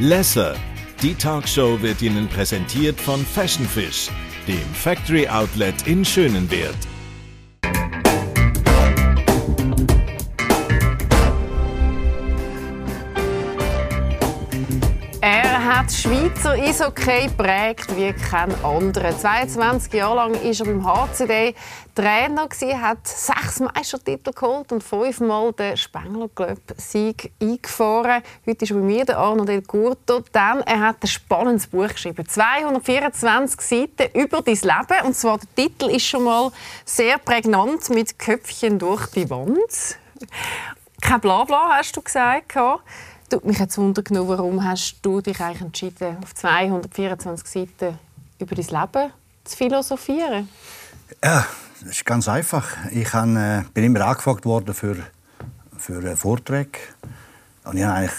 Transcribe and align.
Lesser. 0.00 0.56
Die 1.02 1.14
Talkshow 1.14 1.80
wird 1.80 2.02
Ihnen 2.02 2.26
präsentiert 2.26 3.00
von 3.00 3.24
Fashion 3.24 3.64
Fish, 3.64 4.10
dem 4.48 4.74
Factory 4.74 5.28
Outlet 5.28 5.86
in 5.86 6.04
Schönenwert. 6.04 6.74
Hat 15.84 15.92
Schweizer 15.92 16.52
Eishockey 16.52 17.26
geprägt 17.26 17.94
wie 17.94 18.10
kein 18.14 18.54
anderer. 18.64 19.14
22 19.18 19.92
Jahre 19.92 20.16
lang 20.16 20.32
war 20.32 20.42
er 20.42 20.64
beim 20.64 20.86
HCD 20.86 21.54
Trainer, 21.94 22.48
hat 22.80 23.06
sechs 23.06 23.60
Meistertitel 23.60 24.32
geholt 24.32 24.72
und 24.72 24.82
fünfmal 24.82 25.52
den 25.52 25.76
Spengler 25.76 26.30
Club 26.34 26.58
Sieg 26.78 27.32
eingefahren. 27.38 28.22
Heute 28.46 28.64
ist 28.64 28.70
er 28.70 28.78
bei 28.78 28.82
mir 28.82 29.04
der 29.04 29.18
Arno 29.18 29.44
Del 29.44 29.60
Curto. 29.60 30.22
Dann, 30.32 30.62
er 30.62 30.80
hat 30.80 31.02
ein 31.02 31.06
spannendes 31.06 31.66
Buch 31.66 31.88
geschrieben. 31.88 32.26
224 32.26 33.60
Seiten 33.60 34.18
über 34.18 34.40
dein 34.40 34.54
Leben. 34.54 35.06
Und 35.06 35.14
zwar 35.14 35.36
der 35.36 35.54
Titel 35.54 35.90
ist 35.90 36.06
schon 36.06 36.24
mal 36.24 36.50
sehr 36.86 37.18
prägnant 37.18 37.90
mit 37.90 38.18
Köpfchen 38.18 38.78
durch 38.78 39.08
die 39.08 39.28
Wand. 39.28 39.98
Kein 41.02 41.20
Blabla, 41.20 41.76
hast 41.76 41.94
du 41.94 42.00
gesagt. 42.00 42.56
Tut 43.30 43.44
mich 43.44 43.58
jetzt 43.58 43.78
wundern, 43.78 44.28
warum 44.28 44.62
hast 44.62 44.96
du 45.02 45.20
dich 45.20 45.40
eigentlich 45.40 45.62
entschieden, 45.62 46.18
auf 46.22 46.34
224 46.34 47.48
Seiten 47.48 47.98
über 48.38 48.54
dein 48.54 48.66
Leben 48.66 49.12
zu 49.44 49.56
philosophieren? 49.56 50.48
Ja, 51.22 51.46
das 51.80 51.90
ist 51.90 52.04
ganz 52.04 52.28
einfach. 52.28 52.76
Ich 52.90 53.12
äh, 53.14 53.62
bin 53.72 53.84
immer 53.84 54.02
angefragt 54.02 54.44
worden 54.44 54.74
für, 54.74 54.96
für 55.76 56.02
äh, 56.04 56.16
Vorträge. 56.16 56.78
Und 57.64 57.78
ich 57.78 57.84
hatte 57.84 57.94
eigentlich 57.94 58.12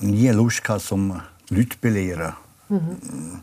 nie 0.00 0.28
Lust, 0.30 0.64
gehabt, 0.64 0.90
um 0.90 1.20
Leute 1.50 1.68
zu 1.70 1.78
belehren. 1.78 2.32
Mhm. 2.68 3.42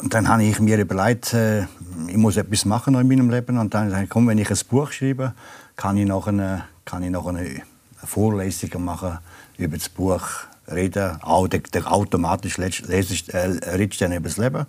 Und 0.00 0.14
dann 0.14 0.28
habe 0.28 0.44
ich 0.44 0.58
mir 0.60 0.78
überlegt, 0.78 1.34
äh, 1.34 1.62
ich 2.06 2.16
muss 2.16 2.36
etwas 2.36 2.64
machen 2.64 2.94
in 2.94 3.08
meinem 3.08 3.30
Leben. 3.30 3.58
Und 3.58 3.74
dann 3.74 3.92
habe 3.92 4.04
ich, 4.04 4.10
komm, 4.10 4.26
wenn 4.28 4.38
ich 4.38 4.50
ein 4.50 4.58
Buch 4.70 4.90
schreibe, 4.90 5.34
kann 5.76 5.96
ich 5.96 6.06
noch 6.06 6.26
eine, 6.26 6.64
kann 6.84 7.02
ich 7.02 7.10
noch 7.10 7.26
eine 7.26 7.62
Vorlesung 8.04 8.84
machen 8.84 9.18
über 9.58 9.76
das 9.76 9.88
Buch 9.88 10.26
reden. 10.70 11.22
Auch 11.22 11.48
der, 11.48 11.60
der 11.60 11.92
automatisch 11.92 12.58
ich, 12.58 12.88
äh, 12.88 13.40
redest 13.40 14.00
dann 14.00 14.12
über 14.12 14.28
das 14.28 14.38
Leben. 14.38 14.66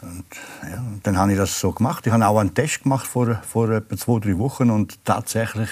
Und, 0.00 0.24
ja, 0.62 0.80
dann 1.02 1.18
habe 1.18 1.32
ich 1.32 1.38
das 1.38 1.58
so 1.58 1.72
gemacht. 1.72 2.06
Ich 2.06 2.12
habe 2.12 2.24
auch 2.24 2.38
einen 2.38 2.54
Test 2.54 2.84
gemacht 2.84 3.04
vor, 3.04 3.40
vor 3.42 3.68
etwa 3.70 3.96
zwei, 3.96 4.20
drei 4.20 4.38
Wochen 4.38 4.70
und 4.70 5.04
tatsächlich, 5.04 5.70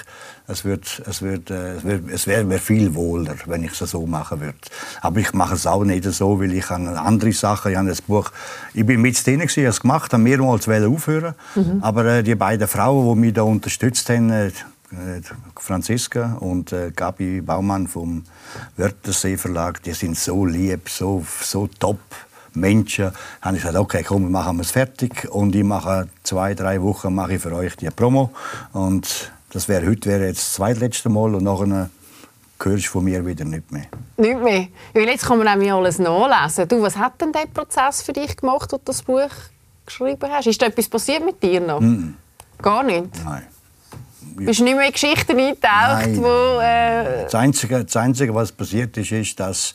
es, 0.48 0.64
wird, 0.64 1.00
es, 1.06 1.22
wird, 1.22 1.50
äh, 1.50 1.74
es, 1.74 1.84
wird, 1.84 2.10
es 2.10 2.26
wäre 2.26 2.42
mir 2.42 2.58
viel 2.58 2.96
wohler, 2.96 3.36
wenn 3.46 3.62
ich 3.62 3.80
es 3.80 3.90
so 3.90 4.04
machen 4.04 4.40
würde. 4.40 4.58
Aber 5.00 5.20
ich 5.20 5.32
mache 5.32 5.54
es 5.54 5.64
auch 5.64 5.84
nicht 5.84 6.02
so, 6.04 6.40
weil 6.40 6.52
ich 6.54 6.68
habe 6.70 6.98
andere 6.98 7.32
Sachen, 7.32 7.70
ich 7.70 7.78
habe 7.78 7.88
das 7.88 8.02
Buch, 8.02 8.32
ich 8.74 8.84
bin 8.84 9.00
mit 9.00 9.24
drin 9.24 9.38
gewesen, 9.38 9.60
habe 9.60 9.68
es 9.68 9.80
gemacht, 9.80 10.12
habe 10.12 10.22
mehrmals 10.24 10.68
aufhören, 10.68 11.34
mhm. 11.54 11.78
aber 11.82 12.04
äh, 12.06 12.22
die 12.24 12.34
beiden 12.34 12.66
Frauen, 12.66 13.14
die 13.14 13.20
mich 13.26 13.34
da 13.34 13.42
unterstützt 13.42 14.10
haben, 14.10 14.30
äh, 14.30 14.50
Franziska 15.56 16.34
und 16.40 16.72
äh, 16.72 16.92
Gabi 16.94 17.40
Baumann 17.40 17.88
vom 17.88 18.22
Wörthersee 18.76 19.36
Verlag, 19.36 19.82
die 19.82 19.92
sind 19.92 20.16
so 20.16 20.44
lieb, 20.46 20.88
so, 20.88 21.24
so 21.40 21.66
top. 21.66 21.98
Menschen, 22.54 23.12
habe 23.42 23.56
ich 23.56 23.62
gesagt, 23.62 23.78
okay, 23.78 24.02
komm, 24.02 24.30
machen 24.30 24.56
wir 24.56 24.62
es 24.62 24.70
fertig 24.70 25.28
und 25.30 25.54
ich 25.54 25.62
mache 25.62 26.08
zwei, 26.22 26.54
drei 26.54 26.80
Wochen 26.80 27.14
mache 27.14 27.34
ich 27.34 27.42
für 27.42 27.54
euch 27.54 27.76
die 27.76 27.90
Promo 27.90 28.30
und 28.72 29.30
das 29.50 29.68
wäre 29.68 29.86
heute 29.86 30.08
wäre 30.08 30.26
jetzt 30.26 30.38
das 30.38 30.52
zweitletzte 30.54 31.10
Mal 31.10 31.34
und 31.34 31.44
nachher 31.44 31.90
hörst 32.62 32.86
du 32.86 32.90
von 32.90 33.04
mir 33.04 33.24
wieder 33.26 33.44
nicht 33.44 33.70
mehr. 33.70 33.86
Nicht 34.16 34.42
mehr? 34.42 34.68
Weil 34.94 35.04
jetzt 35.04 35.26
kann 35.26 35.38
man 35.38 35.46
nämlich 35.46 35.72
alles 35.72 35.98
nachlesen. 35.98 36.66
Du, 36.68 36.80
was 36.80 36.96
hat 36.96 37.20
denn 37.20 37.32
der 37.32 37.46
Prozess 37.52 38.02
für 38.02 38.12
dich 38.12 38.36
gemacht, 38.36 38.72
als 38.72 38.82
du 38.82 38.86
das 38.86 39.02
Buch 39.02 39.30
geschrieben 39.84 40.30
hast? 40.30 40.46
Ist 40.46 40.60
da 40.60 40.66
etwas 40.66 40.88
passiert 40.88 41.24
mit 41.24 41.42
dir 41.42 41.60
noch? 41.60 41.80
Mm. 41.80 42.14
Gar 42.62 42.82
nicht? 42.84 43.08
Nein. 43.24 43.46
Bist 44.44 44.60
du 44.60 44.64
nicht 44.64 44.76
mehr 44.76 44.86
in 44.86 44.92
Geschichten 44.92 45.38
eingetaucht, 45.38 46.16
wo... 46.22 46.60
Äh 46.60 47.24
das, 47.24 47.34
Einzige, 47.34 47.84
das 47.84 47.96
Einzige, 47.96 48.34
was 48.34 48.52
passiert 48.52 48.96
ist, 48.96 49.12
ist, 49.12 49.40
dass 49.40 49.74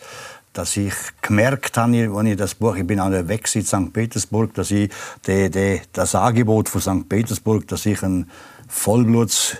dass 0.54 0.76
ich 0.76 0.94
gemerkt 1.22 1.78
habe, 1.78 2.12
als 2.14 2.28
ich 2.28 2.36
das 2.36 2.56
Buch, 2.56 2.76
ich 2.76 2.86
bin 2.86 3.00
an 3.00 3.14
der 3.14 3.28
Weg 3.28 3.48
in 3.56 3.64
St. 3.64 3.94
Petersburg, 3.94 4.54
dass 4.54 4.70
ich 4.72 4.92
de, 5.26 5.50
de, 5.50 5.80
das 5.94 6.14
Angebot 6.14 6.68
von 6.68 6.82
St. 6.82 7.08
Petersburg, 7.08 7.68
dass 7.70 7.86
ich 7.86 8.04
ein 8.04 8.30
Vollbluts 8.68 9.58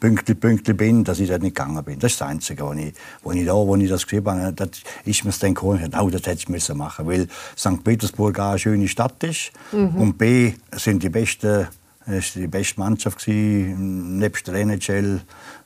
Pünktli, 0.00 0.34
Pünktli 0.34 0.74
bin, 0.74 1.02
dass 1.02 1.18
ich 1.18 1.30
dort 1.30 1.42
nicht 1.42 1.56
gegangen 1.56 1.82
bin. 1.82 1.98
Das 1.98 2.12
ist 2.12 2.20
das 2.20 2.28
Einzige, 2.28 2.66
wo 2.66 2.72
ich, 2.74 2.92
wo 3.22 3.32
ich 3.32 3.46
da, 3.46 3.54
wo 3.54 3.74
ich 3.76 3.88
das 3.88 4.02
geschrieben 4.02 4.42
habe, 4.42 4.52
das 4.52 4.68
ist 5.06 5.24
mir 5.24 5.32
dann 5.40 5.54
gekommen, 5.54 5.90
oh, 5.98 6.10
das 6.10 6.20
hätte 6.26 6.40
ich 6.40 6.48
müssen 6.50 6.76
machen, 6.76 7.06
weil 7.06 7.26
St. 7.56 7.82
Petersburg 7.82 8.38
auch 8.38 8.50
eine 8.50 8.58
schöne 8.58 8.88
Stadt 8.88 9.22
ist 9.24 9.52
mhm. 9.72 9.96
und 9.96 10.18
B 10.18 10.52
sind 10.72 11.02
die 11.02 11.08
besten 11.08 11.68
es 12.06 12.36
war 12.36 12.42
die 12.42 12.48
beste 12.48 12.80
Mannschaft, 12.80 13.26
nebst 13.26 14.46
der 14.46 14.54
NHL, 14.54 15.22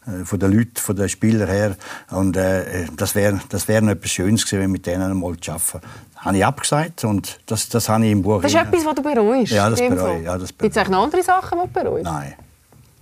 äh, 0.07 0.25
von 0.25 0.39
den 0.39 0.53
Leuten, 0.53 0.77
von 0.77 0.97
den 0.97 1.09
Spielern 1.09 1.49
her. 1.49 1.77
Und 2.11 2.37
äh, 2.37 2.87
das 2.97 3.15
wäre 3.15 3.41
das 3.49 3.69
wär 3.69 3.83
etwas 3.83 4.11
Schönes 4.11 4.47
gewesen, 4.47 4.71
mit 4.71 4.87
denen 4.87 5.03
einmal 5.03 5.37
zu 5.39 5.53
arbeiten. 5.53 5.81
Das 6.15 6.25
habe 6.25 6.37
ich 6.37 6.45
abgesagt 6.45 7.05
und 7.05 7.41
das, 7.47 7.69
das 7.69 7.89
habe 7.89 8.07
ich 8.07 8.13
im 8.13 8.23
Buch... 8.23 8.43
Das 8.43 8.53
ist 8.53 8.61
etwas, 8.61 8.85
was 8.85 8.95
du 8.95 9.03
bereust? 9.03 9.53
Ja, 9.53 9.71
das 9.71 9.81
bereue 9.81 10.23
ja, 10.23 10.37
Gibt 10.37 10.77
es 10.77 10.89
noch 10.89 11.05
andere 11.05 11.23
Sachen, 11.23 11.59
die 11.63 11.73
du 11.73 11.85
bereust? 11.85 12.05
Nein. 12.05 12.35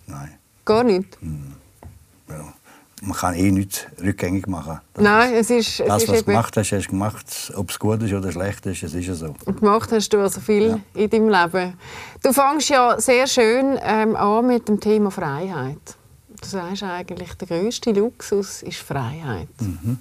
Nein. 0.06 0.34
Gar 0.64 0.84
nicht? 0.84 1.20
Hm. 1.20 1.55
Man 3.02 3.12
kann 3.12 3.34
eh 3.34 3.50
nichts 3.50 3.84
rückgängig 4.02 4.46
machen. 4.46 4.80
Das 4.94 5.04
Nein, 5.04 5.34
es 5.34 5.50
ist... 5.50 5.80
Es 5.80 5.86
das, 5.86 6.02
ist 6.02 6.08
was 6.08 6.18
du 6.20 6.24
gemacht 6.24 6.56
hast, 6.56 6.72
hast 6.72 6.86
du 6.86 6.90
gemacht. 6.90 7.52
Ob 7.54 7.70
es 7.70 7.78
gut 7.78 8.02
ist 8.02 8.12
oder 8.14 8.32
schlecht 8.32 8.64
ist, 8.64 8.82
es 8.82 8.94
ist 8.94 9.06
ja 9.06 9.14
so. 9.14 9.34
Und 9.44 9.60
gemacht 9.60 9.92
hast 9.92 10.08
du 10.14 10.18
also 10.18 10.40
viel 10.40 10.68
ja. 10.68 10.78
in 10.94 11.10
deinem 11.10 11.28
Leben. 11.28 11.74
Du 12.22 12.32
fängst 12.32 12.70
ja 12.70 12.98
sehr 12.98 13.26
schön 13.26 13.78
ähm, 13.82 14.16
an 14.16 14.46
mit 14.46 14.66
dem 14.68 14.80
Thema 14.80 15.10
Freiheit. 15.10 15.96
Du 16.40 16.48
sagst 16.48 16.82
eigentlich, 16.84 17.34
der 17.34 17.48
grösste 17.48 17.92
Luxus 17.92 18.62
ist 18.62 18.78
Freiheit. 18.78 19.48
Mhm. 19.60 19.98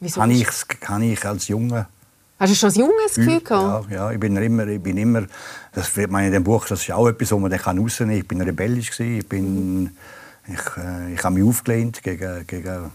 Wieso 0.00 0.20
kann, 0.20 0.30
ich, 0.32 0.48
kann 0.80 1.02
ich 1.02 1.24
als 1.24 1.46
Junge... 1.46 1.86
Hast 2.40 2.52
du 2.52 2.56
schon 2.56 2.68
als 2.68 2.76
Junges 2.76 3.14
Gefühl 3.14 3.40
gehabt? 3.40 3.90
Ja, 3.90 3.96
ja, 3.96 4.10
ich 4.12 4.18
bin 4.18 4.34
immer, 4.34 4.66
ich 4.66 4.82
bin 4.82 4.96
immer 4.96 5.26
das 5.72 5.94
wird 5.94 6.10
man 6.10 6.24
in 6.24 6.32
dem 6.32 6.42
Buch, 6.42 6.66
das 6.66 6.80
ist 6.80 6.90
auch 6.90 7.06
etwas, 7.06 7.30
wo 7.30 7.38
man 7.38 7.50
dann 7.50 7.60
rausnehmen 7.60 7.90
kann. 7.90 8.10
Ich 8.10 8.26
bin 8.26 8.40
rebellisch 8.40 8.90
gewesen, 8.90 9.18
ich 9.18 9.28
bin... 9.28 9.82
Mhm 9.82 9.90
ich, 10.52 10.82
äh, 10.82 11.14
ich 11.14 11.24
habe 11.24 11.34
mich 11.34 11.44
aufgelehnt 11.44 12.02
gegen, 12.02 12.46
gegen 12.46 12.90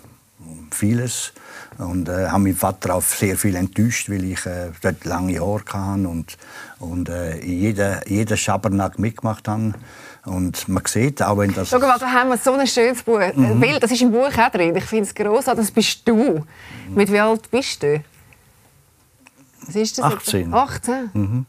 vieles 0.71 1.33
und 1.77 2.09
äh, 2.09 2.27
habe 2.27 2.43
meinen 2.43 2.55
Vater 2.55 2.95
auch 2.95 3.01
sehr 3.01 3.38
viel 3.38 3.55
enttäuscht, 3.55 4.09
weil 4.09 4.23
ich 4.23 4.45
äh, 4.45 4.71
dort 4.81 5.05
lange 5.05 5.39
Haare 5.39 5.63
hatte 5.71 6.07
und, 6.07 6.38
und 6.79 7.09
äh, 7.09 7.44
jeden, 7.44 7.99
jeden 8.07 8.38
Schabernack 8.38 8.99
mitgemacht 8.99 9.47
habe. 9.47 9.73
Und 10.25 10.67
man 10.67 10.83
sieht 10.85 11.21
auch, 11.21 11.38
wenn 11.38 11.53
das... 11.53 11.69
Schau 11.69 11.79
mal, 11.79 11.99
da 11.99 12.11
haben 12.11 12.29
wir 12.29 12.38
so 12.38 12.53
ein 12.53 12.65
schönes 12.65 13.03
Buch. 13.03 13.19
Mhm. 13.35 13.59
Bild, 13.59 13.83
das 13.83 13.91
ist 13.91 14.01
im 14.01 14.11
Buch 14.11 14.35
auch 14.35 14.49
drin. 14.49 14.75
Ich 14.75 14.85
finde 14.85 15.03
es 15.03 15.13
grossartig. 15.13 15.65
Das 15.65 15.71
bist 15.71 16.07
du. 16.07 16.15
Mhm. 16.15 16.45
Mit 16.95 17.11
wie 17.11 17.19
alt 17.19 17.49
bist 17.51 17.83
du? 17.83 18.03
Was 19.61 19.75
ist 19.75 19.97
das? 19.97 20.05
18. 20.05 20.53
18? 20.53 21.09
Mhm. 21.13 21.45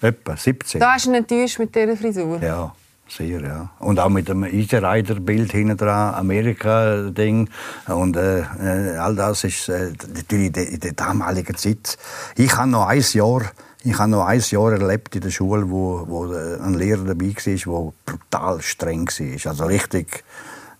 Etwa 0.00 0.36
17. 0.36 0.80
Da 0.80 0.94
hast 0.94 1.06
du 1.06 1.10
ihn 1.10 1.16
enttäuscht 1.16 1.58
mit 1.58 1.74
dieser 1.74 1.96
Frisur? 1.96 2.42
Ja. 2.42 2.74
Sehr, 3.08 3.40
ja. 3.40 3.70
Und 3.78 4.00
auch 4.00 4.08
mit 4.08 4.28
dem 4.28 4.44
Easy 4.44 4.76
Rider-Bild 4.76 5.52
hinten 5.52 5.76
dran, 5.76 6.14
Amerika-Ding. 6.14 7.48
Und 7.86 8.16
äh, 8.16 8.40
äh, 8.40 8.96
all 8.96 9.14
das 9.14 9.44
ist 9.44 9.68
äh, 9.68 9.92
natürlich 10.12 10.56
in 10.56 10.80
der 10.80 10.92
damaligen 10.92 11.56
Zeit. 11.56 11.96
Ich 12.36 12.56
habe 12.56 12.68
noch 12.68 12.86
ein 12.86 13.04
Jahr, 13.12 13.42
ich 13.84 13.98
habe 13.98 14.10
noch 14.10 14.26
ein 14.26 14.40
Jahr 14.40 14.72
erlebt 14.72 15.14
in 15.14 15.22
der 15.22 15.30
Schule, 15.30 15.70
wo, 15.70 16.04
wo 16.08 16.32
äh, 16.32 16.58
ein 16.60 16.74
Lehrer 16.74 17.04
dabei 17.04 17.26
war, 17.26 17.92
der 17.92 17.92
brutal 18.04 18.60
streng 18.60 19.08
war. 19.08 19.50
Also 19.50 19.64
richtig 19.66 20.24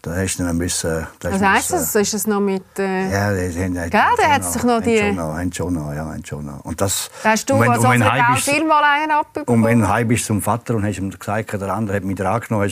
da 0.07 0.15
hast 0.15 0.37
du 0.37 0.45
dann 0.45 0.57
müssen, 0.57 1.07
da 1.19 1.33
Was 1.33 1.43
heisst 1.43 1.73
das? 1.73 1.95
Ist 1.97 2.15
das 2.15 2.27
noch 2.29 2.41
mit... 2.41 2.63
Äh... 2.79 3.11
Ja, 3.11 3.33
das 3.33 3.57
haben, 3.57 3.75
Gell, 3.75 3.91
da 3.91 4.29
hat 4.29 4.45
sich 4.45 4.63
noch 4.63 4.81
die... 4.81 5.03
Haben 5.03 5.53
schon 5.53 5.67
schon 5.67 5.75
noch, 5.75 5.93
ja, 5.93 6.05
haben 6.05 6.25
schon 6.25 6.47
noch. 6.47 6.65
Und 6.65 6.81
das... 6.81 7.11
Da 7.25 7.31
hast 7.31 7.51
du 7.51 7.59
wenn, 7.59 7.71
als 7.71 7.83
Regal 7.83 8.37
vielmal 8.37 8.85
einen 8.85 9.11
abbekommen? 9.11 9.65
Und 9.65 9.69
wenn 9.69 9.81
du 9.81 9.89
heim 9.89 10.07
bist 10.07 10.27
zum 10.27 10.41
Vater 10.41 10.77
und 10.77 10.85
hast 10.85 10.99
ihm 10.99 11.11
gesagt, 11.11 11.53
der 11.53 11.75
andere 11.75 11.97
hat 11.97 12.05
mich 12.05 12.15
dran 12.15 12.41
genommen, 12.41 12.71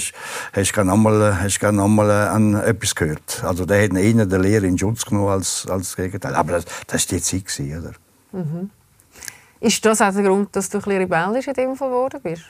hast, 0.52 0.72
du 0.72 0.84
noch 0.84 0.96
mal, 0.96 1.42
hast 1.42 1.58
du 1.58 1.72
noch 1.72 1.88
mal 1.88 2.08
äh, 2.08 2.28
an 2.28 2.54
etwas 2.54 2.94
gehört. 2.94 3.42
Also 3.44 3.66
der 3.66 3.82
hat 3.82 3.92
ihn 3.94 4.28
der 4.28 4.38
Lehrer 4.38 4.64
in 4.64 4.78
Schutz 4.78 5.04
genommen 5.04 5.30
als, 5.30 5.66
als 5.68 5.96
Gegenteil. 5.96 6.36
Aber 6.36 6.52
das, 6.52 6.66
das 6.86 7.10
war 7.10 7.18
die 7.18 7.22
Zeit, 7.22 7.46
gewesen, 7.46 7.80
oder? 7.80 8.40
Mhm. 8.40 8.70
Ist 9.58 9.84
das 9.84 10.00
auch 10.00 10.12
der 10.12 10.22
Grund, 10.22 10.54
dass 10.54 10.68
du 10.68 10.78
ein 10.78 10.82
bisschen 10.82 11.00
rebellisch 11.00 11.48
in 11.48 11.54
dem 11.54 11.74
geworden 11.74 12.20
bist? 12.22 12.44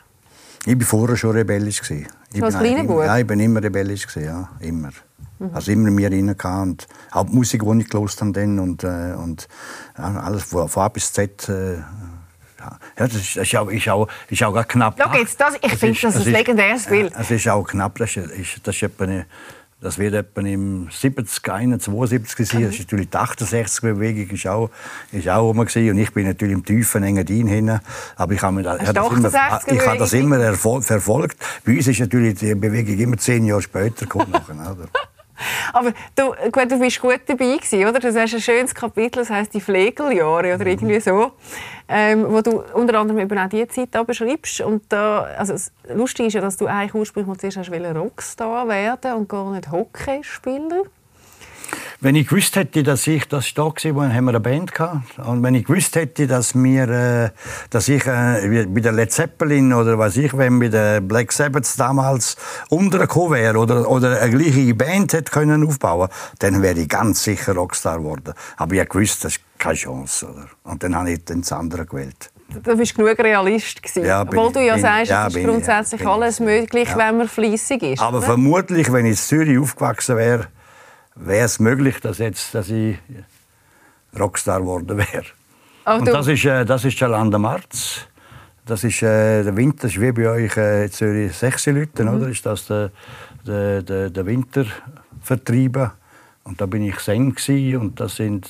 Ich 0.67 0.79
war 0.79 0.87
vorher 0.87 1.17
schon 1.17 1.33
rebellisch. 1.33 1.83
Ich 1.91 2.43
als 2.43 2.59
kleiner 2.59 2.85
Bub? 2.85 3.05
Ja, 3.05 3.19
ich 3.19 3.27
bin 3.27 3.41
immer 3.41 3.63
rebellisch. 3.63 4.07
Ja, 4.17 4.49
immer. 4.61 4.91
Mhm. 5.39 5.51
Also 5.53 5.73
immer 5.73 5.91
mir 5.91 6.11
rein 6.11 6.29
und 6.63 6.87
auch 7.11 7.27
die 7.27 7.35
Musik, 7.35 7.63
die 7.63 7.81
ich 7.81 7.89
gehört 7.89 8.21
habe 8.21 8.33
dann 8.33 8.59
und, 8.59 8.85
äh, 8.85 9.15
und 9.17 9.49
ja, 9.99 10.21
alles 10.21 10.45
von, 10.45 10.69
von 10.69 10.83
A 10.85 10.89
bis 10.89 11.13
Z. 11.13 11.49
Äh, 11.49 11.75
ja, 11.77 12.79
das 12.97 13.15
ist, 13.15 13.37
das 13.37 13.47
ist, 13.47 13.57
auch, 13.57 13.69
ist, 13.69 13.89
auch, 13.89 14.09
ist 14.31 14.43
auch 14.43 14.69
knapp. 14.69 14.97
Schau 14.99 15.19
jetzt, 15.19 15.39
das, 15.39 15.55
ich 15.61 15.75
finde 15.75 16.01
das, 16.01 16.15
das 16.15 16.27
ein 16.27 16.33
legendäres 16.33 16.87
Bild. 16.87 17.13
Es 17.19 17.31
ist 17.31 17.49
auch 17.49 17.65
knapp, 17.65 17.99
das 17.99 18.17
ist, 18.17 18.67
das 18.67 18.75
ist 18.75 18.83
etwa 18.83 19.05
eine, 19.05 19.27
Das 19.81 19.99
wird 19.99 20.15
etwa 20.15 20.41
im 20.41 20.89
70, 20.91 21.47
71, 21.53 21.93
72 21.93 22.49
sein. 22.49 22.63
Das 22.63 22.75
ist 22.75 22.81
natürlich 22.81 23.11
die 23.11 23.17
68-Bewegung 23.17 24.31
ist 24.31 24.47
auch, 24.47 24.71
ist 25.13 25.29
auch 25.29 25.43
rum 25.43 25.59
gewesen. 25.59 25.91
Und 25.91 25.99
ich 25.99 26.13
bin 26.13 26.27
natürlich 26.27 26.55
im 26.55 26.65
tiefen 26.65 27.03
Engadin 27.03 27.47
hin. 27.47 27.81
Aber 28.17 28.33
ich 28.33 28.43
habe, 28.43 28.63
das, 28.63 28.79
das 28.79 29.07
immer, 29.07 29.29
ich 29.67 29.87
habe 29.87 29.99
das 29.99 30.13
immer 30.13 30.55
verfolgt. 30.55 31.37
Bei 31.65 31.77
uns 31.77 31.87
ist 31.87 32.01
natürlich 32.01 32.39
die 32.39 32.55
Bewegung 32.55 32.99
immer 32.99 33.19
zehn 33.19 33.45
Jahre 33.45 33.63
später 33.63 34.07
gekommen. 34.07 34.33
Aber 35.73 35.93
du, 36.15 36.35
gut, 36.51 36.71
du 36.71 36.79
bist 36.79 37.01
gut 37.01 37.21
dabei 37.27 37.57
gewesen, 37.57 37.87
oder? 37.87 37.99
Du 37.99 38.09
hast 38.09 38.17
ein 38.17 38.29
schönes 38.29 38.75
Kapitel, 38.75 39.21
das 39.21 39.31
heißt 39.31 39.55
die 39.55 39.61
Pflegeljahre 39.61 40.55
oder 40.55 40.67
irgendwie 40.67 41.01
so, 41.01 41.33
ähm, 41.89 42.27
wo 42.29 42.41
du 42.41 42.63
unter 42.75 42.99
anderem 42.99 43.21
eben 43.21 43.39
auch 43.39 43.49
diese 43.49 43.69
Zeit 43.69 44.07
beschreibst. 44.07 44.61
Und 44.61 44.85
da, 44.89 45.23
also 45.39 45.55
lustig 45.93 46.27
ist 46.27 46.35
ja, 46.35 46.41
dass 46.41 46.57
du 46.57 46.67
eigentlich 46.67 46.95
ursprünglich 46.95 47.29
mal 47.29 47.53
zuerst 47.53 47.71
Rockstar 47.71 48.69
werden 48.69 49.13
und 49.15 49.29
gar 49.29 49.51
nicht 49.51 49.71
Hockeyspieler. 49.71 50.85
Wenn 52.05 52.17
ich 52.17 52.29
gewusst 52.29 52.55
hätte, 52.57 52.83
dass 52.83 53.07
ich 53.07 53.27
das 53.29 53.55
da 53.55 53.63
war, 53.63 53.75
haben 54.13 54.25
wir 54.27 54.29
eine 54.33 54.41
Band 54.41 54.75
gehabt. 54.75 55.19
Und 55.21 55.43
wenn 55.43 55.55
ich 55.55 55.65
gewusst 55.65 55.97
hätte, 55.97 56.27
dass 56.27 56.55
mir, 56.55 56.87
äh, 56.87 57.31
dass 57.71 57.89
ich 57.89 58.05
äh, 58.05 58.67
bei 58.69 58.81
der 58.83 58.93
Led 58.93 59.11
Zeppelin 59.11 59.73
oder 59.73 59.99
was 59.99 60.19
ich, 60.19 60.37
wenn 60.37 60.59
bei 60.59 60.69
der 60.69 61.01
Black 61.01 61.33
Sabbath 61.33 61.81
damals 61.81 62.37
untergekommen 62.69 63.41
wäre 63.41 63.57
oder, 63.57 63.91
oder 63.91 64.21
eine 64.21 64.37
gleiche 64.37 64.75
Band 64.75 65.15
hätte 65.15 65.33
können 65.33 65.67
aufbauen, 65.67 66.11
dann 66.41 66.61
wäre 66.61 66.79
ich 66.79 66.91
ganz 66.91 67.25
sicher 67.25 67.55
Rockstar 67.55 68.01
geworden. 68.01 68.35
Aber 68.59 68.75
ich 68.75 68.81
habe 68.81 68.91
gewusst, 68.91 69.25
das 69.25 69.37
ist 69.37 69.41
keine 69.59 69.77
Chance. 69.77 70.29
Oder? 70.29 70.47
Und 70.65 70.83
dann 70.83 70.95
habe 70.95 71.11
ich 71.11 71.25
dann 71.25 71.41
das 71.41 71.53
andere 71.53 71.87
gewählt. 71.87 72.31
Du 72.63 72.77
bist 72.77 72.95
genug 72.95 73.19
Realist 73.19 73.83
gewesen. 73.83 74.05
Ja, 74.05 74.21
Obwohl 74.21 74.53
du 74.53 74.61
ja 74.61 74.75
bin, 74.75 74.83
sagst, 74.83 75.11
ja, 75.11 75.27
es 75.27 75.37
ist 75.37 75.43
grundsätzlich 75.43 76.03
ich, 76.03 76.07
alles 76.07 76.39
möglich, 76.39 76.87
ja. 76.87 76.99
wenn 76.99 77.17
man 77.17 77.29
fleissig 77.29 77.83
ist. 77.83 78.03
Aber 78.03 78.19
oder? 78.19 78.27
vermutlich, 78.27 78.93
wenn 78.93 79.07
ich 79.07 79.13
in 79.13 79.17
Zürich 79.17 79.59
aufgewachsen 79.59 80.19
wäre, 80.19 80.49
wäre 81.15 81.45
es 81.45 81.61
möglich, 81.61 82.01
dass, 82.01 82.19
jetzt, 82.19 82.55
dass 82.55 82.71
ich 82.71 82.99
Rockstar 84.19 84.61
geworden 84.61 84.99
wäre. 84.99 85.25
Und 85.85 86.09
das 86.09 86.27
ist, 86.29 86.45
äh, 86.45 86.65
das 86.65 86.85
ist 86.85 86.99
Jalanda 86.99 87.39
Marz. 87.39 88.07
Das 88.67 88.83
ist 88.83 89.03
äh, 89.03 89.43
der 89.43 89.55
Winter, 89.57 89.83
das 89.83 89.93
ist 89.93 90.01
wie 90.01 90.13
bei 90.13 90.29
euch 90.29 90.57
äh, 90.57 90.85
in 90.85 90.91
Zürich 90.91 91.35
sechs 91.35 91.67
Leute, 91.67 92.05
mhm. 92.05 92.15
oder? 92.15 92.29
Ist 92.29 92.47
das 92.47 92.67
der, 92.67 92.91
der, 93.47 93.83
der, 93.83 94.11
der 94.11 94.27
Wintervertrieben. 94.27 95.91
Und 96.45 96.61
da 96.61 96.67
bin 96.67 96.83
ich 96.83 96.99
Sen 97.01 97.35
und 97.77 98.01
das 98.01 98.17
sind 98.17 98.49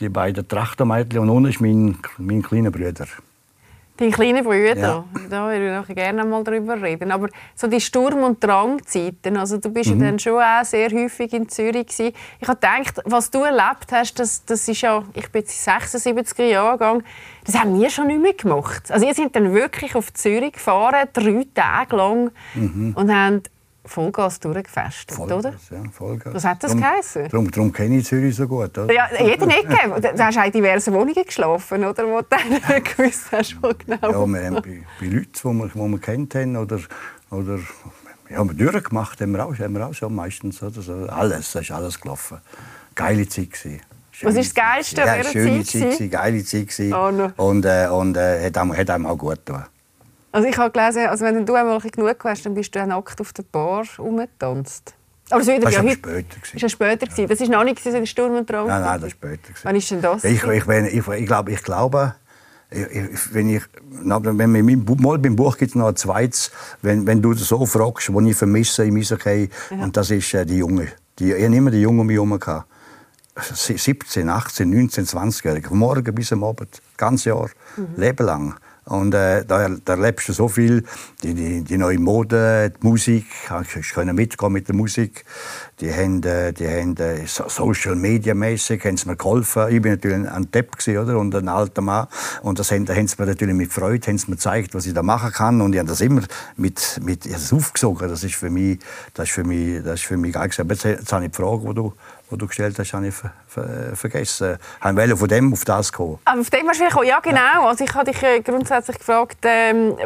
die 0.00 0.08
beiden 0.08 0.46
Trachtermädchen 0.46 1.20
und 1.20 1.30
unten 1.30 1.50
ist 1.50 1.60
mein, 1.60 1.98
mein 2.18 2.42
kleiner 2.42 2.70
Bruder. 2.70 3.06
Dein 3.98 4.10
kleiner 4.10 4.42
Bruder, 4.42 4.76
ja. 4.76 5.04
da 5.30 5.48
würde 5.48 5.84
ich 5.88 5.94
gerne 5.94 6.24
mal 6.24 6.44
darüber 6.44 6.80
reden. 6.80 7.10
Aber 7.10 7.28
so 7.54 7.66
die 7.66 7.80
Sturm- 7.80 8.24
und 8.24 8.44
Drangzeiten, 8.44 9.38
also 9.38 9.56
du 9.56 9.70
bist 9.70 9.94
mhm. 9.94 10.00
ja 10.00 10.06
dann 10.06 10.18
schon 10.18 10.42
auch 10.42 10.64
sehr 10.64 10.90
häufig 10.90 11.32
in 11.32 11.48
Zürich 11.48 11.86
gewesen. 11.86 12.12
Ich 12.38 12.46
habe 12.46 12.58
gedacht, 12.60 13.00
was 13.06 13.30
du 13.30 13.42
erlebt 13.42 13.90
hast, 13.92 14.18
das, 14.18 14.44
das 14.44 14.68
ist 14.68 14.82
ja, 14.82 15.02
ich 15.14 15.30
bin 15.30 15.40
jetzt 15.40 15.66
76er 15.66 16.44
Jahrgang, 16.44 17.02
das 17.44 17.58
haben 17.58 17.80
wir 17.80 17.88
schon 17.88 18.08
nicht 18.08 18.20
mehr 18.20 18.34
gemacht. 18.34 18.90
Also 18.90 19.06
ihr 19.06 19.14
seid 19.14 19.34
dann 19.34 19.54
wirklich 19.54 19.94
auf 19.94 20.12
Zürich 20.12 20.52
gefahren, 20.52 21.08
drei 21.12 21.46
Tage 21.54 21.96
lang 21.96 22.30
mhm. 22.54 22.92
und 22.96 23.14
haben 23.14 23.42
Vollgas 23.86 24.40
durchgefestet, 24.40 25.16
Vollgas, 25.16 25.38
oder? 25.38 25.54
Ja, 25.70 25.90
Vollgas. 25.90 26.34
Was 26.34 26.44
hat 26.44 26.62
das 26.62 26.72
drum, 26.72 26.80
geheißen? 26.80 27.28
Darum, 27.28 27.50
darum 27.50 27.72
kenne 27.72 27.98
ich 27.98 28.06
Zürich 28.06 28.34
so 28.34 28.46
gut. 28.46 28.76
Oder? 28.76 28.92
Ja, 28.92 29.08
jeder 29.18 29.46
nicht 29.46 29.64
Du 29.64 30.24
hast 30.24 30.36
in 30.36 30.52
diversen 30.52 30.92
Wohnungen 30.92 31.24
geschlafen, 31.24 31.84
oder? 31.84 32.06
Wo 32.06 32.20
du 32.20 32.26
dann 32.28 32.82
gewusst 32.84 33.32
hast, 33.32 33.56
wo 33.62 33.72
genau. 33.78 33.96
Ja, 34.02 34.26
wir 34.26 34.46
haben 34.46 34.54
bei, 34.56 34.82
bei 35.00 35.06
Leuten, 35.06 35.30
die 35.32 35.44
wir, 35.44 35.68
die 35.68 35.78
wir 35.78 35.98
kennt 35.98 36.34
haben, 36.34 36.56
oder, 36.56 36.80
oder 37.30 37.58
ja, 38.28 38.44
wir 38.44 38.54
durchgemacht 38.54 39.20
haben 39.20 39.32
wir 39.32 39.44
auch, 39.44 39.58
haben 39.58 39.72
wir 39.74 39.86
auch 39.86 39.94
schon 39.94 40.14
meistens. 40.14 40.62
Oder? 40.62 40.82
So, 40.82 40.94
alles, 41.06 41.52
das 41.52 41.62
ist 41.62 41.70
alles 41.70 42.00
gelaufen. 42.00 42.38
Geile 42.94 43.28
Zeit 43.28 43.52
gewesen. 43.52 43.80
Was 44.22 44.34
ist 44.34 44.56
das 44.56 44.64
Geilste 44.64 45.02
an 45.02 45.18
ja, 45.18 45.24
schöne 45.24 45.64
Zeit, 45.64 45.98
Zeit, 45.98 46.10
geile 46.10 46.42
Zeit. 46.42 46.80
Oh, 46.80 47.10
no. 47.10 47.30
Und, 47.36 47.66
äh, 47.66 47.86
und 47.88 48.16
äh, 48.16 48.46
hat, 48.46 48.56
einem, 48.56 48.74
hat 48.74 48.88
einem 48.88 49.06
auch 49.06 49.18
gut 49.18 49.44
getan. 49.44 49.66
Also 50.36 50.48
ich 50.48 50.58
habe 50.58 50.70
gelesen, 50.70 51.06
also 51.06 51.24
wenn 51.24 51.46
du 51.46 51.54
einmal 51.54 51.80
genug 51.80 52.22
hast, 52.24 52.44
dann 52.44 52.52
bist 52.52 52.74
du 52.74 52.86
nackt 52.86 53.18
auf 53.22 53.32
der 53.32 53.42
Bar 53.42 53.86
rumgetanzt. 53.98 54.92
Aber 55.30 55.42
das, 55.42 55.46
das 55.46 55.64
war 55.64 55.84
ja 55.84 55.92
später. 55.92 56.24
Das 56.52 56.62
war 56.62 56.68
später. 56.68 57.06
Ja. 57.16 57.26
Das 57.26 57.40
war 57.40 57.48
noch 57.48 57.64
nicht 57.64 57.82
so 57.82 57.88
ein 57.88 58.06
Sturm 58.06 58.36
und 58.36 58.50
Drang? 58.50 58.66
Nein, 58.66 58.82
nein, 58.82 59.00
das 59.00 59.02
war 59.02 59.10
später. 59.10 59.54
Wann 59.62 59.76
ist 59.76 59.90
denn 59.90 60.02
das? 60.02 60.24
Ich, 60.24 60.44
ich, 60.44 60.68
ich, 60.68 61.08
ich, 61.08 61.26
glaube, 61.26 61.52
ich 61.52 61.62
glaube, 61.62 62.16
wenn 62.68 63.48
ich, 63.48 63.62
wenn 64.02 64.54
wir 64.54 64.96
mal 65.00 65.18
beim 65.18 65.36
Buch 65.36 65.56
gibt 65.56 65.70
es 65.70 65.74
noch 65.74 65.88
ein 65.88 65.96
zweites, 65.96 66.50
wenn, 66.82 67.06
wenn 67.06 67.22
du 67.22 67.32
so 67.32 67.64
fragst, 67.64 68.12
was 68.12 68.24
ich 68.26 68.36
vermisse 68.36 68.84
im 68.84 68.96
Eishockey, 68.96 69.48
ja. 69.70 69.76
und 69.78 69.96
das 69.96 70.10
ist 70.10 70.34
äh, 70.34 70.44
die 70.44 70.58
Junge. 70.58 70.88
Die, 71.18 71.32
ich 71.32 71.44
hatte 71.44 71.56
immer 71.56 71.70
die 71.70 71.80
Jungen 71.80 72.00
um 72.00 72.06
mich 72.08 72.18
herum. 72.18 72.38
17, 73.38 74.28
18, 74.28 74.68
19, 74.68 75.06
20-Jährige, 75.06 75.68
von 75.68 75.78
morgen 75.78 76.14
bis 76.14 76.30
am 76.32 76.44
Abend, 76.44 76.82
ganz 76.98 77.24
Jahr, 77.24 77.48
mhm. 77.78 77.86
Leben 77.96 78.26
lang. 78.26 78.54
Und 78.88 79.14
äh, 79.14 79.44
da, 79.44 79.68
da 79.84 79.94
erlebst 79.94 80.28
du 80.28 80.32
so 80.32 80.46
viel, 80.46 80.84
die, 81.24 81.34
die, 81.34 81.62
die 81.62 81.76
neue 81.76 81.98
Mode, 81.98 82.70
die 82.70 82.86
Musik, 82.86 83.26
ich 83.76 83.92
können 83.92 84.14
mitgehen 84.14 84.52
mit 84.52 84.68
der 84.68 84.76
Musik. 84.76 85.24
Die 85.80 85.92
haben, 85.92 86.22
äh, 86.22 86.52
die 86.52 86.68
haben 86.68 86.96
äh, 86.98 87.26
Social 87.26 87.96
Media 87.96 88.32
mäßig 88.32 88.84
haben 88.84 88.96
sie 88.96 89.08
mir 89.08 89.16
geholfen. 89.16 89.64
Ich 89.70 89.82
bin 89.82 89.90
natürlich 89.90 90.30
ein 90.30 90.50
Depp 90.52 90.78
gewesen, 90.78 90.98
oder 91.02 91.18
und 91.18 91.34
ein 91.34 91.48
alter 91.48 91.82
Mann 91.82 92.06
und 92.42 92.60
das 92.60 92.70
haben, 92.70 92.88
haben 92.88 93.08
sie 93.08 93.16
mir 93.18 93.26
natürlich 93.26 93.56
mit 93.56 93.72
Freude 93.72 94.06
haben 94.06 94.18
sie 94.18 94.30
mir 94.30 94.36
gezeigt, 94.36 94.72
was 94.72 94.86
ich 94.86 94.94
da 94.94 95.02
machen 95.02 95.32
kann 95.32 95.60
und 95.60 95.72
ich 95.72 95.80
habe 95.80 95.88
das 95.88 96.00
immer 96.00 96.22
mit 96.56 97.00
mit 97.02 97.26
ich 97.26 97.32
das 97.32 97.52
aufgesogen. 97.52 98.08
Das 98.08 98.22
ist 98.22 98.36
für 98.36 98.50
mich, 98.50 98.78
das 99.14 99.28
ist 99.28 99.34
für 99.34 99.42
mich, 99.42 99.82
das 99.82 99.94
ist 99.94 100.06
für 100.06 100.16
mich 100.16 100.32
geil. 100.32 100.48
Aber 100.58 100.74
jetzt, 100.74 100.84
jetzt 100.84 101.12
habe 101.12 101.24
ich 101.24 101.32
die 101.32 101.36
Frage, 101.36 101.66
die 101.68 101.74
du 101.74 101.92
die 102.30 102.38
du 102.38 102.46
gestellt 102.46 102.78
hast, 102.78 102.92
habe 102.92 103.08
ich 103.08 103.14
ver 103.14 103.32
ver 103.46 103.94
vergessen. 103.94 104.58
Ich 104.80 104.96
wollte 104.96 105.16
von 105.16 105.28
dem 105.28 105.52
auf 105.52 105.64
das 105.64 105.92
kommen. 105.92 106.18
Aber 106.24 106.40
auf 106.40 106.50
dem 106.50 106.68
hast 106.68 106.80
du 106.80 107.02
Ja, 107.02 107.20
genau. 107.20 107.68
Also 107.68 107.84
ich 107.84 107.94
habe 107.94 108.10
dich 108.10 108.22
äh, 108.22 108.40
grundsätzlich 108.40 108.98
gefragt, 108.98 109.38
ähm, 109.42 109.96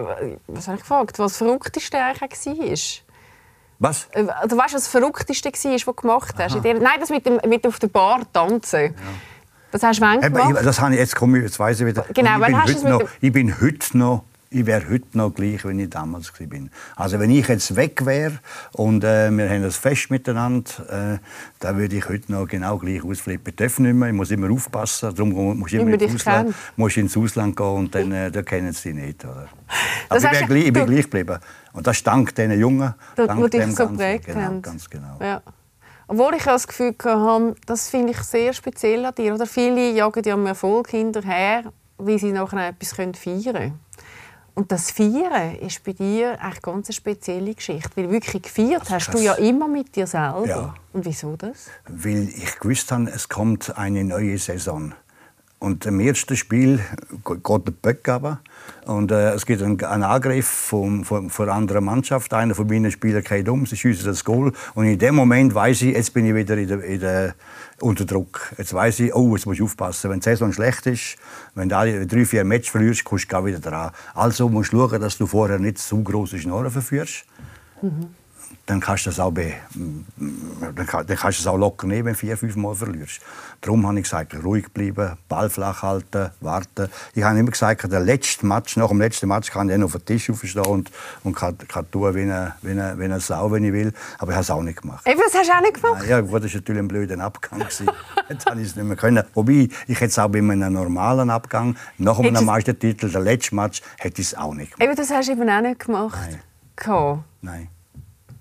was 0.46 0.66
habe 0.66 0.76
ich 0.76 0.82
gefragt, 0.82 1.18
was 1.18 1.32
das 1.32 1.36
Verrückteste 1.38 1.98
eigentlich 1.98 2.46
war. 2.46 3.88
Was? 3.88 4.08
Äh, 4.12 4.24
du 4.48 4.56
weißt, 4.56 4.74
was 4.74 4.82
das 4.82 4.88
Verrückteste 4.88 5.50
war, 5.50 5.72
was 5.72 5.84
du 5.84 5.92
gemacht 5.94 6.34
hast? 6.38 6.56
Nein, 6.62 7.00
das 7.00 7.08
mit, 7.08 7.24
dem, 7.24 7.40
mit 7.48 7.66
auf 7.66 7.78
der 7.78 7.88
Bar 7.88 8.20
tanzen. 8.32 8.82
Ja. 8.82 8.90
Das 9.70 9.82
hast 9.82 10.00
du 10.00 10.02
wann 10.02 10.20
gemacht? 10.20 10.56
Das 10.64 10.80
habe 10.80 10.94
ich 10.94 11.00
jetzt, 11.00 11.16
komme 11.16 11.38
ich, 11.38 11.44
jetzt 11.44 11.58
weiss 11.58 11.80
ich 11.80 11.86
wieder. 11.86 12.04
Genau, 12.12 12.40
ich, 12.40 12.46
bin 12.46 12.62
heute 12.62 12.88
noch, 12.88 13.02
ich 13.20 13.32
bin 13.32 13.60
heute 13.60 13.98
noch 13.98 14.24
ich 14.52 14.66
wäre 14.66 14.90
heute 14.90 15.16
noch 15.16 15.30
gleich, 15.32 15.64
wenn 15.64 15.78
ich 15.78 15.90
damals 15.90 16.32
war. 16.32 16.58
Also 16.96 17.20
wenn 17.20 17.30
ich 17.30 17.46
jetzt 17.46 17.76
weg 17.76 18.04
wäre 18.04 18.40
und 18.72 19.04
äh, 19.04 19.30
wir 19.30 19.48
haben 19.48 19.62
ein 19.62 19.70
Fest 19.70 20.10
miteinander, 20.10 21.14
äh, 21.14 21.18
dann 21.60 21.78
würde 21.78 21.96
ich 21.96 22.08
heute 22.08 22.32
noch 22.32 22.48
genau 22.48 22.76
gleich 22.76 23.04
ausflippen. 23.04 23.50
Ich 23.50 23.56
darf 23.56 23.78
nicht 23.78 23.94
mehr, 23.94 24.08
ich 24.08 24.14
muss 24.14 24.32
immer 24.32 24.50
aufpassen, 24.50 25.14
darum 25.14 25.56
muss 25.56 25.72
ich 25.72 25.78
immer 25.78 25.92
ins 25.92 26.14
Ausland, 26.16 26.54
muss 26.76 26.96
ins 26.96 27.16
Ausland 27.16 27.56
gehen 27.56 27.66
und 27.66 27.94
dann 27.94 28.10
äh, 28.10 28.30
da 28.30 28.42
kennen 28.42 28.72
sie 28.72 28.92
nicht. 28.92 29.24
Oder? 29.24 29.48
Aber 30.08 30.18
ich, 30.18 30.38
bin 30.40 30.48
gleich, 30.48 30.66
ich 30.66 30.72
bin 30.72 30.86
gleich 30.86 31.02
geblieben. 31.02 31.38
Und 31.72 31.86
das 31.86 32.02
dank 32.02 32.34
diesen 32.34 32.58
Jungen, 32.58 32.92
das, 33.14 33.28
dank 33.28 33.50
dem 33.52 33.70
so 33.70 33.86
Ganzen. 33.86 34.20
Genau, 34.22 34.60
ganz 34.60 34.90
genau. 34.90 35.16
Ja. 35.20 35.42
Obwohl 36.08 36.34
ich 36.34 36.42
das 36.42 36.66
Gefühl 36.66 36.96
hatte, 37.04 37.54
das 37.66 37.88
finde 37.88 38.10
ich 38.10 38.18
sehr 38.18 38.52
speziell 38.52 39.04
an 39.04 39.14
dir. 39.14 39.32
Oder 39.32 39.46
viele 39.46 39.92
jagen 39.92 40.24
ja 40.24 40.34
am 40.34 40.44
Erfolg 40.44 40.88
hinterher, 40.88 41.72
wie 42.00 42.18
sie 42.18 42.32
nachher 42.32 42.70
etwas 42.70 42.94
feiern 42.94 43.12
können. 43.12 43.78
Und 44.60 44.70
das 44.70 44.90
Feiern 44.90 45.56
ist 45.56 45.82
bei 45.84 45.94
dir 45.94 46.38
eine 46.38 46.54
ganz 46.60 46.94
spezielle 46.94 47.54
Geschichte. 47.54 47.90
Weil 47.94 48.10
wirklich 48.10 48.42
gefeiert 48.42 48.82
also 48.82 48.94
hast 48.94 49.14
du 49.14 49.18
ja 49.18 49.32
immer 49.36 49.66
mit 49.66 49.96
dir 49.96 50.06
selber. 50.06 50.46
Ja. 50.46 50.74
Und 50.92 51.06
wieso 51.06 51.34
das? 51.34 51.70
Weil 51.88 52.28
ich 52.28 52.58
gewusst 52.58 52.92
habe, 52.92 53.08
es 53.08 53.30
kommt 53.30 53.78
eine 53.78 54.04
neue 54.04 54.36
Saison. 54.36 54.92
Und 55.60 55.86
im 55.86 55.98
ersten 56.00 56.36
Spiel 56.36 56.78
geht 57.24 57.66
der 57.66 57.72
Böck 57.72 58.06
aber. 58.10 58.42
Und 58.86 59.10
äh, 59.10 59.32
es 59.32 59.46
gibt 59.46 59.62
einen, 59.62 59.82
einen 59.84 60.02
Angriff 60.02 60.46
von, 60.46 61.04
von, 61.04 61.30
von 61.30 61.48
einer 61.48 61.56
anderen 61.56 61.84
Mannschaft. 61.84 62.32
Einer 62.34 62.54
von 62.54 62.66
meinen 62.66 62.90
Spielern 62.90 63.22
geht 63.22 63.48
um, 63.48 63.66
sie 63.66 63.76
schießen 63.76 64.06
das 64.06 64.24
Goal. 64.24 64.52
Und 64.74 64.86
in 64.86 64.98
dem 64.98 65.14
Moment 65.14 65.54
weiß 65.54 65.82
ich, 65.82 65.94
jetzt 65.94 66.14
bin 66.14 66.26
ich 66.26 66.34
wieder 66.34 66.56
in 66.56 66.68
der, 66.68 66.82
in 66.82 67.00
der, 67.00 67.34
unter 67.80 68.04
Druck. 68.04 68.52
Jetzt 68.58 68.72
weiß 68.72 69.00
ich, 69.00 69.14
oh, 69.14 69.36
jetzt 69.36 69.46
muss 69.46 69.56
ich 69.56 69.62
aufpassen. 69.62 70.10
Wenn 70.10 70.20
die 70.20 70.24
Saison 70.24 70.52
schlecht 70.52 70.86
ist, 70.86 71.16
wenn 71.54 71.68
du 71.68 72.06
drei, 72.06 72.24
vier 72.24 72.44
Matches 72.44 72.70
verlierst, 72.70 73.04
kommst 73.04 73.32
du 73.32 73.44
wieder 73.44 73.60
dran. 73.60 73.90
Also 74.14 74.48
musst 74.48 74.72
du 74.72 74.78
schauen, 74.78 75.00
dass 75.00 75.18
du 75.18 75.26
vorher 75.26 75.58
nicht 75.58 75.78
zu 75.78 76.02
große 76.02 76.38
Schnorren 76.38 76.70
verführst. 76.70 77.24
Mhm 77.82 78.19
dann 78.70 78.78
kannst 78.78 79.04
du 79.04 79.10
das 79.10 79.18
auch, 79.18 79.32
be, 79.32 79.52
dann 79.74 80.86
kannst 80.86 81.10
du 81.10 81.42
das 81.42 81.46
auch 81.48 81.56
locker 81.56 81.88
nehmen, 81.88 82.04
wenn 82.06 82.12
du 82.12 82.18
vier, 82.20 82.36
fünf 82.36 82.54
Mal 82.54 82.72
verlierst. 82.72 83.20
Darum 83.62 83.84
habe 83.84 83.98
ich 83.98 84.04
gesagt, 84.04 84.32
ruhig 84.44 84.72
bleiben, 84.72 85.16
Ball 85.28 85.50
flach 85.50 85.82
halten, 85.82 86.30
warten. 86.40 86.88
Ich 87.14 87.24
habe 87.24 87.36
immer 87.36 87.50
gesagt, 87.50 87.90
der 87.90 87.98
letzte 87.98 88.46
Match, 88.46 88.76
nach 88.76 88.86
dem 88.86 89.00
letzten 89.00 89.26
Match 89.26 89.50
kann 89.50 89.68
ich 89.68 89.74
dann 89.74 89.82
auf 89.82 89.90
den 89.90 90.04
Tisch 90.04 90.30
aufstehen 90.30 90.64
und, 90.66 90.92
und 91.24 91.34
kann, 91.34 91.58
kann 91.66 91.90
tun, 91.90 92.14
wie 92.14 92.22
eine, 92.22 92.54
wie, 92.62 92.70
eine, 92.70 92.96
wie 92.96 93.04
eine 93.04 93.18
Sau, 93.18 93.50
wenn 93.50 93.64
ich 93.64 93.72
will. 93.72 93.92
Aber 94.18 94.30
ich 94.30 94.36
habe 94.36 94.42
es 94.44 94.50
auch 94.52 94.62
nicht 94.62 94.82
gemacht. 94.82 95.04
Eben, 95.04 95.20
das 95.20 95.34
hast 95.34 95.48
du 95.48 95.52
auch 95.52 95.60
nicht 95.62 95.82
gemacht? 95.82 96.06
Ja, 96.06 96.20
gut, 96.20 96.44
das 96.44 96.54
war 96.54 96.60
natürlich 96.60 96.80
ein 96.80 96.88
blöder 96.88 97.18
Abgang. 97.18 97.60
Jetzt 98.28 98.46
habe 98.46 98.60
ich 98.60 98.68
es 98.68 98.76
nicht 98.76 98.86
mehr 98.86 98.96
können. 98.96 99.24
Wobei, 99.34 99.68
ich 99.88 99.96
hätte 99.96 100.04
es 100.06 100.18
auch 100.20 100.28
bei 100.28 100.38
einem 100.38 100.72
normalen 100.72 101.28
Abgang, 101.30 101.76
nach 101.98 102.20
einem 102.20 102.44
Meistertitel, 102.44 103.10
der 103.10 103.20
letzte 103.20 103.56
Match, 103.56 103.82
hätte 103.98 104.22
ich 104.22 104.28
es 104.28 104.34
auch 104.36 104.54
nicht 104.54 104.76
gemacht. 104.76 104.88
Eben, 104.88 104.94
das 104.96 105.10
hast 105.10 105.28
du 105.28 105.32
eben 105.32 105.50
auch 105.50 105.60
nicht 105.60 105.84
gemacht? 105.84 106.20
Nein. 106.20 106.40
Nein. 107.42 107.68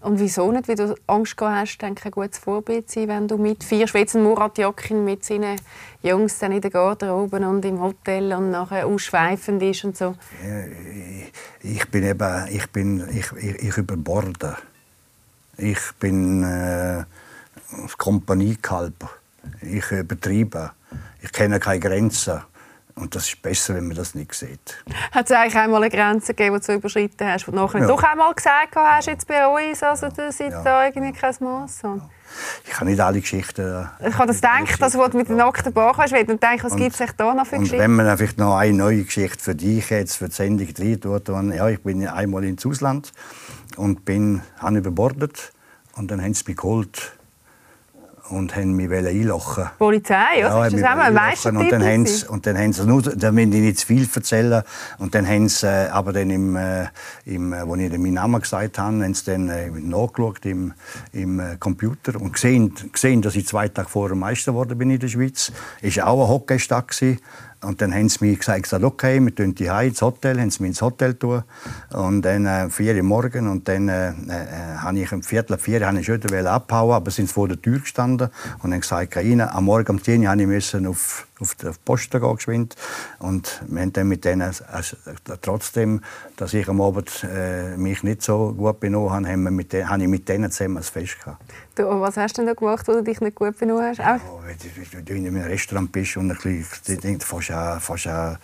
Und 0.01 0.19
wieso 0.19 0.51
nicht? 0.51 0.67
Weil 0.67 0.75
du 0.75 0.95
Angst 1.07 1.35
gehabt 1.35 1.55
hast, 1.57 1.77
denke 1.79 2.05
ein 2.05 2.11
gutes 2.11 2.39
Vorbild 2.39 2.89
zu 2.89 2.99
sein, 2.99 3.09
wenn 3.09 3.27
du 3.27 3.37
mitfeierst. 3.37 3.93
Wie 3.93 3.99
jetzt 3.99 4.15
Murat 4.15 4.57
Yakin 4.57 5.03
mit 5.03 5.25
seinen 5.25 5.59
Jungs 6.01 6.39
dann 6.39 6.53
in 6.53 6.61
der 6.61 6.71
Garderobe 6.71 7.37
und 7.37 7.65
im 7.65 7.81
Hotel 7.81 8.31
und 8.33 8.51
nachher 8.51 8.87
ausschweifend 8.87 9.61
ist 9.61 9.83
und 9.83 9.97
so. 9.97 10.15
Ich 11.61 11.85
bin 11.89 12.03
eben, 12.03 12.47
ich 12.49 12.67
bin, 12.67 13.05
ich, 13.09 13.31
ich, 13.33 13.63
ich 13.63 13.77
überborde. 13.77 14.55
Ich 15.57 15.79
bin 15.99 16.43
äh, 16.43 17.03
Kompaniekalb. 17.97 19.09
Ich 19.61 19.91
übertreibe. 19.91 20.71
Ich 21.21 21.33
kenne 21.33 21.59
keine 21.59 21.81
Grenzen. 21.81 22.41
Und 22.99 23.15
das 23.15 23.29
ist 23.29 23.41
besser, 23.41 23.75
wenn 23.75 23.87
man 23.87 23.95
das 23.95 24.13
nicht 24.13 24.33
sieht. 24.33 24.83
Hat 25.11 25.25
es 25.25 25.31
eigentlich 25.31 25.55
einmal 25.55 25.81
eine 25.81 25.89
Grenze 25.89 26.33
gegeben, 26.33 26.59
die 26.59 26.65
du 26.65 26.73
überschritten 26.73 27.27
hast, 27.27 27.47
wo 27.47 27.51
du 27.51 27.57
nachher 27.57 27.79
ja. 27.79 27.87
doch 27.87 28.03
einmal 28.03 28.33
gesagt 28.33 28.75
hast, 28.75 29.07
jetzt 29.07 29.25
bei 29.25 29.47
uns, 29.47 29.81
also 29.81 30.09
du 30.09 30.29
sitzt 30.31 30.51
ja. 30.51 30.63
da 30.63 30.85
irgendwie 30.85 31.13
kein 31.13 31.33
Mass? 31.39 31.81
Ich 32.65 32.71
kann 32.71 32.87
nicht 32.87 32.99
alle 32.99 33.21
Geschichten... 33.21 33.87
Ich 34.05 34.15
habe 34.15 34.27
das 34.27 34.35
gedacht, 34.35 34.81
dass 34.81 34.93
du 34.93 35.17
mit 35.17 35.29
den 35.29 35.37
nackten 35.37 35.71
Bauch 35.71 35.97
hast, 35.97 36.13
und 36.13 36.43
denke, 36.43 36.63
was 36.63 36.75
gibt 36.75 36.99
es 36.99 37.15
da 37.15 37.33
noch 37.33 37.47
für 37.47 37.57
Geschichten? 37.57 37.77
Und 37.77 37.81
wenn 37.81 37.95
man 37.95 38.07
einfach 38.07 38.35
noch 38.35 38.57
eine 38.57 38.73
neue 38.77 39.03
Geschichte 39.03 39.39
für 39.39 39.55
dich 39.55 39.89
jetzt, 39.89 40.17
für 40.17 40.27
die 40.27 40.35
Sendung 40.35 40.67
rein 40.77 40.99
tut, 40.99 41.27
ja, 41.29 41.69
ich 41.69 41.81
bin 41.81 42.05
einmal 42.05 42.43
ins 42.43 42.65
Ausland 42.65 43.13
und 43.77 44.03
bin, 44.03 44.41
habe 44.57 44.77
überbordet 44.77 45.53
und 45.95 46.11
dann 46.11 46.21
haben 46.21 46.33
sie 46.33 46.43
mich 46.47 46.57
geholt 46.57 47.18
und 48.29 48.55
haben 48.55 48.73
mich 48.73 48.91
einlochen. 48.91 49.65
Polizei, 49.77 50.39
ja, 50.39 50.65
ist 50.65 50.73
das 50.75 50.83
auch 50.83 50.97
ein 50.97 51.13
Meistertitel? 51.13 51.63
Und 51.63 51.71
dann 51.71 51.83
haben 51.83 52.05
sie, 52.05 52.27
und 52.27 52.45
dann 52.45 52.57
haben 52.57 52.73
sie 52.73 52.85
nur, 52.85 53.01
da 53.01 53.35
will 53.35 53.53
ich 53.53 53.61
nicht 53.61 53.79
zu 53.79 53.87
viel 53.87 54.07
erzählen, 54.13 54.63
und 54.97 55.15
dann 55.15 55.27
haben 55.27 55.49
sie, 55.49 55.67
äh, 55.67 55.89
aber 55.89 56.13
dann 56.13 56.29
im, 56.29 56.55
äh, 56.55 56.87
im, 57.25 57.53
äh, 57.53 57.67
wo 57.67 57.75
ich 57.75 57.91
meinen 57.91 58.13
Namen 58.13 58.41
gesagt 58.41 58.77
habe, 58.77 59.03
haben 59.03 59.13
sie 59.13 59.25
dann 59.25 59.49
äh, 59.49 59.69
nachgeschaut 59.69 60.45
im, 60.45 60.73
im 61.13 61.41
Computer 61.59 62.19
und 62.19 62.33
gesehen, 62.33 62.73
gesehen, 62.91 63.21
dass 63.21 63.35
ich 63.35 63.47
zwei 63.47 63.67
Tage 63.67 63.89
vorher 63.89 64.15
Meister 64.15 64.51
geworden 64.51 64.77
bin 64.77 64.89
in 64.89 64.99
der 64.99 65.07
Schweiz. 65.07 65.51
War 65.81 66.07
auch 66.07 66.19
eine 66.19 66.29
Hockeystadt. 66.29 66.89
Und 67.61 67.81
dann 67.81 67.93
haben 67.93 68.07
sie 68.07 68.25
mir 68.25 68.35
gesagt, 68.35 68.73
okay, 68.73 69.19
wir 69.19 69.35
tun 69.35 69.53
die 69.53 69.65
ins 69.65 70.01
Hotel, 70.01 70.39
haben 70.39 70.49
sie 70.49 70.61
mich 70.61 70.69
ins 70.69 70.81
Hotel 70.81 71.13
tun. 71.15 71.43
Und 71.91 72.21
dann 72.21 72.45
äh, 72.45 72.69
vier 72.69 72.95
Uhr 72.95 73.03
morgen 73.03 73.47
und 73.47 73.67
dann 73.67 73.89
äh, 73.89 74.09
äh, 74.09 74.13
habe 74.77 74.99
ich 74.99 75.11
um 75.11 75.23
Viertel 75.23 75.57
vier 75.57 75.85
habe 75.85 75.99
ich 75.99 76.05
schon 76.05 76.21
abhauen, 76.47 76.93
aber 76.93 77.11
sind 77.11 77.29
vor 77.29 77.47
der 77.47 77.61
Tür 77.61 77.79
gestanden 77.79 78.29
und 78.63 78.71
haben 78.71 78.81
gesagt, 78.81 79.17
rein. 79.17 79.41
Am 79.41 79.65
Morgen 79.65 79.91
um 79.91 80.03
10 80.03 80.25
Uhr 80.25 80.35
musste 80.47 80.79
ich 80.79 80.87
auf 80.87 81.27
auf 81.39 81.55
die 81.55 81.67
Posten 81.85 82.19
gehen, 82.19 82.35
geschwind. 82.35 82.75
Und 83.19 83.61
wir 83.67 83.81
haben 83.81 83.93
dann 83.93 84.07
mit 84.07 84.25
denen, 84.25 84.53
also, 84.71 84.97
trotzdem, 85.41 86.01
dass 86.35 86.53
ich 86.53 86.67
am 86.67 86.81
Abend 86.81 87.23
äh, 87.23 87.77
mich 87.77 88.03
nicht 88.03 88.21
so 88.21 88.53
gut 88.53 88.79
benommen 88.79 89.11
habe, 89.11 89.27
haben 89.27 89.43
wir 89.43 89.51
mit 89.51 89.73
denen, 89.73 89.89
habe 89.89 90.03
ich 90.03 90.09
mit 90.09 90.27
denen 90.27 90.51
zusammen 90.51 90.77
ein 90.77 90.83
Fest 90.83 91.19
gehabt. 91.19 91.41
Du, 91.75 91.83
was 92.01 92.17
hast 92.17 92.37
du 92.37 92.41
denn 92.41 92.47
da 92.47 92.53
gemacht, 92.53 92.87
wo 92.87 92.91
du 92.91 93.03
dich 93.03 93.21
nicht 93.21 93.35
gut 93.35 93.57
benommen 93.57 93.83
hast? 93.83 93.99
Ja, 93.99 94.19
wenn 94.91 95.05
du 95.05 95.13
in 95.13 95.27
einem 95.27 95.43
Restaurant 95.43 95.91
bist 95.91 96.17
und 96.17 96.31
ein 96.31 96.37
bisschen, 96.37 97.19
fast 97.21 97.51
auch, 97.51 97.79
fast 97.79 98.07
auch 98.07 98.35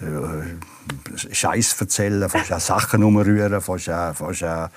äh, 0.00 1.32
Scheiß 1.32 1.80
erzählen, 1.80 2.28
fast 2.28 2.52
auch 2.52 2.60
Sachen 2.60 3.04
umrühren, 3.04 3.60
fast 3.60 3.90
auch, 3.90 4.14
fast 4.14 4.42
auch 4.42 4.68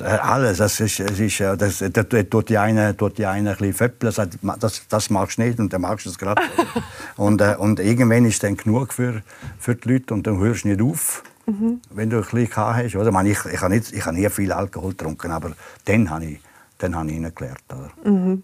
alles. 0.00 0.58
Das 0.58 0.80
ist, 0.80 1.00
das 1.00 1.18
ist, 1.18 1.40
das, 1.40 1.78
das, 1.78 2.08
das 2.08 2.24
tut 2.30 2.48
die 2.48 2.56
eine, 2.56 2.96
tut 2.96 3.18
die 3.18 3.26
eine 3.26 3.50
ein 3.50 3.56
bisschen 3.56 3.74
föppeln, 3.74 4.14
das, 4.58 4.82
das 4.88 5.10
magst 5.10 5.38
du 5.38 5.42
nicht 5.42 5.58
und 5.58 5.72
dann 5.72 5.82
magst 5.82 6.06
du 6.06 6.10
es 6.10 6.18
gerade. 6.18 6.40
Und, 7.20 7.42
äh, 7.42 7.54
und 7.58 7.80
irgendwann 7.80 8.24
ist 8.24 8.42
dann 8.42 8.56
genug 8.56 8.94
für, 8.94 9.20
für 9.58 9.74
die 9.74 9.92
Leute 9.92 10.14
und 10.14 10.26
dann 10.26 10.38
hörst 10.38 10.64
du 10.64 10.68
nicht 10.68 10.80
auf. 10.80 11.22
Mhm. 11.44 11.82
Wenn 11.90 12.08
du 12.08 12.16
ein 12.16 12.22
bisschen 12.22 12.56
hast. 12.56 12.96
Oder? 12.96 13.08
Ich, 13.08 13.12
meine, 13.12 13.28
ich, 13.28 13.44
ich 13.44 13.60
habe 13.60 13.74
nicht, 13.74 13.92
ich 13.92 14.06
habe 14.06 14.16
nie 14.16 14.26
viel 14.30 14.50
Alkohol 14.50 14.92
getrunken, 14.92 15.30
aber 15.30 15.52
dann 15.84 16.08
habe 16.08 16.24
ich, 16.24 16.40
dann 16.78 16.96
habe 16.96 17.10
ich 17.10 17.16
ihn 17.16 17.30
gelernt. 17.34 17.60
Oder? 17.68 17.90
Mhm. 18.10 18.42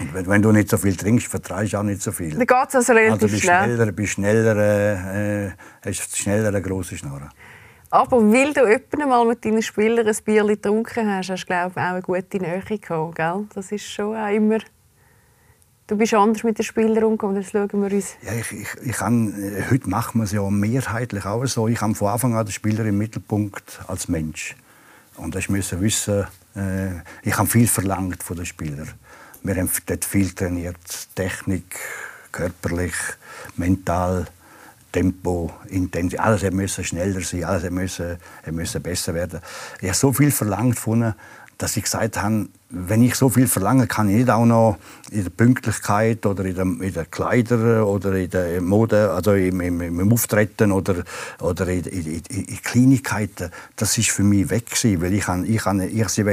Und 0.00 0.28
wenn, 0.28 0.42
du 0.42 0.52
nicht 0.52 0.68
so 0.68 0.76
viel 0.76 0.94
trinkst, 0.94 1.28
vertreibst 1.28 1.72
du 1.72 1.78
auch 1.78 1.82
nicht 1.82 2.02
so 2.02 2.12
viel. 2.12 2.36
Dann 2.36 2.46
geht 2.46 2.68
es 2.68 2.74
also 2.74 2.92
relativ 2.92 3.12
also 3.14 3.26
bist 3.28 3.42
schnell. 3.42 3.64
Schneller, 3.64 3.92
bist 3.92 4.12
schneller, 4.12 5.46
äh, 5.46 5.50
hast 5.86 6.18
schneller 6.18 6.48
eine 6.48 6.60
grosse 6.60 6.98
Schnorre. 6.98 7.30
Aber 7.88 8.20
weil 8.20 8.52
du 8.52 8.60
öppen 8.60 9.08
mal 9.08 9.24
mit 9.24 9.42
deinen 9.46 9.62
Spielern 9.62 10.06
ein 10.06 10.16
Bier 10.26 10.44
getrunken 10.44 11.10
hast, 11.10 11.30
hast 11.30 11.44
du 11.44 11.46
glaube 11.46 11.70
ich, 11.74 11.82
auch 11.82 11.86
eine 11.86 12.02
gute 12.02 12.36
Nähe 12.36 12.60
gehabt, 12.60 13.14
gell? 13.14 13.46
Das 13.54 13.72
ist 13.72 13.84
schon 13.84 14.14
auch 14.14 14.30
immer 14.30 14.58
Du 15.86 15.98
bist 15.98 16.14
anders 16.14 16.42
mit 16.44 16.56
den 16.56 16.64
Spielern 16.64 17.04
umgegangen, 17.04 17.36
das 17.36 17.50
schauen 17.50 17.68
wir 17.82 17.94
uns. 17.94 18.14
Ja, 18.22 18.32
ich, 18.32 18.50
ich, 18.52 18.68
ich 18.86 18.96
kann, 18.96 19.34
äh, 19.38 19.64
heute 19.70 19.90
machen 19.90 20.18
wir 20.18 20.24
es 20.24 20.32
ja 20.32 20.48
mehrheitlich 20.48 21.26
auch 21.26 21.44
so. 21.44 21.68
Ich 21.68 21.78
habe 21.82 21.94
von 21.94 22.08
Anfang 22.08 22.34
an 22.34 22.46
den 22.46 22.52
Spieler 22.52 22.86
im 22.86 22.96
Mittelpunkt 22.96 23.80
als 23.86 24.08
Mensch. 24.08 24.56
Und 25.16 25.36
ich 25.36 25.50
musste 25.50 25.78
wissen, 25.82 26.24
äh, 26.56 27.02
ich 27.22 27.36
habe 27.36 27.50
viel 27.50 27.68
verlangt 27.68 28.22
von 28.22 28.36
den 28.36 28.46
Spielern. 28.46 28.92
Wir 29.42 29.56
haben 29.56 29.68
dort 29.84 30.06
viel 30.06 30.30
trainiert. 30.30 30.78
Technik, 31.14 31.76
körperlich, 32.32 32.94
mental, 33.56 34.24
Tempo, 34.90 35.52
Intensität. 35.68 36.20
Alles 36.20 36.50
musste 36.50 36.82
schneller 36.82 37.20
sein, 37.20 37.44
alles 37.44 37.70
musste 37.70 38.80
besser 38.80 39.12
werden. 39.12 39.40
Ich 39.82 39.88
habe 39.88 39.98
so 39.98 40.14
viel 40.14 40.30
verlangt 40.30 40.78
von 40.78 41.02
ihnen, 41.02 41.14
dass 41.58 41.76
ich 41.76 41.84
gesagt 41.84 42.20
habe, 42.20 42.48
wenn 42.74 43.02
ich 43.02 43.14
so 43.14 43.28
viel 43.28 43.46
verlange, 43.46 43.86
kann 43.86 44.08
ich 44.08 44.16
nicht 44.16 44.30
auch 44.30 44.44
noch 44.44 44.78
in 45.10 45.22
der 45.22 45.30
Pünktlichkeit 45.30 46.26
oder 46.26 46.44
in, 46.44 46.54
den 46.56 46.80
in 46.80 47.10
Kleidern 47.10 47.82
oder 47.82 48.14
in 48.14 48.30
der 48.30 48.60
Mode, 48.60 49.12
also 49.12 49.34
im, 49.34 49.60
im, 49.60 49.80
im 49.80 50.12
Auftreten 50.12 50.72
oder, 50.72 51.04
oder 51.40 51.68
in, 51.68 51.84
in, 51.84 52.22
in, 52.28 52.62
Kleinigkeiten, 52.62 53.50
das 53.76 53.96
ist 53.96 54.10
für 54.10 54.24
mich 54.24 54.50
weg 54.50 54.70
gewesen, 54.70 55.02
weil 55.02 55.14
ich, 55.14 55.24
kann, 55.24 55.44
ich, 55.44 55.62
kann, 55.62 55.80
ich 55.80 56.08
sie 56.08 56.24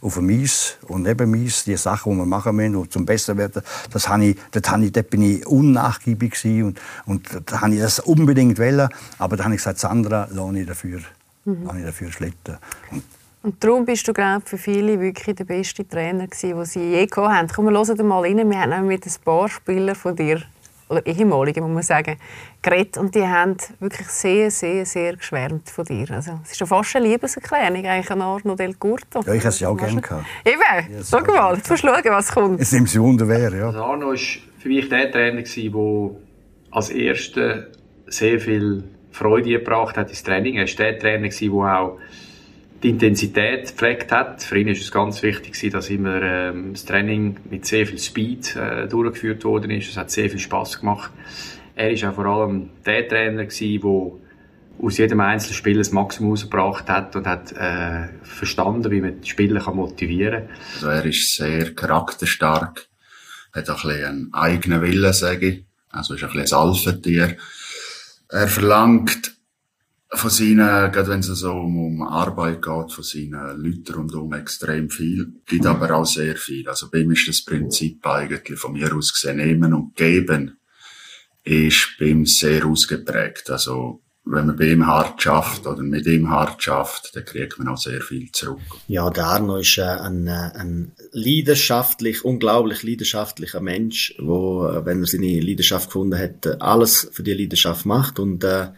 auf 0.00 0.14
dem 0.14 0.30
Eis 0.30 0.76
und 0.82 1.02
neben 1.02 1.32
dem 1.32 1.44
Eis, 1.44 1.64
die 1.64 1.76
Sachen, 1.76 2.12
die 2.12 2.18
wir 2.18 2.26
machen 2.26 2.54
müssen, 2.54 2.76
um 2.76 2.88
zum 2.88 3.04
besser 3.04 3.36
werden, 3.36 3.62
das 3.90 4.08
habe 4.08 4.26
ich, 4.26 4.38
dort, 4.52 4.70
habe 4.70 4.84
ich, 4.84 4.92
dort 4.92 5.10
bin 5.10 5.22
ich 5.22 5.46
unnachgiebig 5.46 6.34
gewesen 6.34 6.64
und, 6.64 6.80
und 7.06 7.42
da 7.46 7.60
habe 7.60 7.74
ich 7.74 7.80
das 7.80 7.98
unbedingt 7.98 8.58
wollen, 8.58 8.88
aber 9.18 9.36
da 9.36 9.44
habe 9.44 9.54
ich 9.54 9.58
gesagt, 9.58 9.80
Sandra, 9.80 10.28
lasse 10.30 10.58
ich 10.60 10.66
dafür, 10.66 11.00
mhm. 11.44 11.68
ich 11.76 11.84
dafür 11.84 12.12
schlitten. 12.12 12.58
Und 12.92 13.02
und 13.42 13.62
darum 13.62 13.84
bist 13.84 14.06
du 14.08 14.12
glaube 14.12 14.42
für 14.44 14.58
viele 14.58 15.00
wirklich 15.00 15.36
der 15.36 15.44
beste 15.44 15.86
Trainer 15.86 16.26
gewesen, 16.26 16.56
den 16.56 16.64
sie 16.64 16.90
je 16.90 17.06
gehabt 17.06 17.34
haben. 17.34 17.48
Komm, 17.48 17.66
wir 17.66 17.72
hören 17.72 18.06
mal 18.06 18.20
rein. 18.20 18.50
Wir 18.50 18.60
haben 18.60 18.86
mit 18.86 19.06
ein 19.06 19.12
paar 19.24 19.48
Spielern 19.48 19.94
von 19.94 20.16
dir, 20.16 20.42
oder 20.88 21.04
ehemaligen, 21.06 21.62
muss 21.64 21.72
man 21.72 21.82
sagen, 21.82 22.16
geredet. 22.62 22.96
Und 22.96 23.14
die 23.14 23.26
haben 23.26 23.56
wirklich 23.78 24.08
sehr, 24.08 24.50
sehr, 24.50 24.86
sehr 24.86 25.16
geschwärmt 25.16 25.68
von 25.68 25.84
dir. 25.84 26.10
Also, 26.10 26.40
es 26.44 26.52
ist 26.52 26.58
schon 26.58 26.66
fast 26.66 26.96
eine 26.96 27.08
Liebeserklärung 27.08 27.84
eigentlich 27.84 28.10
an 28.10 28.22
Arno 28.22 28.54
Del 28.54 28.74
Curto. 28.74 29.20
Ja, 29.20 29.32
ich 29.32 29.40
hätte 29.40 29.48
es 29.48 29.60
ja 29.60 29.68
auch 29.68 29.76
gerne 29.76 30.00
gehabt. 30.00 30.24
Eben, 30.44 30.60
ja, 30.60 31.04
schau 31.04 31.20
mal, 31.20 31.56
jetzt 31.56 31.70
musst 31.70 31.84
du 31.84 31.88
schauen, 31.88 32.02
was 32.04 32.32
kommt. 32.32 32.60
Es 32.60 32.72
nimmt 32.72 32.88
sich 32.88 33.00
Wunder 33.00 33.28
wer, 33.28 33.54
ja. 33.54 33.66
Also 33.66 33.82
Arno 33.82 34.08
war 34.08 34.16
für 34.16 34.68
mich 34.68 34.88
der 34.88 35.10
Trainer, 35.10 35.42
der 35.42 36.10
als 36.70 36.90
Erster 36.90 37.66
sehr 38.06 38.40
viel 38.40 38.84
Freude 39.12 39.50
gebracht 39.50 39.96
hat 39.96 40.10
ins 40.10 40.22
Training. 40.22 40.56
Er 40.56 40.66
war 40.66 40.74
der 40.74 40.98
Trainer, 40.98 41.28
der 41.28 41.80
auch 41.80 41.98
die 42.82 42.90
Intensität 42.90 43.68
gepflegt 43.68 44.12
hat. 44.12 44.42
Für 44.42 44.58
ihn 44.58 44.68
ist 44.68 44.82
es 44.82 44.92
ganz 44.92 45.22
wichtig, 45.22 45.70
dass 45.72 45.90
immer 45.90 46.22
ähm, 46.22 46.72
das 46.72 46.84
Training 46.84 47.36
mit 47.50 47.66
sehr 47.66 47.86
viel 47.86 47.98
Speed 47.98 48.54
äh, 48.56 48.86
durchgeführt 48.86 49.44
worden 49.44 49.70
ist. 49.70 49.88
Es 49.88 49.96
hat 49.96 50.10
sehr 50.10 50.30
viel 50.30 50.38
Spaß 50.38 50.80
gemacht. 50.80 51.10
Er 51.74 51.90
ist 51.90 52.04
auch 52.04 52.14
vor 52.14 52.26
allem 52.26 52.70
der 52.84 53.08
Trainer 53.08 53.44
der 53.44 54.12
aus 54.80 54.96
jedem 54.96 55.20
einzelnen 55.20 55.54
Spiel 55.54 55.78
das 55.78 55.90
Maximum 55.90 56.30
rausgebracht 56.30 56.88
hat 56.88 57.16
und 57.16 57.26
hat 57.26 57.52
äh, 57.52 58.08
verstanden, 58.22 58.90
wie 58.92 59.00
man 59.00 59.20
die 59.20 59.28
Spieler 59.28 59.60
kann 59.60 59.76
motivieren 59.76 60.46
kann. 60.46 60.56
Also 60.74 60.86
er 60.88 61.04
ist 61.04 61.36
sehr 61.36 61.74
charakterstark, 61.74 62.86
hat 63.52 63.70
auch 63.70 63.84
ein 63.84 63.90
bisschen 63.90 64.06
einen 64.06 64.34
eigenen 64.34 64.82
Willen, 64.82 65.12
sage 65.12 65.46
ich. 65.46 65.64
Also 65.90 66.14
ist 66.14 66.22
ein 66.22 66.30
bisschen 66.32 66.58
ein 66.58 66.68
Alpha-Tier. 66.68 67.36
Er 68.28 68.48
verlangt 68.48 69.37
von 70.10 70.30
seinen, 70.30 70.90
gerade 70.92 71.08
wenn 71.08 71.20
es 71.20 71.26
so 71.26 71.52
um, 71.52 71.78
um 71.78 72.02
Arbeit 72.02 72.62
geht, 72.62 72.92
von 72.92 73.04
seinen 73.04 73.62
Leuten 73.62 73.94
rundum 73.94 74.32
extrem 74.32 74.88
viel, 74.88 75.34
gibt 75.46 75.66
aber 75.66 75.94
auch 75.94 76.06
sehr 76.06 76.36
viel. 76.36 76.68
Also 76.68 76.90
bei 76.90 77.00
ihm 77.00 77.10
ist 77.10 77.28
das 77.28 77.44
Prinzip 77.44 78.06
eigentlich 78.06 78.58
von 78.58 78.72
mir 78.72 78.94
aus 78.94 79.12
gesehen, 79.12 79.36
nehmen 79.36 79.74
und 79.74 79.94
geben, 79.96 80.58
ist 81.44 81.96
bei 81.98 82.06
ihm 82.06 82.24
sehr 82.24 82.64
ausgeprägt. 82.64 83.50
Also 83.50 84.02
wenn 84.24 84.46
man 84.46 84.56
bei 84.56 84.70
ihm 84.72 84.86
hart 84.86 85.22
schafft 85.22 85.66
oder 85.66 85.82
mit 85.82 86.06
ihm 86.06 86.30
hart 86.30 86.62
schafft, 86.62 87.14
dann 87.14 87.24
kriegt 87.24 87.58
man 87.58 87.68
auch 87.68 87.78
sehr 87.78 88.00
viel 88.00 88.30
zurück. 88.32 88.60
Ja, 88.86 89.08
der 89.10 89.26
Arno 89.26 89.56
ist 89.56 89.78
äh, 89.78 89.82
ein, 89.82 90.26
äh, 90.26 90.50
ein 90.54 90.92
leidenschaftlich, 91.12 92.24
unglaublich 92.24 92.82
leidenschaftlicher 92.82 93.60
Mensch, 93.60 94.14
wo, 94.18 94.66
äh, 94.66 94.84
wenn 94.84 95.02
er 95.02 95.06
seine 95.06 95.40
Leidenschaft 95.40 95.86
gefunden 95.86 96.18
hat, 96.18 96.60
alles 96.60 97.08
für 97.12 97.22
die 97.22 97.34
Leidenschaft 97.34 97.86
macht 97.86 98.18
und 98.18 98.44
äh, 98.44 98.68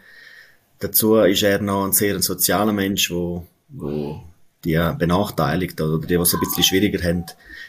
Dazu 0.81 1.17
ist 1.17 1.43
er 1.43 1.61
noch 1.61 1.85
ein 1.85 1.93
sehr 1.93 2.19
sozialer 2.21 2.73
Mensch, 2.73 3.11
wo, 3.11 3.45
wo 3.69 4.19
die 4.65 4.79
benachteiligt 4.97 5.79
oder 5.79 5.99
die, 5.99 6.07
die 6.07 6.15
es 6.15 6.33
ein 6.33 6.39
bisschen 6.39 6.63
schwieriger 6.63 7.03
haben, 7.07 7.25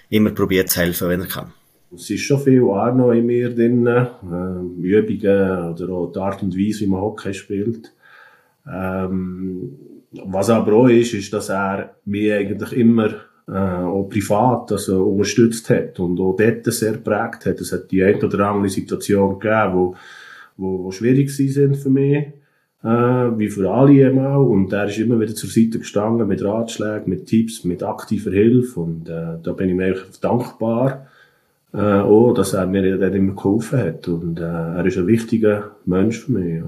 immer 0.09 0.31
probiert 0.31 0.71
zu 0.71 0.81
helfen, 0.81 1.09
wenn 1.09 1.21
er 1.21 1.26
kann. 1.26 1.52
Es 1.95 2.09
ist 2.09 2.23
schon 2.23 2.40
viel 2.40 2.61
noch 2.61 3.12
in 3.12 3.26
mir 3.26 3.54
drin, 3.54 3.87
äh, 3.87 4.07
Übungen 4.81 5.75
oder 5.75 5.92
auch 5.92 6.12
die 6.12 6.19
Art 6.19 6.42
und 6.42 6.57
Weise, 6.57 6.81
wie 6.81 6.87
man 6.87 7.02
Hockey 7.02 7.35
spielt. 7.35 7.92
Ähm, 8.66 9.73
was 10.25 10.49
aber 10.49 10.73
auch 10.73 10.88
ist, 10.88 11.12
ist, 11.12 11.33
dass 11.35 11.50
er 11.50 11.97
mich 12.07 12.33
eigentlich 12.33 12.73
immer 12.73 13.11
äh, 13.47 13.52
auch 13.52 14.09
privat 14.09 14.73
also 14.73 15.04
unterstützt 15.04 15.69
hat 15.69 16.00
und 16.00 16.19
auch 16.19 16.35
dort 16.35 16.64
sehr 16.64 16.92
geprägt 16.92 17.45
hat. 17.45 17.61
Es 17.61 17.73
hat 17.73 17.90
die 17.90 18.02
eine 18.02 18.25
oder 18.25 18.49
andere 18.49 18.71
Situation 18.71 19.38
gegeben, 19.38 19.75
wo, 19.75 19.95
wo, 20.57 20.85
wo 20.85 20.90
schwierig 20.90 21.31
sind 21.31 21.76
für 21.76 21.90
mich, 21.90 22.26
äh, 22.83 22.89
wie 22.89 23.49
für 23.49 23.71
alle 23.71 24.09
einmal. 24.09 24.39
Und 24.39 24.73
er 24.73 24.87
ist 24.87 24.99
immer 24.99 25.21
wieder 25.21 25.35
zur 25.35 25.51
Seite 25.51 25.79
gestanden 25.79 26.29
mit 26.29 26.43
Ratschlägen, 26.43 27.09
mit 27.09 27.27
Tipps, 27.27 27.65
mit 27.65 27.83
aktiver 27.83 28.31
Hilfe. 28.31 28.81
Und 28.81 29.09
äh, 29.09 29.39
da 29.43 29.53
bin 29.53 29.69
ich 29.69 29.75
mir 29.75 29.97
dankbar, 30.21 31.07
äh, 31.73 31.79
auch, 31.79 32.35
dass 32.35 32.53
er 32.53 32.67
mir 32.67 32.99
dann 32.99 33.15
immer 33.15 33.35
geholfen 33.35 33.79
hat. 33.79 34.09
Und 34.09 34.41
äh, 34.41 34.43
er 34.43 34.85
ist 34.85 34.99
ein 34.99 35.07
wichtiger 35.07 35.77
Mensch 35.85 36.21
für 36.21 36.33
mich. 36.33 36.57
Ja. 36.57 36.65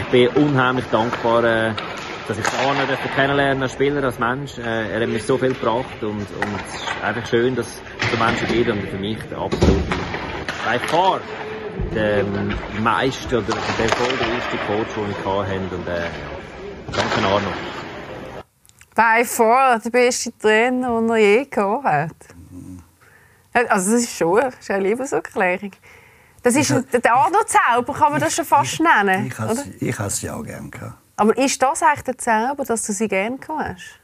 Ich 0.00 0.06
bin 0.08 0.28
unheimlich 0.44 0.84
dankbar, 0.92 1.44
äh, 1.44 1.72
dass 2.28 2.38
ich 2.38 2.44
Arne 2.46 2.80
kennenlernen 3.16 3.62
als 3.62 3.72
Spieler, 3.72 4.04
als 4.04 4.18
Mensch. 4.18 4.58
Äh, 4.58 4.92
er 4.92 5.00
hat 5.00 5.08
mir 5.08 5.18
so 5.18 5.38
viel 5.38 5.54
gebracht 5.54 6.02
und, 6.02 6.10
und 6.10 6.26
es 6.66 6.74
ist 6.74 7.02
einfach 7.02 7.26
schön, 7.26 7.56
dass 7.56 7.66
es 7.66 8.10
so 8.10 8.22
Menschen 8.22 8.48
gibt 8.48 8.70
und 8.70 8.82
für 8.82 8.98
mich 8.98 9.18
der 9.30 9.38
absolute 9.38 9.82
by 10.64 10.78
far 10.86 11.20
der 11.94 12.24
meiste 12.80 13.38
oder 13.38 13.46
der 13.46 13.84
erfolgreichste 13.84 14.56
Coach, 14.66 14.94
den 14.94 15.10
ich 15.10 15.18
hatte. 15.18 15.76
Und 15.76 15.88
äh, 15.88 16.10
danke 16.92 17.26
Arno. 17.26 17.52
By 18.94 19.24
far 19.24 19.78
der 19.78 19.90
beste 19.90 20.36
Trainer, 20.38 21.00
den 21.00 21.10
er 21.10 21.16
je 21.16 21.44
gehabt 21.44 21.84
hat. 21.84 23.70
Also 23.70 23.92
das 23.92 24.02
ist 24.02 24.16
schon 24.16 24.40
das 24.40 24.54
ist 24.58 24.70
eine 24.70 24.88
Liebeserklärung. 24.88 25.72
Das 26.42 26.54
ist 26.54 26.70
ein, 26.70 26.84
der 26.92 27.14
Arno-Zauber, 27.14 27.92
kann 27.94 28.12
man 28.12 28.20
das 28.20 28.34
schon 28.34 28.44
fast 28.44 28.80
nennen. 28.80 29.26
Ich 29.26 29.38
habe 29.38 29.56
ich 29.80 29.98
has 29.98 30.18
sie 30.18 30.30
auch 30.30 30.42
gerne 30.42 30.70
gehabt. 30.70 30.94
Aber 31.16 31.36
ist 31.36 31.60
das 31.60 31.82
eigentlich 31.82 32.04
der 32.04 32.18
Zauber, 32.18 32.64
dass 32.64 32.86
du 32.86 32.92
sie 32.92 33.08
gerne 33.08 33.38
gehabt 33.38 33.74
hast? 33.74 34.00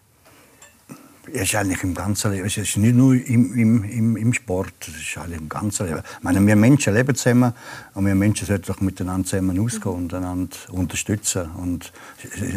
Es 1.33 1.43
ist 1.43 1.55
eigentlich 1.55 1.83
im 1.83 1.95
ganzen 1.95 2.33
Leben. 2.33 2.47
Es 2.47 2.57
ist 2.57 2.77
nicht 2.77 2.95
nur 2.95 3.15
im, 3.15 3.55
im, 3.55 3.85
im, 3.85 4.17
im 4.17 4.33
Sport, 4.35 4.75
es 4.81 4.89
ist 4.89 5.19
eigentlich 5.19 5.41
im 5.41 5.49
ganzen 5.49 5.87
Leben. 5.87 6.01
Ich 6.19 6.23
meine, 6.23 6.47
wir 6.47 6.57
Menschen 6.57 6.93
leben 6.93 7.15
zusammen 7.15 7.55
und 7.95 8.05
wir 8.07 8.15
Menschen 8.15 8.47
sollten 8.47 8.67
doch 8.67 8.81
miteinander 8.81 9.27
zusammen 9.27 9.59
ausgehen 9.59 9.95
und 9.95 10.15
einander 10.15 10.57
unterstützen. 10.71 11.51
Und 11.53 11.93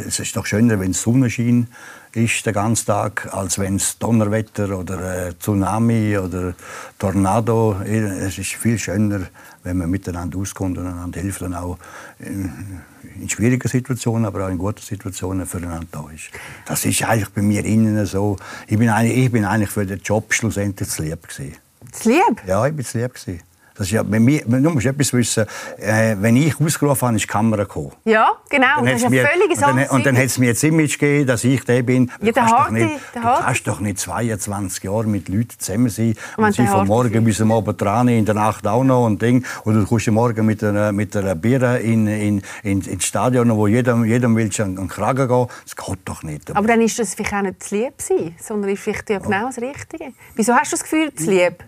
es 0.06 0.20
ist 0.20 0.36
doch 0.36 0.46
schöner, 0.46 0.80
wenn 0.80 0.92
es 0.92 1.02
Sonnenschein 1.02 1.68
ist 2.14 2.46
den 2.46 2.54
ganzen 2.54 2.88
Tag, 2.88 3.34
als 3.34 3.60
wenn 3.60 3.76
es 3.76 4.00
Donnerwetter 4.00 4.78
oder 4.78 5.28
äh, 5.28 5.34
Tsunami 5.40 6.18
oder 6.18 6.54
Tornado 6.98 7.78
Es 7.84 8.38
ist 8.38 8.54
viel 8.54 8.80
schöner, 8.80 9.28
wenn 9.68 9.78
man 9.78 9.90
miteinander 9.90 10.40
auskommt 10.40 10.78
und 10.78 10.88
einander 10.88 11.20
hilft 11.20 11.42
und 11.42 11.54
auch 11.54 11.78
in, 12.20 12.82
in 13.22 13.30
schwierigen 13.30 13.68
Situationen, 13.68 14.26
aber 14.26 14.46
auch 14.46 14.50
in 14.50 14.58
guten 14.58 14.82
Situationen 14.82 15.46
füreinander 15.46 15.88
da 15.92 16.06
ist. 16.14 16.30
Das 16.66 16.86
ist 16.86 17.04
eigentlich 17.04 17.30
bei 17.30 17.42
mir 17.42 17.64
innen 17.66 18.06
so. 18.06 18.38
Ich 18.68 18.78
bin 18.78 18.90
eigentlich, 18.90 19.18
ich 19.18 19.32
bin 19.32 19.46
eigentlich 19.46 19.70
für 19.70 19.86
den 19.86 20.00
Job 20.00 20.34
schlussendlich 20.34 20.90
zu 20.90 21.04
lieb 21.04 21.28
gewesen. 21.28 21.56
Zu 21.92 22.10
lieb? 22.10 22.44
Ja, 22.48 22.66
ich 22.66 22.76
bin 22.76 22.86
zu 22.86 22.98
lieb 22.98 23.14
gewesen. 23.14 23.42
Das 23.78 23.88
ist 23.88 23.94
ja, 23.94 24.02
bei 24.02 24.20
mir, 24.20 24.42
du 24.46 24.70
musst 24.72 24.88
etwas 24.88 25.14
wissen, 25.14 25.46
äh, 25.78 26.16
wenn 26.20 26.36
ich 26.36 26.60
ausgerufen 26.60 27.08
habe, 27.08 27.16
ist 27.16 27.24
die 27.24 27.28
Kamera 27.28 27.64
gekommen. 27.64 27.92
Ja, 28.06 28.32
genau. 28.50 28.84
das 28.84 28.96
ist 28.96 29.06
ein 29.06 29.12
völliges 29.12 29.62
Und 29.62 29.78
dann, 29.78 29.90
und 29.90 30.06
dann 30.06 30.18
hat 30.18 30.26
es 30.26 30.38
mir 30.40 30.48
jetzt 30.48 30.64
Image 30.64 30.98
gegeben, 30.98 31.28
dass 31.28 31.44
ich 31.44 31.64
der 31.64 31.84
bin. 31.84 32.12
Ja, 32.22 32.32
der 32.32 32.34
du 32.34 32.40
kannst, 32.40 32.54
doch 32.54 32.70
nicht, 32.72 33.00
du 33.14 33.22
kannst 33.22 33.68
doch 33.68 33.80
nicht 33.80 34.00
22 34.00 34.84
Jahre 34.84 35.06
mit 35.06 35.30
Leuten 35.30 35.60
zusammen 35.60 35.90
sein 35.90 36.16
Man, 36.38 36.48
und 36.48 36.56
sie 36.56 36.68
Harti 36.68 36.88
morgen 36.88 37.24
bis 37.24 37.40
am 37.40 37.52
Abend 37.52 37.80
dran, 37.80 38.08
in 38.08 38.26
der 38.26 38.34
Nacht 38.34 38.66
auch 38.66 38.84
noch 38.84 39.06
und 39.06 39.22
Ding. 39.22 39.46
Oder 39.66 39.82
du 39.82 39.86
kommst 39.86 40.08
morgen 40.08 40.46
mit 40.46 40.64
einer, 40.64 40.92
mit 40.92 41.16
einer 41.16 41.36
Bier 41.36 41.80
in, 41.80 42.08
in, 42.08 42.42
in, 42.64 42.82
ins 42.82 43.06
Stadion, 43.06 43.56
wo 43.56 43.68
jedem, 43.68 44.06
jedem 44.06 44.36
willst 44.36 44.60
an 44.60 44.76
den 44.76 44.88
Kragen 44.88 45.28
gehen. 45.28 45.48
Das 45.64 45.76
geht 45.76 46.00
doch 46.06 46.24
nicht. 46.24 46.56
Aber 46.56 46.68
dann 46.68 46.82
ist 46.82 46.98
das 46.98 47.14
vielleicht 47.14 47.34
auch 47.34 47.42
nicht 47.42 47.62
zu 47.62 47.76
lieb 47.76 47.94
sein, 47.98 48.36
sondern 48.42 48.72
ist 48.72 48.82
vielleicht 48.82 49.10
ja 49.12 49.20
genau 49.20 49.46
das 49.48 49.60
Richtige. 49.60 50.14
Wieso 50.36 50.56
hast 50.56 50.72
du 50.72 50.78
das 50.78 50.84
Gefühl, 50.84 51.14
zu 51.14 51.30
lieb? 51.30 51.64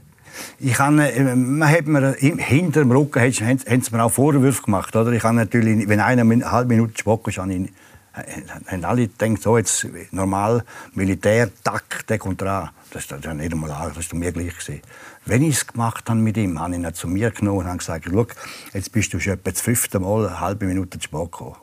Ich 0.59 0.77
habe, 0.79 1.01
äh, 1.12 1.36
man 1.36 1.69
hat 1.69 1.86
mir 1.88 2.13
im- 2.19 2.38
hinter 2.38 2.81
dem 2.81 2.91
Rücken 2.91 3.19
haben, 3.21 3.31
haben 3.59 3.81
sie 3.81 3.95
mir 3.95 4.03
auch 4.03 4.12
Vorwürfe 4.12 4.63
gemacht. 4.63 4.95
Oder? 4.95 5.12
Ich 5.12 5.24
habe 5.24 5.36
natürlich, 5.36 5.88
wenn 5.88 6.00
einer 6.00 6.21
eine 6.21 6.51
halbe 6.51 6.74
Minute 6.75 6.98
Spock 6.98 7.27
ist, 7.27 7.38
habe 7.38 7.54
ich, 7.54 7.69
äh, 8.15 8.41
haben 8.67 8.86
alle 8.86 9.08
gedacht, 9.08 9.41
so 9.41 9.58
jetzt 9.58 9.88
normal 10.12 10.63
Militär, 10.93 11.49
tack, 11.63 12.06
der 12.08 12.17
kommt 12.17 12.41
dran. 12.41 12.69
Das 12.91 13.04
ist 13.04 13.12
dann 13.23 13.38
nicht 13.38 13.51
einmal 13.54 13.71
an, 13.71 13.89
das 13.89 14.06
ist 14.06 14.13
mir 14.13 14.32
gleich 14.32 14.58
gewesen. 14.58 14.82
Wenn 15.25 15.43
ich 15.43 15.58
es 15.58 15.67
gemacht 15.67 16.10
habe 16.10 16.19
mit 16.19 16.38
ihm, 16.38 16.60
habe 16.60 16.73
ich 16.75 16.80
ihn 16.82 16.93
zu 16.95 17.08
mir 17.08 17.30
genommen 17.30 17.60
und 17.60 17.67
habe 17.67 17.77
gesagt, 17.77 18.06
schau, 18.12 18.25
jetzt 18.73 18.91
bist 18.91 19.13
du 19.13 19.19
schon 19.19 19.34
etwa 19.34 19.51
das 19.51 19.62
fünfte 19.62 19.99
Mal 19.99 20.27
eine 20.27 20.39
halbe 20.39 20.65
Minute 20.65 20.97
zu 20.97 21.04
spät 21.04 21.19
gekommen. 21.32 21.56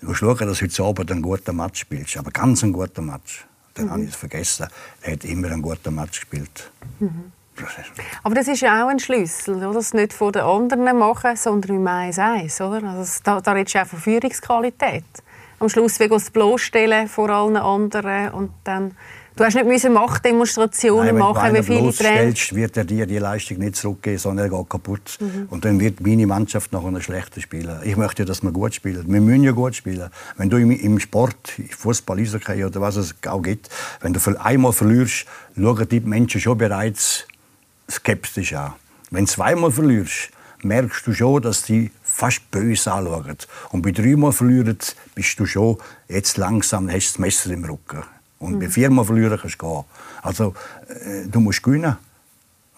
Du 0.00 0.06
musst 0.06 0.20
schauen, 0.20 0.36
dass 0.46 0.58
du 0.58 0.64
heute 0.64 0.82
Abend 0.84 1.10
einen 1.10 1.22
guten 1.22 1.56
Match 1.56 1.80
spielst, 1.80 2.16
aber 2.16 2.30
ganz 2.30 2.62
einen 2.62 2.72
guten 2.72 3.06
Match. 3.06 3.44
Dann 3.74 3.90
habe 3.90 4.02
ich 4.02 4.10
es 4.10 4.16
vergessen. 4.16 4.66
Er 5.00 5.12
hat 5.14 5.24
immer 5.24 5.50
einen 5.50 5.62
guten 5.62 5.94
Match 5.94 6.20
gespielt. 6.20 6.70
Ist- 7.00 7.10
Aber 8.22 8.34
das 8.34 8.48
ist 8.48 8.60
ja 8.60 8.84
auch 8.84 8.88
ein 8.88 8.98
Schlüssel, 8.98 9.56
oder? 9.56 9.72
das 9.72 9.94
nicht 9.94 10.12
von 10.12 10.32
den 10.32 10.42
anderen 10.42 10.98
machen, 10.98 11.36
sondern 11.36 11.76
im 11.76 11.86
eins 11.86 12.18
eins, 12.18 12.60
oder? 12.60 12.82
Also 12.84 13.20
da, 13.24 13.40
da 13.40 13.52
redest 13.52 13.74
du 13.74 13.82
auch 13.82 13.86
von 13.86 13.98
Führungsqualität. 13.98 15.04
Am 15.58 15.68
Schluss 15.68 16.00
wegen 16.00 16.14
das 16.14 16.30
bloßstellen 16.30 17.08
vor 17.08 17.30
allen 17.30 17.56
anderen 17.56 18.30
und 18.30 18.50
dann 18.64 18.96
Du 19.34 19.44
hast 19.44 19.54
nicht 19.54 19.66
müssen 19.66 19.94
Machtdemonstrationen 19.94 21.06
Nein, 21.06 21.18
machen, 21.18 21.54
wie 21.54 21.62
viele 21.62 21.90
Trainer. 21.92 22.34
wird 22.52 22.76
er 22.76 22.84
dir 22.84 23.06
die 23.06 23.16
Leistung 23.16 23.58
nicht 23.58 23.76
zurückgeben, 23.76 24.18
sondern 24.18 24.50
er 24.50 24.58
geht 24.58 24.68
kaputt. 24.68 25.16
Mhm. 25.20 25.46
Und 25.48 25.64
dann 25.64 25.80
wird 25.80 26.02
meine 26.02 26.26
Mannschaft 26.26 26.70
nachher 26.72 27.00
schlechter 27.00 27.40
spielen. 27.40 27.80
Ich 27.82 27.96
möchte 27.96 28.26
dass 28.26 28.42
wir 28.42 28.52
gut 28.52 28.74
spielen. 28.74 29.10
Wir 29.10 29.20
müssen 29.22 29.44
ja 29.44 29.52
gut 29.52 29.74
spielen. 29.74 30.10
Wenn 30.36 30.50
du 30.50 30.58
im, 30.58 31.00
Sport, 31.00 31.54
Fußball, 31.70 32.18
Eishockey 32.18 32.62
oder 32.64 32.82
was 32.82 32.96
es 32.96 33.14
auch 33.26 33.40
gibt, 33.40 33.70
wenn 34.02 34.12
du 34.12 34.20
einmal 34.38 34.72
verlierst, 34.74 35.24
schauen 35.56 35.88
die 35.88 36.00
Menschen 36.00 36.40
schon 36.40 36.58
bereits 36.58 37.26
skeptisch 37.92 38.54
an. 38.54 38.72
Wenn 39.10 39.26
du 39.26 39.30
zweimal 39.30 39.70
verlierst, 39.70 40.30
merkst 40.62 41.06
du 41.06 41.12
schon, 41.12 41.42
dass 41.42 41.62
die 41.62 41.90
fast 42.02 42.50
böse 42.50 42.92
anschauen. 42.92 43.36
Und 43.70 43.82
bei 43.82 43.90
dreimal 43.90 44.32
verlieren 44.32 44.78
bist 45.14 45.38
du 45.38 45.46
schon 45.46 45.78
jetzt 46.08 46.36
langsam, 46.36 46.88
hast 46.90 47.10
du 47.10 47.12
das 47.12 47.18
Messer 47.18 47.50
im 47.50 47.64
Rücken. 47.64 48.02
Und 48.38 48.58
bei 48.58 48.68
viermal 48.68 49.04
verlieren 49.04 49.38
kannst 49.40 49.62
du 49.62 49.66
gehen. 49.66 49.84
Also, 50.22 50.54
äh, 50.88 51.28
du 51.28 51.40
musst 51.40 51.62
gewinnen. 51.62 51.96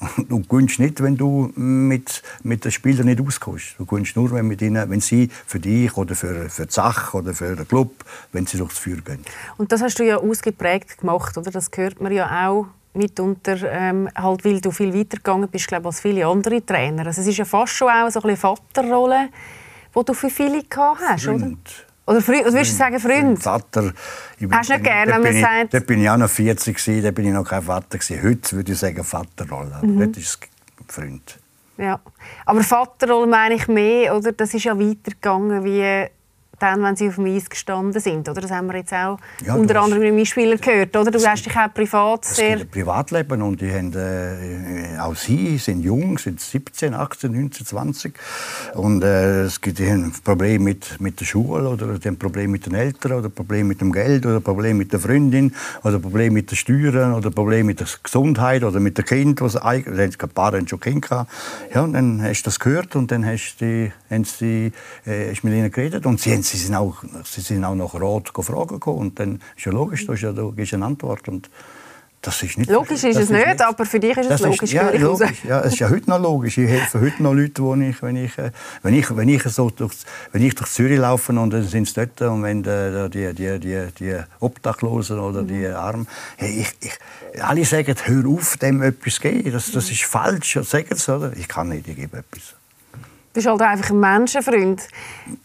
Du 0.28 0.42
gewinnst 0.42 0.80
nicht, 0.80 1.02
wenn 1.02 1.16
du 1.16 1.50
mit, 1.54 2.22
mit 2.42 2.64
den 2.64 2.72
Spielern 2.72 3.06
nicht 3.06 3.20
auskommst. 3.20 3.76
Du 3.78 3.86
gewinnst 3.86 4.16
nur, 4.16 4.30
wenn, 4.32 4.46
mit 4.46 4.60
ihnen, 4.60 4.90
wenn 4.90 5.00
sie 5.00 5.30
für 5.46 5.60
dich 5.60 5.96
oder 5.96 6.14
für, 6.14 6.50
für 6.50 6.66
die 6.66 6.72
Sache 6.72 7.16
oder 7.16 7.32
für 7.32 7.56
den 7.56 7.66
Club, 7.66 8.04
wenn 8.32 8.44
sie 8.44 8.58
durchs 8.58 8.78
Feuer 8.78 8.96
gehen. 8.96 9.20
Und 9.56 9.72
das 9.72 9.80
hast 9.80 9.98
du 9.98 10.04
ja 10.04 10.18
ausgeprägt 10.18 10.98
gemacht, 10.98 11.38
oder? 11.38 11.50
Das 11.50 11.70
hört 11.74 12.00
man 12.00 12.12
ja 12.12 12.48
auch 12.48 12.66
mitunter, 12.94 13.56
ähm, 13.70 14.08
halt, 14.14 14.44
weil 14.44 14.60
du 14.60 14.70
viel 14.70 14.94
weitergegangen 14.94 15.48
bist, 15.48 15.68
glaube 15.68 15.86
als 15.86 16.00
viele 16.00 16.26
andere 16.26 16.64
Trainer. 16.64 17.06
Also 17.06 17.20
es 17.20 17.26
ist 17.26 17.36
ja 17.38 17.44
fast 17.44 17.72
schon 17.74 17.88
auch 17.88 18.08
so 18.10 18.20
eine 18.22 18.36
Vaterrolle, 18.36 19.28
die 19.96 20.04
du 20.04 20.14
für 20.14 20.30
viele 20.30 20.62
gehabt 20.62 21.00
hast, 21.06 21.26
oder? 21.28 21.38
Freund. 21.40 21.86
Oder, 22.06 22.20
Freund, 22.20 22.42
oder 22.42 22.52
willst 22.52 22.72
du 22.72 22.76
sagen 22.76 23.00
Freund? 23.00 23.42
Vater. 23.42 23.92
Ich 24.38 24.46
Hast 24.50 24.68
du 24.68 24.74
nicht 24.74 24.84
gern, 24.84 25.08
dort 25.08 25.16
wenn 25.16 25.22
man 25.22 25.34
ich- 25.36 25.40
sagt- 25.42 25.74
Dort 25.74 25.86
bin 25.86 26.02
ich 26.02 26.10
auch 26.10 26.16
noch 26.18 26.28
40 26.28 26.76
gewesen, 26.76 27.02
da 27.02 27.10
bin 27.10 27.24
ich 27.26 27.32
noch 27.32 27.44
kein 27.48 27.62
Vater 27.62 27.98
gewesen. 27.98 28.22
Heute 28.22 28.56
würde 28.56 28.72
ich 28.72 28.78
sagen 28.78 29.02
Vaterrolle. 29.02 29.78
Mhm. 29.82 29.98
Dort 30.00 30.16
ist 30.18 30.26
es 30.88 30.94
Freund. 30.94 31.38
Ja. 31.78 31.98
Aber 32.44 32.62
Vaterrolle 32.62 33.26
meine 33.26 33.54
ich 33.54 33.66
mehr, 33.68 34.14
oder? 34.14 34.32
Das 34.32 34.52
ist 34.52 34.64
ja 34.64 34.78
weitergegangen 34.78 35.64
wie 35.64 36.06
dann, 36.58 36.82
wenn 36.82 36.96
sie 36.96 37.08
auf 37.08 37.16
dem 37.16 37.26
Eis 37.26 37.48
gestanden 37.48 38.00
sind, 38.00 38.28
oder? 38.28 38.40
Das 38.40 38.50
haben 38.50 38.66
wir 38.66 38.76
jetzt 38.76 38.92
auch 38.92 39.18
Ja, 39.44 39.54
unter 39.54 39.80
anderem 39.80 40.02
mit 40.02 40.14
meinen 40.14 40.26
Spielern 40.26 40.60
gehört, 40.60 40.96
oder? 40.96 41.10
Du 41.10 41.24
hast 41.24 41.44
dich 41.44 41.56
auch 41.56 41.72
privat 41.72 42.24
Es 42.24 42.36
sehr... 42.36 42.58
ein 42.58 42.68
Privatleben 42.68 43.42
und 43.42 43.60
die 43.60 43.70
haben, 43.72 43.92
äh, 43.94 44.98
auch 44.98 45.14
sie 45.14 45.58
sind 45.58 45.82
jung, 45.82 46.18
sind 46.18 46.40
17, 46.40 46.94
18, 46.94 47.32
19, 47.32 47.66
20 47.66 48.14
und 48.74 49.02
äh, 49.02 49.42
es 49.44 49.60
gibt 49.60 49.78
die 49.78 49.90
haben 49.90 50.04
ein 50.04 50.12
Problem 50.22 50.64
mit, 50.64 51.00
mit 51.00 51.20
der 51.20 51.24
Schule 51.24 51.68
oder 51.68 51.98
die 51.98 52.08
haben 52.08 52.14
ein 52.14 52.18
Problem 52.18 52.50
mit 52.50 52.66
den 52.66 52.74
Eltern 52.74 53.12
oder 53.12 53.28
ein 53.28 53.32
Problem 53.32 53.68
mit 53.68 53.80
dem 53.80 53.92
Geld 53.92 54.24
oder 54.24 54.36
ein 54.36 54.42
Problem 54.42 54.78
mit 54.78 54.92
der 54.92 55.00
Freundin 55.00 55.54
oder 55.82 55.96
ein 55.96 56.02
Problem 56.02 56.32
mit 56.32 56.50
den 56.50 56.56
Steuern 56.56 57.14
oder 57.14 57.28
ein 57.28 57.34
Problem 57.34 57.66
mit 57.66 57.80
der 57.80 57.88
Gesundheit 58.02 58.62
oder 58.62 58.80
mit 58.80 58.96
dem 58.98 59.04
Kind, 59.04 59.40
was 59.40 59.56
eigentlich 59.56 60.22
ein 60.22 60.28
paar 60.30 60.52
haben 60.52 60.68
schon 60.68 60.80
Kind 60.80 61.02
gehabt. 61.02 61.30
Ja, 61.74 61.82
und 61.82 61.94
dann 61.94 62.22
hast 62.22 62.42
du 62.42 62.44
das 62.46 62.60
gehört 62.60 62.94
und 62.96 63.10
dann 63.10 63.26
hast 63.26 63.56
du 63.58 63.64
die, 63.64 63.92
haben 64.10 64.24
sie, 64.24 64.72
äh, 65.06 65.30
hast 65.30 65.42
mit 65.44 65.54
ihnen 65.54 65.70
geredet 65.70 66.06
und 66.06 66.20
sie, 66.20 66.32
haben, 66.32 66.43
sie 66.44 66.58
sind 66.58 66.74
auch, 66.74 66.96
sie 67.24 67.40
sind 67.40 67.64
auch 67.64 67.74
nach 67.74 67.94
Rat 67.94 68.30
fragen 68.44 68.68
gekommen 68.68 68.98
und 68.98 69.18
dann 69.18 69.40
ist 69.56 69.64
ja 69.64 69.72
logisch, 69.72 70.06
da 70.06 70.12
ist 70.14 70.22
ja 70.22 70.32
da 70.32 70.50
gibst 70.54 70.74
eine 70.74 70.86
Antwort 70.86 71.28
und 71.28 71.48
das 72.24 72.42
ist 72.42 72.56
nicht 72.56 72.70
Logisch 72.70 73.04
ist 73.04 73.18
es 73.18 73.28
nicht, 73.28 73.60
aber 73.60 73.84
für 73.84 74.00
dich 74.00 74.16
ist 74.16 74.24
es 74.24 74.28
das 74.28 74.40
logisch, 74.40 74.72
ja, 74.72 74.84
höre 74.84 74.94
ich 74.94 75.04
raus. 75.04 75.20
logisch. 75.20 75.44
Ja, 75.44 75.60
es 75.60 75.74
ist 75.74 75.78
ja 75.80 75.90
heute 75.90 76.08
noch 76.08 76.18
logisch. 76.18 76.56
Ich 76.56 76.68
helfe 76.70 77.00
heute 77.00 77.22
noch 77.22 77.34
Leute, 77.34 77.62
wo 77.62 77.74
ich, 77.74 78.02
wenn 78.02 78.16
ich, 78.16 78.38
äh, 78.38 78.50
wenn 78.82 78.94
ich, 78.94 79.14
wenn 79.14 79.28
ich 79.28 79.42
so 79.42 79.68
durch, 79.68 79.92
wenn 80.32 80.42
ich 80.42 80.54
durch 80.54 80.70
Zürich 80.70 80.98
laufe 80.98 81.32
und 81.32 81.50
dann 81.50 81.68
sind 81.68 81.86
sie 81.86 81.94
dort 81.94 82.22
und 82.22 82.42
wenn 82.42 82.62
die, 82.62 83.10
die, 83.10 83.34
die, 83.34 83.60
die, 83.60 83.86
die 83.98 84.16
Obdachlosen 84.40 85.18
oder 85.18 85.42
die 85.42 85.68
Mhm. 85.68 85.76
Armen, 85.76 86.08
hey, 86.36 86.60
ich, 86.60 86.74
ich, 86.80 87.42
alle 87.42 87.64
sagen, 87.66 87.94
hör 88.04 88.26
auf, 88.30 88.56
dem 88.56 88.82
etwas 88.82 89.16
zu 89.16 89.20
geben. 89.20 89.52
Das, 89.52 89.70
das 89.70 89.90
ist 89.90 90.04
falsch. 90.04 90.58
Sagen 90.62 90.96
sie, 90.96 91.14
oder? 91.14 91.32
Ich 91.36 91.46
kann 91.46 91.68
nicht, 91.68 91.86
ich 91.86 91.96
gebe 91.96 92.16
etwas. 92.16 92.54
Du 93.34 93.40
bist 93.40 93.48
halt 93.48 93.62
einfach 93.62 93.90
ein 93.90 93.98
Menschenfreund. 93.98 94.86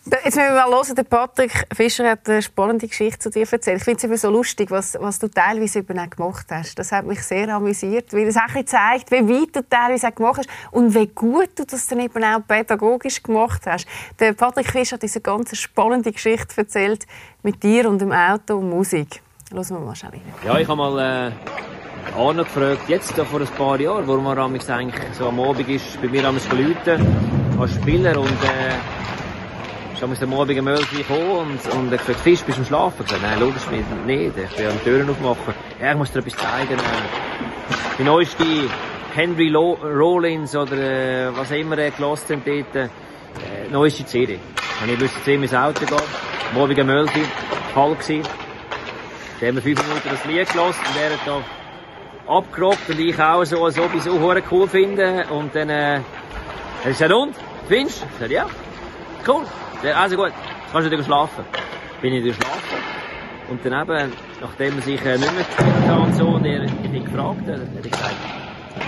Jetzt 0.05 0.23
müssen 0.23 0.37
wir 0.37 0.51
mal 0.51 0.69
hören, 0.69 0.95
der 0.95 1.03
Patrick 1.05 1.65
Fischer 1.75 2.11
hat 2.11 2.29
eine 2.29 2.43
spannende 2.43 2.87
Geschichte 2.87 3.17
zu 3.17 3.29
dir 3.31 3.51
erzählt. 3.51 3.77
Ich 3.77 3.83
finde 3.83 3.97
es 3.97 4.03
eben 4.03 4.15
so 4.15 4.29
lustig, 4.29 4.69
was, 4.69 4.95
was 4.99 5.17
du 5.17 5.27
teilweise 5.27 5.79
eben 5.79 5.97
auch 5.97 6.07
gemacht 6.07 6.45
hast. 6.51 6.77
Das 6.77 6.91
hat 6.91 7.07
mich 7.07 7.23
sehr 7.23 7.49
amüsiert, 7.49 8.13
weil 8.13 8.27
es 8.27 8.37
auch 8.37 8.63
zeigt, 8.63 9.09
wie 9.09 9.27
weit 9.27 9.55
du 9.55 9.67
teilweise 9.67 10.09
auch 10.09 10.13
gemacht 10.13 10.37
hast 10.37 10.49
und 10.69 10.93
wie 10.93 11.07
gut 11.07 11.49
du 11.55 11.65
das 11.65 11.87
dann 11.87 12.01
eben 12.01 12.23
auch 12.23 12.41
pädagogisch 12.47 13.23
gemacht 13.23 13.63
hast. 13.65 13.87
Der 14.19 14.33
Patrick 14.33 14.69
Fischer 14.69 14.93
hat 14.93 15.01
diese 15.01 15.19
ganz 15.19 15.57
spannende 15.57 16.11
Geschichte 16.11 16.57
erzählt 16.57 17.07
mit 17.41 17.63
dir 17.63 17.89
und 17.89 18.01
dem 18.01 18.11
Auto 18.11 18.57
und 18.57 18.69
Musik. 18.69 19.19
Hören 19.51 19.67
wir 19.67 19.79
mal 19.79 19.95
schnell 19.95 20.11
rein. 20.11 20.21
Ja, 20.45 20.59
ich 20.59 20.67
habe 20.67 20.77
mal... 20.77 21.31
Äh 21.31 21.31
Arno 22.17 22.43
gefragt, 22.43 22.87
jetzt 22.87 23.11
vor 23.13 23.39
ein 23.39 23.47
paar 23.47 23.79
Jahren, 23.79 24.07
warum 24.07 24.25
er 24.25 24.37
eigentlich 24.37 24.95
so 25.17 25.27
am 25.27 25.39
Abend 25.39 25.67
ist, 25.69 26.01
bei 26.01 26.07
mir 26.07 26.25
am 26.25 26.37
läuten 26.51 27.38
als 27.59 27.75
Spieler 27.75 28.17
und 28.17 28.27
äh, 28.29 30.01
ist 30.13 30.23
am 30.23 30.33
Abend 30.33 30.57
um 30.57 30.67
11 30.67 31.09
Uhr 31.09 31.39
und, 31.39 31.59
und 31.73 31.91
er 31.91 31.97
gesagt, 31.97 32.21
Fisch, 32.21 32.41
bist 32.43 32.57
du 32.57 32.61
am 32.61 32.65
Schlafen? 32.65 33.05
Ich 33.05 33.21
nein, 33.21 33.39
logisch 33.39 33.67
nicht, 33.69 33.83
ich 34.37 34.57
will 34.57 34.71
die 34.71 34.83
Türen 34.83 35.09
aufmachen. 35.09 35.53
Ja, 35.81 35.91
ich 35.91 35.97
muss 35.97 36.11
dir 36.11 36.19
etwas 36.19 36.37
zeigen. 36.37 36.73
Äh, 36.73 37.97
die 37.97 38.03
neueste 38.03 38.45
Henry 39.13 39.49
Lo 39.49 39.73
Rollins 39.73 40.55
oder 40.55 40.77
äh, 40.77 41.35
was 41.35 41.51
immer 41.51 41.77
er 41.77 41.91
gelassen 41.91 42.37
hat 42.37 42.47
dort, 42.47 42.75
äh, 42.75 42.89
neueste 43.69 44.05
CD. 44.05 44.39
Und 44.81 44.93
ich 44.93 45.01
wusste, 45.01 45.21
zu 45.21 45.31
ihm 45.33 45.43
ins 45.43 45.53
Auto 45.53 45.85
gehen, 45.85 45.97
Abend 46.55 46.79
um 46.79 46.89
11 46.89 47.15
Uhr, 47.15 47.23
Fall 47.73 47.95
gewesen. 47.95 48.23
Da 49.41 49.47
haben 49.47 49.55
wir 49.55 49.61
fünf 49.61 49.85
Minuten 49.85 50.09
das 50.09 50.25
Lied 50.25 50.49
gelassen 50.49 50.79
und 50.79 50.95
hat 51.11 51.19
da 51.25 52.33
abgerockt 52.33 52.89
und 52.89 52.99
ich 52.99 53.19
auch 53.19 53.43
so, 53.43 53.65
als 53.65 53.77
ob 53.77 53.93
ich 53.93 54.03
so 54.03 54.17
cool 54.49 54.67
finde 54.67 55.25
und 55.29 55.53
dann 55.53 55.69
äh, 55.69 55.99
er 56.85 56.91
ist 56.91 57.01
ja 57.01 57.07
rund. 57.07 57.35
Findest 57.69 58.03
du? 58.19 58.25
Ja. 58.25 58.47
Cool. 59.27 59.43
Also 59.95 60.15
gut, 60.15 60.29
jetzt 60.29 60.71
kannst 60.71 60.87
du 60.87 60.91
wieder 60.91 61.03
schlafen. 61.03 61.45
Bin 62.01 62.13
ich 62.13 62.23
wieder 62.23 62.33
schlafen. 62.33 62.79
Und 63.47 63.63
dann 63.63 63.83
eben, 63.83 64.11
nachdem 64.41 64.75
er 64.77 64.81
sich 64.81 65.05
äh, 65.05 65.17
nicht 65.19 65.31
mehr 65.31 65.43
gefühlt 65.43 65.87
hat 65.87 65.99
und 65.99 66.15
so, 66.15 66.25
und 66.29 66.45
er 66.45 66.61
mich 66.61 67.05
gefragt 67.05 67.41
hat, 67.41 67.59
hat 67.59 67.75
er 67.75 67.89
gesagt, 67.89 68.15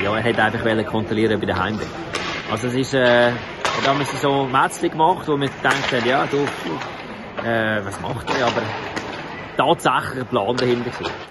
ja, 0.03 0.15
er 0.15 0.23
hätte 0.23 0.43
einfach 0.43 0.85
kontrollieren, 0.91 1.39
ich 1.39 1.47
daheim 1.47 1.77
bin. 1.77 1.87
Also 2.49 2.69
es 2.69 2.73
ist, 2.73 2.95
äh, 2.95 3.27
er 3.27 3.33
hat 3.33 4.07
so 4.19 4.45
Mätzchen 4.45 4.89
gemacht, 4.89 5.27
wo 5.27 5.37
man 5.37 5.49
denkt, 5.61 6.05
ja, 6.05 6.25
du, 6.25 6.37
äh, 7.47 7.85
was 7.85 8.01
macht 8.01 8.29
er? 8.35 8.47
Aber 8.47 8.63
tatsächlich 9.57 10.23
ein 10.23 10.27
Plan 10.27 10.57
dahinter 10.57 10.89
gewesen. 10.89 11.30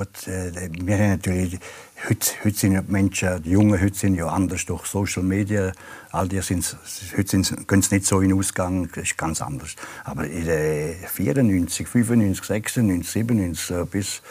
Gut, 0.00 0.28
äh, 0.28 0.70
wir 0.80 0.96
haben 0.96 1.10
natürlich 1.10 1.60
Heute, 2.08 2.30
heute 2.42 2.56
sind 2.56 2.72
ja 2.72 2.80
die 2.80 2.90
Menschen, 2.90 3.42
die 3.42 3.50
Jungen 3.50 3.78
heute 3.78 3.94
sind 3.94 4.14
ja 4.14 4.26
anders 4.28 4.64
durch 4.64 4.86
Social 4.86 5.22
Media. 5.22 5.72
All 6.12 6.26
die 6.26 6.40
sind, 6.40 6.74
heute 7.14 7.28
sind, 7.28 7.68
gehen 7.68 7.82
sie 7.82 7.96
nicht 7.96 8.06
so 8.06 8.22
in 8.22 8.30
den 8.30 8.38
Ausgang, 8.38 8.88
das 8.94 9.04
ist 9.04 9.18
ganz 9.18 9.42
anders. 9.42 9.76
Aber 10.04 10.24
in 10.24 10.46
den 10.46 10.94
94, 11.06 11.86
95, 11.86 12.42
96, 12.42 13.12
97 13.12 13.90
bis, 13.90 14.22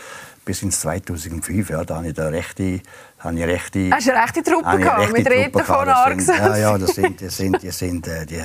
bis 0.44 0.64
ins 0.64 0.80
2005, 0.80 1.70
ja, 1.70 1.86
da 1.86 1.98
habe 1.98 2.08
ich 2.08 2.16
da 2.16 2.30
rechte, 2.30 2.82
habe 3.20 3.38
ich 3.38 3.44
rechte, 3.46 3.92
Hast 3.92 4.08
du 4.08 4.14
eine 4.14 4.24
rechte 4.24 4.42
Truppe 4.42 4.80
gehabt, 4.80 5.14
mit 5.14 5.30
Reden 5.30 5.64
von 5.64 5.88
Arx? 5.88 6.26
Ja, 6.26 6.58
ja, 6.58 6.78
das 6.80 6.96
sind, 6.96 7.22
die 7.22 7.30
sind, 7.30 7.62
die 7.62 7.70
sind, 7.70 8.08
die, 8.08 8.26
die, 8.26 8.44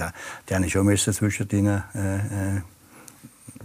die 0.50 0.54
haben 0.54 0.68
schon 0.68 0.84
müssen 0.84 1.14
zwischendrin 1.14 1.66
äh, 1.66 1.78
äh, 1.78 2.60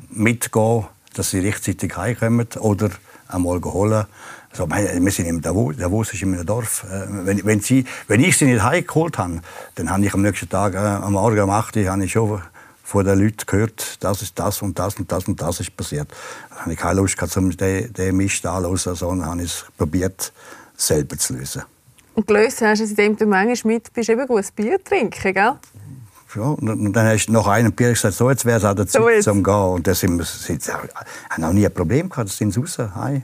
mitgehen, 0.09 0.87
dass 1.15 1.31
sie 1.31 1.39
rechtzeitig 1.39 1.97
heimkommen 1.97 2.47
oder 2.59 2.91
einmal 3.29 3.61
holen. 3.61 4.05
So, 4.51 4.67
wir 4.69 5.11
sind 5.11 5.27
im 5.27 5.41
Davos, 5.41 5.77
Davos 5.77 6.13
ist 6.13 6.23
in 6.23 6.33
einem 6.33 6.45
Dorf. 6.45 6.83
Äh, 6.83 7.05
wenn, 7.25 7.45
wenn, 7.45 7.59
sie, 7.59 7.85
wenn 8.07 8.19
ich 8.19 8.37
sie 8.37 8.45
nicht 8.45 8.63
heimgeholt 8.63 9.17
habe, 9.17 9.41
dann 9.75 9.89
habe 9.91 10.05
ich 10.05 10.13
am 10.13 10.21
nächsten 10.21 10.49
Tag, 10.49 10.73
äh, 10.73 10.77
am 10.77 11.13
Morgen 11.13 11.39
um 11.39 11.49
8 11.51 11.77
Uhr, 11.77 11.97
ich 12.01 12.11
schon 12.11 12.41
von 12.83 13.05
den 13.05 13.19
Leuten 13.19 13.45
gehört, 13.45 14.03
das 14.03 14.23
ist 14.23 14.39
das 14.39 14.63
und 14.63 14.79
das 14.79 14.95
und 14.95 15.11
das 15.11 15.27
und 15.27 15.39
das 15.39 15.59
ist 15.59 15.77
passiert. 15.77 16.09
Dann 16.49 16.59
habe 16.61 16.73
ich 16.73 16.79
keine 16.79 16.99
Lust 16.99 17.15
gehabt, 17.15 17.37
um 17.37 17.55
den, 17.55 17.93
den 17.93 18.17
Mist 18.17 18.43
anzuhören, 18.45 18.95
sondern 18.95 19.29
habe 19.29 19.43
es 19.43 19.65
probiert, 19.77 20.33
selber 20.75 21.15
zu 21.17 21.35
lösen. 21.35 21.61
Und 22.15 22.25
gelöst 22.25 22.61
hast 22.61 22.79
du 22.79 22.85
es, 22.85 22.89
indem 22.89 23.15
du 23.15 23.27
manchmal 23.27 23.75
mit 23.75 23.93
bist, 23.93 24.09
eben 24.09 24.25
gut 24.25 24.55
Bier 24.55 24.83
trinken, 24.83 25.33
gell? 25.33 25.53
Ja, 26.35 26.43
und 26.43 26.93
dann 26.93 27.07
hast 27.07 27.25
du 27.25 27.31
noch 27.31 27.47
einen 27.47 27.71
Bier 27.73 27.89
gesagt, 27.89 28.13
so 28.13 28.29
jetzt 28.29 28.45
wäre 28.45 28.57
es 28.57 28.65
an 28.65 28.75
der 28.75 28.87
Zeit 28.87 29.23
so 29.23 29.31
zum 29.31 29.43
Gehen. 29.43 29.53
Und 29.53 29.87
das 29.87 29.99
sind 29.99 30.17
wir, 30.17 30.25
sind, 30.25 30.63
haben 31.29 31.43
auch 31.43 31.53
nie 31.53 31.65
ein 31.65 31.73
Problem 31.73 32.09
gehabt, 32.09 32.29
das 32.29 32.37
sind 32.37 32.51
sie 32.51 32.59
raus, 32.59 32.77
heim 32.77 33.23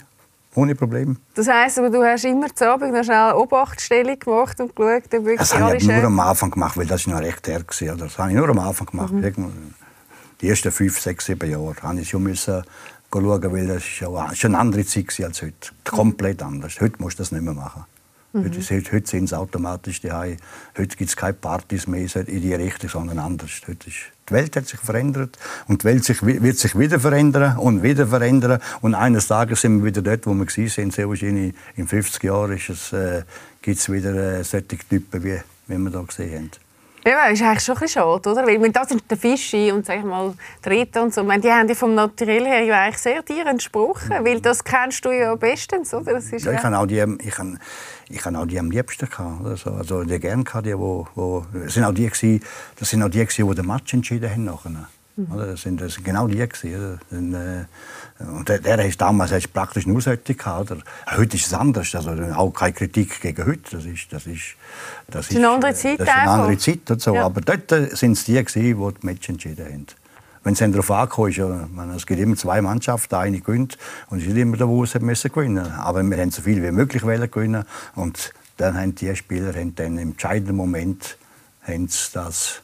ohne 0.56 0.76
Problem. 0.76 1.18
Das 1.34 1.48
heisst, 1.48 1.78
aber 1.80 1.90
du 1.90 2.04
hast 2.04 2.24
immer 2.26 2.54
zu 2.54 2.70
Abend 2.70 2.94
noch 2.94 3.04
schnell 3.04 3.18
eine 3.18 3.36
Obachtstellung 3.38 4.18
gemacht 4.18 4.60
und 4.60 4.76
geschaut, 4.76 5.04
ob 5.06 5.12
wirklich 5.12 5.38
Das 5.38 5.56
habe 5.56 5.78
ich 5.78 5.86
nur 5.86 6.04
am 6.04 6.20
Anfang 6.20 6.52
gemacht, 6.52 6.78
weil 6.78 6.86
das 6.86 7.08
noch 7.08 7.20
recht 7.20 7.48
her 7.48 7.62
war. 7.62 7.96
Das 7.96 8.18
habe 8.18 8.30
ich 8.30 8.36
nur 8.36 8.50
am 8.50 8.60
Anfang 8.60 8.88
gemacht. 8.88 9.14
Mhm. 9.14 9.74
Die 10.42 10.50
ersten 10.50 10.72
fünf, 10.72 11.00
sechs, 11.00 11.26
sieben 11.26 11.50
Jahre 11.50 11.76
habe 11.82 12.00
ich 12.00 12.10
schon 12.10 12.24
müssen 12.24 12.64
schauen, 13.12 13.54
weil 13.54 13.68
das 13.68 13.84
schon 13.84 14.26
eine 14.44 14.60
andere 14.60 14.86
Zeit 14.86 15.22
als 15.24 15.42
heute. 15.42 15.72
Komplett 15.86 16.42
anders. 16.42 16.80
Heute 16.82 16.96
musst 17.00 17.20
du 17.20 17.24
das 17.24 17.32
nicht 17.32 17.44
mehr 17.44 17.54
machen. 17.54 17.86
Mhm. 18.36 18.44
Heute, 18.44 18.92
heute 18.92 19.08
sind 19.08 19.24
es 19.24 19.34
automatisch 19.34 20.02
die 20.02 20.12
Heute 20.12 20.98
gibt 20.98 21.10
es 21.10 21.16
keine 21.16 21.36
Partys 21.36 21.88
mehr 21.88 22.06
in 22.28 22.42
die 22.42 22.54
Richtung, 22.54 22.90
sondern 22.90 23.20
anders. 23.20 23.62
Heute 23.66 23.88
ist, 23.88 23.96
die 24.28 24.34
Welt 24.34 24.58
hat 24.58 24.68
sich 24.68 24.80
verändert 24.82 25.40
und 25.68 25.84
die 25.84 25.86
Welt 25.86 26.04
sich, 26.04 26.22
wird 26.22 26.58
sich 26.58 26.78
wieder 26.78 27.00
verändern 27.00 27.58
und 27.58 27.82
wieder 27.82 28.08
verändern. 28.08 28.60
Und 28.82 28.94
eines 28.94 29.28
Tages 29.28 29.62
sind 29.62 29.78
wir 29.78 29.86
wieder 29.86 30.02
dort, 30.02 30.28
wo 30.28 30.34
wir 30.34 30.46
waren. 30.46 30.92
Sehr 30.92 31.08
wahrscheinlich 31.08 31.56
in 31.78 31.88
50 31.88 32.24
Jahren 32.24 32.52
äh, 32.52 33.24
gibt 33.62 33.78
es 33.78 33.90
wieder 33.90 34.14
äh, 34.14 34.44
solche 34.44 34.68
Typen, 34.68 35.24
wie, 35.24 35.40
wie 35.68 35.78
wir 35.78 35.92
hier 35.92 36.04
gesehen 36.04 36.52
haben. 36.52 36.65
Ja, 37.08 37.28
ist 37.28 37.44
eigentlich 37.44 37.64
schon 37.64 37.76
ein 37.76 37.82
bisschen 37.82 38.02
schade, 38.02 38.30
oder? 38.32 38.48
Weil 38.48 38.72
da 38.72 38.84
sind 38.84 39.04
der 39.12 39.18
Fischi 39.18 39.72
und 39.72 39.86
sag 39.86 40.00
ich 40.00 40.04
mal 40.04 40.34
die 40.64 40.70
Rita 40.70 41.04
und 41.04 41.14
so, 41.14 41.24
meine, 41.24 41.40
die 41.40 41.52
haben 41.52 41.70
ja 41.70 41.76
vom 41.76 41.94
Naturell 41.94 42.46
her 42.46 42.64
ja 42.64 42.82
eigentlich 42.82 42.98
sehr 42.98 43.22
dir 43.22 43.46
entsprochen, 43.46 44.12
weil 44.24 44.42
das 44.42 44.64
kennst 44.64 45.06
du 45.06 45.12
ja 45.12 45.36
bestens, 45.36 45.94
oder? 45.94 46.14
Das 46.14 46.32
ist 46.32 46.46
ja, 46.46 46.54
ich 46.54 46.64
habe 46.64 46.76
auch 46.76 46.88
die, 46.88 47.06
ich 47.24 47.38
habe, 47.38 47.60
ich 48.10 48.26
habe 48.26 48.40
auch 48.40 48.48
die 48.48 48.58
am 48.58 48.72
liebsten 48.72 49.08
gehabt, 49.08 49.42
oder 49.42 49.56
so. 49.56 49.70
also 49.70 50.04
die 50.04 50.20
gern 50.20 50.44
gehabt, 50.44 50.66
die, 50.66 50.76
wo, 50.76 51.08
wo, 51.14 51.46
das 51.54 51.76
sind 51.76 51.84
auch 51.84 51.94
die 51.94 52.10
gewesen, 52.10 52.44
das 52.80 52.90
sind 52.90 53.04
auch 53.04 53.10
die 53.10 53.20
gewesen, 53.24 53.48
die 53.48 53.56
den 53.56 53.68
Match 53.68 53.94
entschieden 53.94 54.32
haben 54.32 54.46
nachher. 54.46 54.90
Mhm. 55.18 55.38
Das, 55.38 55.62
sind, 55.62 55.80
das 55.80 55.94
sind 55.94 56.04
genau 56.04 56.28
die 56.28 56.38
gewesen. 56.38 57.00
Und, 57.12 57.34
äh, 57.34 57.66
und 58.20 58.50
der, 58.50 58.60
der 58.60 58.86
ist 58.86 59.00
damals 59.00 59.32
hast 59.32 59.54
praktisch 59.54 59.88
nur 59.88 60.02
solche 60.02 60.36
gehabt. 60.36 60.72
Oder? 60.72 60.82
Heute 61.16 61.38
ist 61.38 61.48
es 61.48 61.54
anders. 61.54 61.94
Also 61.96 62.12
auch 62.34 62.52
keine 62.52 62.74
Kritik 62.74 63.22
gegen 63.22 63.46
heute. 63.46 63.72
Das 63.72 63.86
ist, 63.86 64.12
das 64.12 64.28
ist, 64.28 64.56
das 65.08 65.30
ist, 65.30 65.38
eine 65.38 65.50
andere 65.50 65.72
äh, 65.72 65.76
Zeit. 65.76 66.00
Das 66.00 66.08
ist 66.08 66.16
eine 66.16 66.32
andere 66.32 66.58
Zeit 66.58 66.92
und 66.92 67.02
so. 67.02 67.16
Ja. 67.16 67.26
Aber 67.26 67.42
dort 67.42 67.70
sind 67.98 68.14
es 68.14 68.26
die 68.26 68.34
gewesen, 68.34 68.62
die 68.62 68.74
die 68.74 69.06
Match 69.06 69.30
entschieden 69.30 69.66
haben. 69.66 69.86
Wenn 70.44 70.54
es 70.54 70.60
dann 70.60 70.72
darauf 70.74 70.92
ankommt, 70.92 71.32
ist 71.32 71.38
ja, 71.38 71.68
man, 71.74 71.90
es 71.96 72.06
gibt 72.06 72.20
immer 72.20 72.36
zwei 72.36 72.62
Mannschaften, 72.62 73.16
eine 73.16 73.40
gewinnt 73.40 73.80
und 74.10 74.20
es 74.20 74.28
ist 74.28 74.38
immer 74.38 74.58
der, 74.58 74.68
der 74.68 75.02
müssen 75.02 75.32
gewinnen 75.32 75.72
Aber 75.72 76.04
wir 76.04 76.18
haben 76.18 76.30
so 76.30 76.44
viel 76.44 76.62
wie 76.62 76.72
möglich 76.72 77.02
gewinnen 77.02 77.64
und 77.96 78.32
dann 78.58 78.78
haben 78.80 78.94
die 78.94 79.16
Spieler 79.16 79.56
haben 79.56 79.74
dann 79.74 79.98
im 79.98 80.10
entscheidenden 80.10 80.56
Moment 80.56 81.18
haben 81.64 81.90
das 82.14 82.62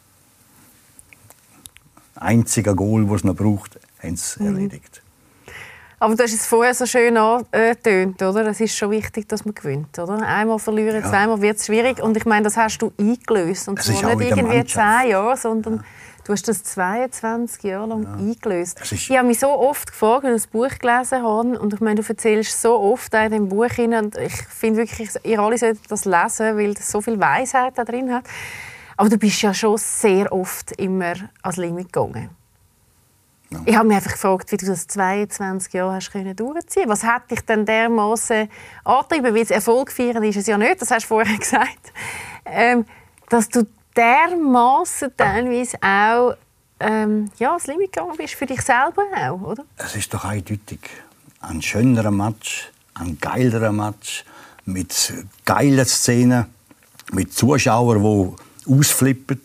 einzige 2.21 2.75
Goal, 2.75 3.05
das 3.05 3.17
es 3.17 3.23
noch 3.23 3.35
braucht, 3.35 3.79
haben 4.01 4.15
sie 4.15 4.43
mhm. 4.43 4.55
erledigt. 4.55 5.01
Aber 6.01 6.15
du 6.15 6.23
hast 6.23 6.33
es 6.33 6.47
vorher 6.47 6.73
so 6.73 6.87
schön 6.87 7.15
angetönt, 7.15 8.19
oder? 8.23 8.47
Es 8.47 8.59
ist 8.59 8.75
schon 8.75 8.89
wichtig, 8.89 9.29
dass 9.29 9.45
man 9.45 9.53
gewinnt, 9.53 9.99
oder? 9.99 10.15
Einmal 10.25 10.57
verlieren, 10.57 11.03
ja. 11.03 11.07
zweimal 11.07 11.39
wird 11.43 11.57
es 11.57 11.67
schwierig. 11.67 12.01
Und 12.01 12.17
ich 12.17 12.25
meine, 12.25 12.45
das 12.45 12.57
hast 12.57 12.79
du 12.79 12.91
eingelöst. 12.97 13.67
Und 13.67 13.79
zwar 13.83 14.15
nicht 14.15 14.31
irgendwie 14.31 14.65
zehn 14.65 15.09
Jahre, 15.11 15.37
sondern 15.37 15.75
ja. 15.75 15.83
du 16.23 16.33
hast 16.33 16.47
das 16.47 16.63
22 16.63 17.61
Jahre 17.61 17.89
lang 17.89 18.03
ja. 18.03 18.13
eingelöst. 18.15 18.81
Ich 18.91 19.11
habe 19.11 19.27
mich 19.27 19.37
so 19.37 19.49
oft 19.49 19.91
gefragt, 19.91 20.23
wenn 20.23 20.33
ich 20.33 20.41
das 20.41 20.47
Buch 20.47 20.79
gelesen 20.79 21.21
habe, 21.21 21.59
und 21.59 21.71
ich 21.71 21.81
meine, 21.81 22.01
du 22.01 22.09
erzählst 22.09 22.59
so 22.59 22.79
oft 22.79 23.13
in 23.13 23.31
dem 23.31 23.49
Buch 23.49 23.69
hinein, 23.69 24.05
und 24.05 24.17
ich 24.17 24.33
finde 24.47 24.79
wirklich, 24.79 25.11
ihr 25.21 25.39
alle 25.39 25.59
solltet 25.59 25.83
das 25.87 26.05
lesen, 26.05 26.57
weil 26.57 26.73
das 26.73 26.89
so 26.89 27.01
viel 27.01 27.19
Weisheit 27.19 27.77
da 27.77 27.83
drin 27.83 28.11
hat. 28.11 28.23
Aber 28.97 29.09
du 29.09 29.17
bist 29.17 29.41
ja 29.41 29.53
schon 29.53 29.77
sehr 29.77 30.31
oft 30.31 30.71
immer 30.73 31.13
ans 31.41 31.57
Limit 31.57 31.91
gegangen. 31.91 32.29
Ja. 33.49 33.59
Ich 33.65 33.75
habe 33.75 33.87
mich 33.87 33.97
einfach 33.97 34.13
gefragt, 34.13 34.51
wie 34.51 34.57
du 34.57 34.65
das 34.65 34.87
22 34.87 35.73
Jahre 35.73 35.95
hast 35.95 36.11
können 36.11 36.35
durchziehen 36.35 36.87
Was 36.87 37.03
hat 37.03 37.29
dich 37.29 37.41
denn 37.41 37.65
dermaßen 37.65 38.47
angetrieben? 38.85 39.35
Weil 39.35 39.51
Erfolg 39.51 39.91
feiern 39.91 40.23
ist 40.23 40.37
es 40.37 40.47
ja 40.47 40.57
nicht, 40.57 40.81
das 40.81 40.89
hast 40.89 41.03
du 41.03 41.07
vorher 41.07 41.37
gesagt. 41.39 41.91
Ähm, 42.45 42.85
dass 43.29 43.49
du 43.49 43.67
dermaßen 43.95 45.15
teilweise 45.17 45.77
auch 45.81 46.35
ähm, 46.79 47.29
ja, 47.37 47.49
ans 47.49 47.67
Limit 47.67 47.91
gegangen 47.91 48.15
bist, 48.17 48.35
für 48.35 48.45
dich 48.45 48.61
selber 48.61 49.03
auch, 49.15 49.41
oder? 49.41 49.65
Es 49.77 49.95
ist 49.95 50.13
doch 50.13 50.23
eindeutig. 50.23 50.79
Ein 51.41 51.61
schönerer 51.61 52.11
Match, 52.11 52.71
ein 52.93 53.17
geilerer 53.19 53.71
Match, 53.71 54.25
mit 54.65 55.13
geilen 55.45 55.85
Szenen, 55.85 56.45
mit 57.11 57.33
Zuschauern, 57.33 58.01
die 58.01 58.35
ausflippen, 58.67 59.39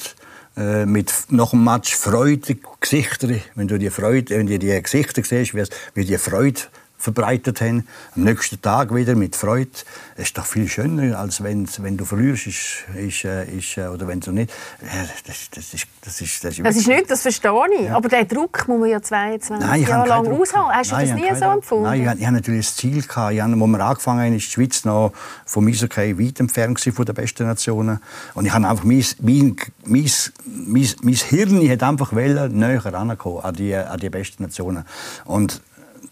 äh, 0.57 0.87
mit 0.87 1.13
nach 1.29 1.51
dem 1.51 1.65
Match 1.65 1.95
Freude, 1.95 2.57
Gesichter, 2.81 3.29
wenn 3.55 3.69
du 3.69 3.79
die 3.79 3.91
Freude, 3.91 4.37
wenn 4.37 4.47
du 4.47 4.59
die 4.59 4.83
Gesichter 4.83 5.23
siehst, 5.23 5.55
wie 5.95 6.05
die 6.05 6.19
Freude 6.19 6.61
verbreitet 6.99 7.61
haben. 7.61 7.87
Am 8.15 8.25
nächsten 8.25 8.61
Tag 8.61 8.95
wieder 8.95 9.15
mit 9.15 9.37
Freude. 9.37 9.71
Es 10.17 10.29
ist 10.29 10.39
doch 10.39 10.47
viel 10.47 10.69
schöner, 10.69 11.19
als 11.19 11.43
wenn, 11.43 11.69
wenn 11.79 11.97
du 11.97 12.05
verlierst, 12.05 12.47
ist, 12.47 12.85
ist, 12.97 13.25
äh, 13.25 13.45
ist, 13.45 13.77
äh, 13.77 13.87
oder 13.87 14.09
wenn 14.09 14.21
du 14.21 14.33
nicht. 14.33 14.53
Das, 14.81 15.23
das, 15.27 15.37
ist, 15.37 15.57
das, 15.57 15.75
ist, 15.75 15.87
das, 16.03 16.21
ist, 16.21 16.65
das 16.65 16.77
ist 16.77 16.89
nicht, 16.89 17.11
das 17.11 17.23
verstehe 17.23 17.53
ich. 17.79 17.87
Ja. 17.87 17.97
Aber 17.97 18.09
den 18.09 18.27
Druck 18.27 18.67
muss 18.69 18.81
man 18.81 18.89
ja 18.89 19.03
22 19.03 19.67
Nein, 19.67 19.83
Jahre 19.83 20.09
lang 20.09 20.27
aushalten. 20.27 20.71
Hast 20.73 20.91
du 20.91 20.95
Nein, 20.97 21.09
das 21.09 21.17
nie 21.17 21.39
so 21.39 21.45
empfunden? 21.45 21.85
Nein, 21.85 22.01
ich, 22.01 22.21
ich 22.21 22.27
hatte 22.27 22.35
natürlich 22.35 22.67
das 22.67 22.77
Ziel. 22.77 23.03
Gehabt. 23.03 23.33
Ich, 23.33 23.43
als 23.43 23.57
wir 23.57 23.81
angefangen 23.81 24.21
haben, 24.21 24.37
ist 24.37 24.47
die 24.47 24.53
Schweiz 24.53 24.85
noch 24.85 25.13
vom 25.45 25.69
Eishockey 25.69 26.19
weit 26.19 26.41
entfernt 26.41 26.81
von 26.81 27.05
den 27.05 27.15
besten 27.15 27.47
Nationen. 27.47 28.01
Und 28.35 28.47
ich 28.47 28.53
habe 28.53 28.67
einfach 28.67 28.85
mein, 28.85 29.05
mein, 29.21 29.57
mein, 29.85 30.11
mein, 30.45 30.89
mein 31.03 31.15
Hirn 31.15 31.71
hat 31.71 31.83
einfach 31.83 32.13
wollen, 32.13 32.59
näher 32.59 32.85
herankommen 32.85 33.45
an 33.45 33.55
die, 33.55 33.75
an 33.75 33.99
die 33.99 34.11
besten 34.11 34.45
Nationen. 34.45 34.85
Und 35.25 35.61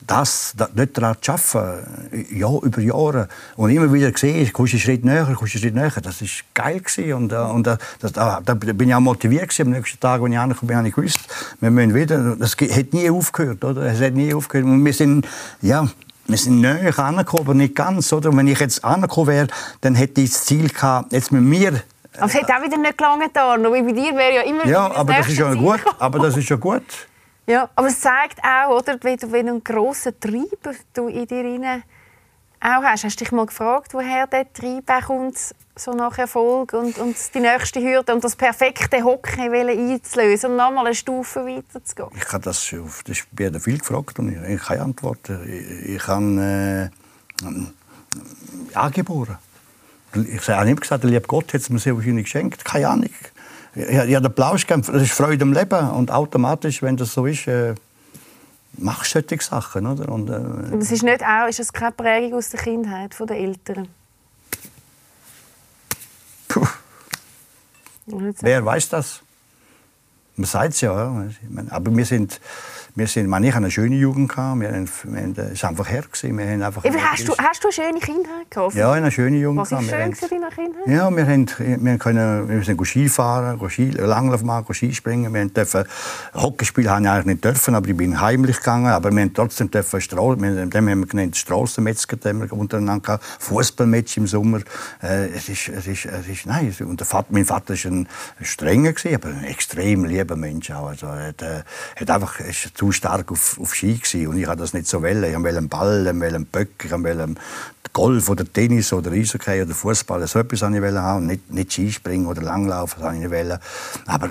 das, 0.07 0.55
dort 0.57 0.97
daran 0.97 1.17
zu 1.21 1.33
arbeiten, 1.33 2.27
ja, 2.31 2.49
über 2.49 2.81
Jahre, 2.81 3.29
und 3.57 3.71
immer 3.71 3.93
wieder 3.93 4.11
gesehen, 4.11 4.53
kommst 4.53 4.75
einen 4.75 4.81
Schritt 4.81 5.05
näher, 5.05 5.25
kommst 5.37 5.55
einen 5.55 5.63
Schritt 5.63 5.75
näher, 5.75 5.93
das 6.03 6.21
war 6.21 6.29
geil. 6.55 6.81
Gewesen. 6.81 7.13
Und, 7.15 7.33
äh, 7.33 7.37
und 7.37 7.67
äh, 7.67 7.77
das, 8.01 8.13
da, 8.13 8.41
da 8.45 8.55
bin 8.55 8.89
ich 8.89 8.95
auch 8.95 9.01
motiviert 9.01 9.49
gewesen. 9.49 9.69
Am 9.69 9.71
nächsten 9.71 10.01
Tag, 10.01 10.21
als 10.21 10.31
ich 10.31 10.39
angekommen 10.39 10.69
bin, 10.69 10.77
habe 10.77 10.89
ich 10.89 10.95
gewusst, 10.95 11.21
wir 11.61 11.71
müssen 11.71 11.95
wieder, 11.95 12.37
das 12.37 12.53
hat 12.53 12.93
nie 12.93 13.09
aufgehört, 13.11 13.65
oder? 13.65 13.83
Es 13.83 14.01
hat 14.01 14.15
nie 14.15 14.35
aufgehört. 14.35 14.67
Und 14.67 14.85
wir 14.85 14.93
sind, 14.93 15.27
ja, 15.63 15.89
wir 16.27 16.39
sind 16.39 16.61
näher 16.61 16.99
angekommen, 16.99 17.43
aber 17.45 17.55
nicht 17.55 17.75
ganz, 17.75 18.13
oder? 18.13 18.31
Und 18.31 18.37
wenn 18.37 18.49
ich 18.49 18.59
jetzt 18.59 18.85
angekommen 18.85 19.29
wäre, 19.29 19.47
dann 19.81 19.95
hätte 19.95 20.21
ich 20.21 20.31
das 20.31 20.45
Ziel 20.45 20.69
gehabt, 20.69 21.13
jetzt 21.13 21.33
mit 21.33 21.43
mir 21.43 21.83
aber 22.17 22.27
es 22.27 22.35
hat 22.35 22.51
auch 22.51 22.63
wieder 22.63 22.77
nicht 22.77 22.97
gelangt, 22.97 23.37
Arno. 23.37 23.71
Bei 23.71 23.81
dir 23.81 24.15
wäre 24.15 24.35
ja 24.37 24.43
immer 24.43 24.67
Ja, 24.67 24.95
aber 24.95 25.15
das 25.15 25.29
ist 25.29 25.39
ja 25.39 25.53
gut. 25.53 25.81
Aber 25.99 26.19
das 26.21 26.37
ist 26.37 26.49
ja 26.49 26.57
gut. 26.57 26.85
Ja, 27.47 27.69
aber 27.75 27.89
es 27.89 28.01
zeigt 28.01 28.39
auch, 28.43 28.79
oder, 28.79 28.99
wenn 29.03 29.19
du 29.19 29.35
einen 29.35 29.65
grossen 29.65 30.19
Treiber 30.19 30.75
du 30.95 31.09
in 31.09 31.27
dir 31.27 31.45
rein 31.45 31.83
auch 32.61 32.83
hast. 32.83 33.05
Hast 33.05 33.21
du 33.21 33.25
dich 33.25 33.33
mal 33.33 33.45
gefragt, 33.45 33.93
woher 33.93 34.27
der 34.27 34.51
Treiber 34.51 35.03
kommt, 35.03 35.37
so 35.77 35.93
nach 35.93 36.17
Erfolg 36.17 36.73
und, 36.73 36.97
und 36.99 37.17
die 37.35 37.41
nächste 37.41 37.81
Hürde 37.81 38.15
und 38.15 38.25
das 38.25 38.35
perfekte 38.35 39.05
Hockey 39.05 39.43
einzulösen 39.43 40.53
und 40.53 40.57
nochmal 40.57 40.87
eine 40.87 40.95
Stufe 40.95 41.45
weiterzugehen? 41.45 42.09
Ich 42.17 42.33
habe 42.33 42.45
das, 42.45 42.75
das 43.07 43.27
werde 43.33 43.61
viel 43.61 43.79
gefragt 43.79 44.19
und 44.19 44.33
ich 44.33 44.39
habe 44.39 44.57
keine 44.57 44.83
Antwort. 44.83 45.29
Ich, 45.47 45.97
ich 45.97 46.07
habe 46.07 46.91
äh, 47.45 48.75
angeboren. 48.75 49.37
Ich 50.15 50.49
habe 50.49 50.65
nicht 50.65 50.81
gesagt, 50.81 51.03
der 51.03 51.11
liebe 51.11 51.27
Gott 51.27 51.53
hat 51.53 51.61
es 51.61 51.69
mir 51.69 51.79
sehr 51.79 51.95
wahrscheinlich 51.97 52.25
geschenkt. 52.25 52.65
Keine 52.65 52.89
Ahnung 52.89 53.11
ja, 53.75 54.05
ja, 54.05 54.21
der 54.21 54.29
Plausch, 54.29 54.67
das 54.67 54.89
ist 54.89 55.13
Freude 55.13 55.43
am 55.43 55.53
Leben. 55.53 55.91
Und 55.91 56.11
automatisch, 56.11 56.83
wenn 56.83 56.97
das 56.97 57.13
so 57.13 57.27
ist, 57.27 57.47
äh, 57.47 57.75
machst 58.79 59.15
du 59.15 59.21
solche 59.21 59.45
Sachen. 59.45 59.87
Oder? 59.87 60.09
Und, 60.09 60.31
äh, 60.31 60.35
und 60.35 60.83
es 60.83 60.93
ist 60.93 61.03
nicht 61.03 61.23
auch, 61.23 61.49
ist 61.49 61.61
es 61.61 61.73
keine 61.73 61.93
Prägung 61.93 62.35
aus 62.35 62.51
der 62.51 62.61
Kindheit 62.61 63.15
von 63.15 63.27
den 63.27 63.37
Eltern? 63.37 63.89
Puh. 66.49 66.67
Wer 68.07 68.65
weiß 68.65 68.91
das? 68.91 69.21
Man 70.37 70.47
sagt 70.47 70.75
es 70.75 70.81
ja. 70.81 70.93
ja. 70.95 71.29
Aber 71.71 71.97
wir 71.97 72.05
sind 72.05 72.41
wir 72.97 73.09
sind, 73.09 73.27
ich 73.27 73.49
hatte 73.51 73.57
eine 73.57 73.71
schöne 73.73 73.97
Jugend. 73.97 74.29
Gehabt. 74.29 74.61
Wir 74.61 74.69
haben, 74.69 74.89
wir 75.05 75.21
haben, 75.21 75.35
es 75.53 75.63
war 75.65 75.71
einfach 75.71 75.89
her. 75.89 76.03
Gewesen. 76.03 76.39
Wir 76.39 76.47
haben 76.47 76.63
einfach 76.63 76.85
Eben, 76.85 76.97
hast, 76.97 77.27
du, 77.27 77.35
hast 77.37 77.65
du 77.65 77.69
eine 77.69 77.73
schöne 77.73 77.99
Kindheit 77.99 78.51
gehabt? 78.51 78.75
Ja, 78.75 78.93
eine 78.93 79.11
schöne 79.11 79.37
Jugend. 79.37 79.63
Was 79.63 79.73
war 79.73 79.83
schön 79.83 80.13
in 80.13 80.29
deiner 80.31 80.51
Kindheit? 80.51 80.87
Ja, 80.87 81.11
wir, 81.11 81.27
haben, 81.27 81.47
wir, 81.59 81.99
können, 81.99 82.49
wir 82.49 82.63
sind 82.63 82.87
Skifahren, 82.87 83.59
Ski, 83.69 83.91
Langlauf 83.91 84.45
machen, 84.45 84.73
Skispringen. 84.73 85.35
Wir 85.35 85.45
dürfen, 85.47 85.85
Hockey 86.35 86.65
spielen 86.65 86.89
habe 86.89 87.03
ich 87.03 87.09
eigentlich 87.09 87.27
nicht 87.27 87.45
dürfen, 87.45 87.75
aber 87.75 87.89
ich 87.89 87.97
bin 87.97 88.21
heimlich 88.21 88.59
gegangen. 88.59 88.87
Aber 88.87 89.11
wir 89.11 89.23
haben 89.23 89.35
trotzdem 89.35 89.71
dürfen 89.73 90.01
Stra 90.01 90.41
wir, 90.41 90.67
dem 90.67 90.89
haben 90.89 91.01
wir 91.01 91.07
genannt 91.07 91.37
Strassenmetzger 91.37 92.17
untereinander 92.51 93.19
Fußballmatch 93.41 94.19
im 94.19 94.29
Sommer. 94.29 94.61
Äh, 95.03 95.31
es 95.31 95.49
ist, 95.49 95.69
es 95.69 95.89
ist, 95.89 96.07
es 96.07 96.29
ist, 96.29 96.47
nein, 96.47 96.73
und 96.81 97.01
der 97.01 97.07
Vater, 97.07 97.29
mein 97.31 97.45
Vater 97.45 97.75
war 97.75 97.91
ein 97.91 98.07
strenger, 98.41 98.95
aber 99.15 99.29
ein 99.31 99.45
extrem 99.45 100.05
lieber 100.05 100.37
Mensch. 100.37 100.71
Auch. 100.71 100.89
Also, 100.89 101.07
er 101.07 101.29
hat, 101.29 101.43
äh, 101.43 101.63
hat 101.97 102.11
einfach, 102.11 102.39
ist 102.39 102.77
zu 102.77 102.84
stark 102.93 103.31
auf, 103.33 103.59
auf 103.61 103.75
Ski 103.75 103.95
gewesen. 103.95 104.29
und 104.29 104.39
ich 104.39 104.47
habe 104.47 104.61
das 104.61 104.75
nicht 104.75 104.87
so 104.87 105.03
wollen. 105.03 105.25
Ich 105.25 105.35
wollte 105.35 105.59
einen 105.59 105.69
Ball, 105.69 106.07
ich 106.07 106.21
wollte 106.21 106.35
einen 106.37 106.47
Böck, 106.47 106.85
ich 106.85 106.91
wollte 106.91 107.35
Golf 107.95 108.29
oder 108.29 108.45
Tennis 108.45 108.93
oder 108.93 109.13
Eishockey 109.13 109.63
oder 109.63 109.73
Fußball, 109.73 110.27
so 110.27 110.41
etwas 110.41 110.63
wollte 110.63 110.77
ich 110.77 110.95
haben, 110.95 111.27
nicht, 111.27 111.51
nicht 111.51 111.73
Skispringen 111.73 112.27
oder 112.27 112.43
Langlaufen, 112.43 113.01
das 113.01 113.15
ich 113.15 113.31
wollte. 113.31 113.61
Aber 114.07 114.31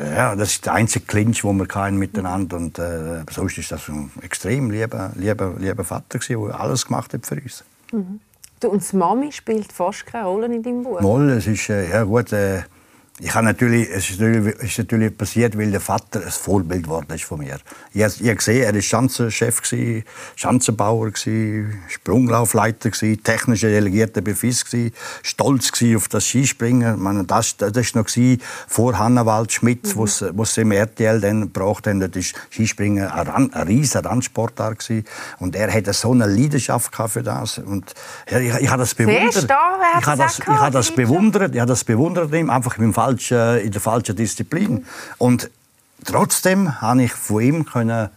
äh, 0.00 0.14
ja, 0.14 0.36
das 0.36 0.52
ist 0.52 0.66
der 0.66 0.74
einzige 0.74 1.04
Clinch, 1.04 1.42
den 1.42 1.58
wir 1.58 1.66
hatten 1.74 1.96
miteinander 1.96 2.56
und 2.56 2.78
äh, 2.78 3.24
sonst 3.30 3.58
ist 3.58 3.72
das 3.72 3.88
ein 3.88 4.10
extrem 4.22 4.70
lieber, 4.70 5.10
lieber, 5.16 5.54
lieber 5.58 5.84
Vater 5.84 6.20
gewesen, 6.20 6.46
der 6.46 6.60
alles 6.60 6.86
gemacht 6.86 7.12
hat 7.12 7.26
für 7.26 7.34
uns. 7.34 7.64
Mhm. 7.92 8.20
Du, 8.60 8.68
und 8.68 8.92
die 8.92 8.96
Mami 8.96 9.32
spielt 9.32 9.72
fast 9.72 10.06
keine 10.06 10.26
Rolle 10.26 10.46
in 10.46 10.62
deinem 10.62 10.84
Buch? 10.84 11.00
Moll, 11.00 11.30
es 11.30 11.46
ist, 11.48 11.68
äh, 11.68 11.90
ja 11.90 12.04
gut, 12.04 12.32
äh, 12.32 12.62
ich 13.22 13.34
habe 13.34 13.44
natürlich, 13.44 13.88
es 13.90 14.08
ist 14.08 14.20
natürlich, 14.20 14.54
ist 14.56 14.78
natürlich 14.78 15.16
passiert, 15.16 15.58
weil 15.58 15.70
der 15.70 15.80
Vater 15.80 16.22
ein 16.24 16.30
Vorbild 16.30 16.84
geworden 16.84 17.12
ist 17.14 17.24
von 17.24 17.40
mir. 17.40 17.58
Ich, 17.92 18.02
habe 18.02 18.34
gesehen, 18.34 18.62
er 18.62 18.74
war 18.74 18.80
Schanzenchef, 18.80 19.60
Schanzenbauer, 20.36 21.10
Sprunglaufleiter, 21.88 22.90
technischer 22.90 23.68
Delegierter 23.68 24.22
bei 24.22 24.34
FIS, 24.34 24.64
stolz 25.22 25.70
auf 25.94 26.08
das 26.08 26.24
Skispringen. 26.24 26.98
meine, 26.98 27.24
das 27.24 27.56
war 27.60 27.70
noch 27.94 28.06
vor 28.66 28.98
Hannawald 28.98 29.52
Schmidt, 29.52 29.94
mhm. 29.94 30.08
wo 30.34 30.44
sie 30.44 30.60
im 30.62 30.72
RTL 30.72 31.20
dann 31.20 31.52
gebracht 31.52 31.86
haben. 31.86 32.00
Das 32.00 32.10
ist 32.16 32.34
Skispringen 32.50 33.06
ein, 33.06 33.52
ein 33.52 33.66
riesiger 33.66 34.04
Randsportart. 34.04 34.78
Gewesen. 34.78 35.04
Und 35.38 35.56
er 35.56 35.72
hatte 35.72 35.92
so 35.92 36.12
eine 36.12 36.26
Leidenschaft 36.26 36.94
für 37.08 37.22
das. 37.22 37.58
Und 37.58 37.92
ich, 38.26 38.36
ich, 38.36 38.54
ich 38.62 38.70
habe 38.70 38.80
das 38.80 38.94
bewundert. 38.94 39.44
ich 39.44 40.06
habe 40.06 40.22
das, 40.22 40.38
ich 40.38 40.46
habe 40.46 40.70
das 40.70 40.90
bewundert. 40.90 41.54
Ich 41.54 41.60
habe 41.60 41.68
das 41.68 41.84
bewundert, 41.84 42.32
einfach 42.32 42.78
im 42.78 42.94
Fall 42.94 43.09
falschen, 43.10 43.58
in 43.64 43.70
der 43.70 43.80
falschen 43.80 44.16
Disziplin. 44.16 44.86
Und 45.18 45.50
Trotzdem 46.04 46.80
habe 46.80 47.02
ich 47.02 47.12
von 47.12 47.42
ihm 47.42 47.66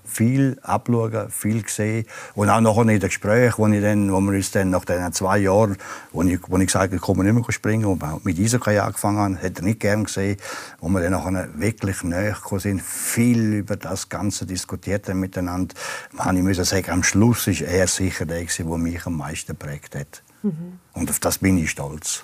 viel 0.06 0.58
abschauen, 0.64 1.30
viel 1.30 1.64
gesehen. 1.64 2.06
Und 2.34 2.50
auch 2.50 2.62
nachher 2.62 2.82
in 2.84 2.88
den 2.88 3.02
Gesprächen, 3.02 3.56
wo, 3.58 3.68
ich 3.68 3.82
dann, 3.82 4.10
wo 4.10 4.22
wir 4.22 4.38
uns 4.38 4.52
dann 4.52 4.70
nach 4.70 4.86
den 4.86 5.12
zwei 5.12 5.40
Jahren, 5.40 5.76
wo 6.14 6.24
ich, 6.24 6.40
wo 6.48 6.58
ich 6.58 6.68
gesagt 6.68 6.86
habe, 6.86 6.96
ich 6.96 7.02
komme 7.02 7.26
nicht 7.26 7.34
mehr 7.34 7.44
springen, 7.52 7.86
und 7.86 8.26
mit 8.26 8.40
Eishockey 8.40 8.80
angefangen 8.80 9.18
habe, 9.18 9.36
hat 9.36 9.58
er 9.58 9.64
nicht 9.66 9.82
gern 9.82 10.06
gesehen, 10.06 10.38
wo 10.80 10.88
wir 10.88 11.02
dann 11.02 11.12
nachher 11.12 11.50
wirklich 11.56 12.04
näher 12.04 12.38
sind, 12.58 12.82
viel 12.82 13.56
über 13.56 13.76
das 13.76 14.08
Ganze 14.08 14.46
diskutiert 14.46 15.10
haben 15.10 15.20
miteinander. 15.20 15.76
Man, 16.14 16.38
ich 16.38 16.44
muss 16.44 16.70
sagen, 16.70 16.90
am 16.90 17.04
Schluss 17.04 17.48
ist 17.48 17.62
er 17.62 17.88
sicher 17.88 18.26
der, 18.26 18.46
der 18.46 18.78
mich 18.78 19.06
am 19.06 19.18
meisten 19.18 19.58
geprägt 19.58 19.96
hat. 19.96 20.24
Mhm. 20.42 20.80
Und 20.94 21.10
auf 21.10 21.20
das 21.20 21.40
bin 21.40 21.58
ich 21.58 21.72
stolz. 21.72 22.24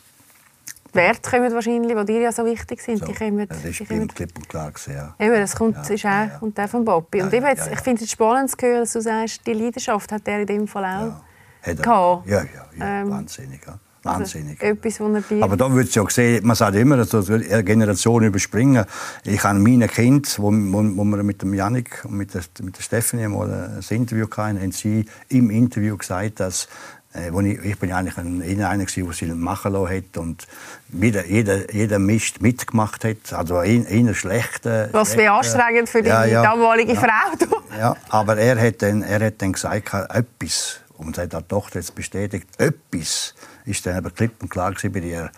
Die 0.89 0.95
Werte 0.95 1.29
kommen 1.29 1.53
wahrscheinlich, 1.53 1.95
die 1.95 2.05
dir 2.05 2.21
ja 2.21 2.31
so 2.31 2.45
wichtig 2.45 2.81
sind. 2.81 2.99
So, 2.99 3.05
die 3.05 3.13
kommen, 3.13 3.47
das 3.47 3.63
ist 3.63 3.79
die 3.79 3.85
kommen, 3.85 4.07
klipp 4.07 4.35
und 4.35 4.49
klar 4.49 4.71
gesehen. 4.71 5.13
Eben, 5.19 5.35
das 5.35 5.55
kommt, 5.55 5.75
ja, 5.75 5.81
ist 5.81 6.05
auch, 6.05 6.09
ja, 6.09 6.25
ja. 6.25 6.37
Und 6.41 6.59
auch 6.59 6.69
von 6.69 6.85
Bobby. 6.85 7.21
und 7.21 7.31
jetzt, 7.31 7.71
ich 7.71 7.79
finde 7.79 8.03
es 8.03 8.11
spannend 8.11 8.49
zu 8.51 8.57
hören, 8.65 8.79
dass 8.81 8.93
du 8.93 9.01
sagst, 9.01 9.45
die 9.45 9.53
Leidenschaft 9.53 10.11
hat 10.11 10.27
er 10.27 10.41
in 10.41 10.47
dem 10.47 10.67
Fall 10.67 10.83
auch 10.85 11.67
ja. 11.67 11.73
gehabt. 11.73 12.27
Ja, 12.27 12.41
ja, 12.41 12.45
ja. 12.77 13.01
Ähm, 13.01 13.09
wahnsinnig. 13.11 13.61
Ja. 13.65 13.79
Also 14.03 14.19
wahnsinnig. 14.19 14.61
Also 14.61 14.73
etwas, 14.73 14.99
was 14.99 15.43
Aber 15.43 15.57
da 15.57 15.73
wird 15.73 15.93
ja 15.93 16.09
sehen, 16.09 16.45
man 16.45 16.55
sagt 16.55 16.75
immer, 16.75 16.97
dass 16.97 17.29
eine 17.29 17.63
Generation 17.63 18.23
überspringen. 18.23 18.85
Ich 19.25 19.43
habe 19.43 19.59
meine 19.59 19.87
Kind, 19.87 20.39
wo, 20.39 20.51
wo, 20.51 20.83
wo 20.97 21.03
wir 21.03 21.23
mit 21.23 21.41
dem 21.41 21.53
Janik 21.53 22.05
und 22.05 22.13
mit 22.13 22.33
der, 22.33 22.41
mit 22.61 22.77
der 22.77 22.81
Stephanie 22.81 23.27
mal 23.27 23.51
ein 23.51 23.95
Interview 23.95 24.25
hatten, 24.25 24.61
haben 24.61 24.71
sie 24.71 25.05
im 25.27 25.49
Interview 25.49 25.97
gesagt, 25.97 26.39
dass 26.39 26.69
äh, 27.13 27.31
wo 27.31 27.41
ich, 27.41 27.59
ich 27.63 27.79
bin 27.79 27.91
eigentlich 27.91 28.17
ein, 28.17 28.41
einer, 28.41 28.77
der 28.77 28.87
sie 28.87 29.25
machen 29.27 29.73
lassen 29.73 29.95
hat 29.95 30.17
und 30.17 30.47
jeder, 30.91 31.25
jeder, 31.25 31.73
jeder 31.73 31.99
Mist 31.99 32.41
mitgemacht 32.41 33.03
hat. 33.03 33.33
Also 33.33 33.57
einer 33.57 34.13
schlechter. 34.13 34.89
Was 34.91 35.17
wäre 35.17 35.33
anstrengend 35.33 35.89
für 35.89 36.01
die 36.01 36.09
ja, 36.09 36.43
damalige 36.43 36.93
ja, 36.93 36.99
Frau. 36.99 37.61
ja, 37.77 37.95
aber 38.09 38.37
er 38.37 38.59
hat 38.59 38.81
dann, 38.81 39.01
er 39.01 39.25
hat 39.25 39.41
dann 39.41 39.53
gesagt, 39.53 39.93
etwas, 39.93 40.79
und 40.97 41.17
hat 41.17 41.33
die 41.33 41.41
Tochter 41.47 41.79
jetzt 41.79 41.95
bestätigt, 41.95 42.47
etwas 42.57 43.33
ist 43.65 43.85
dann 43.85 43.95
aber 43.95 44.11
klipp 44.11 44.41
und 44.41 44.49
klar 44.49 44.73
bei 44.81 44.99
ihr. 44.99 45.31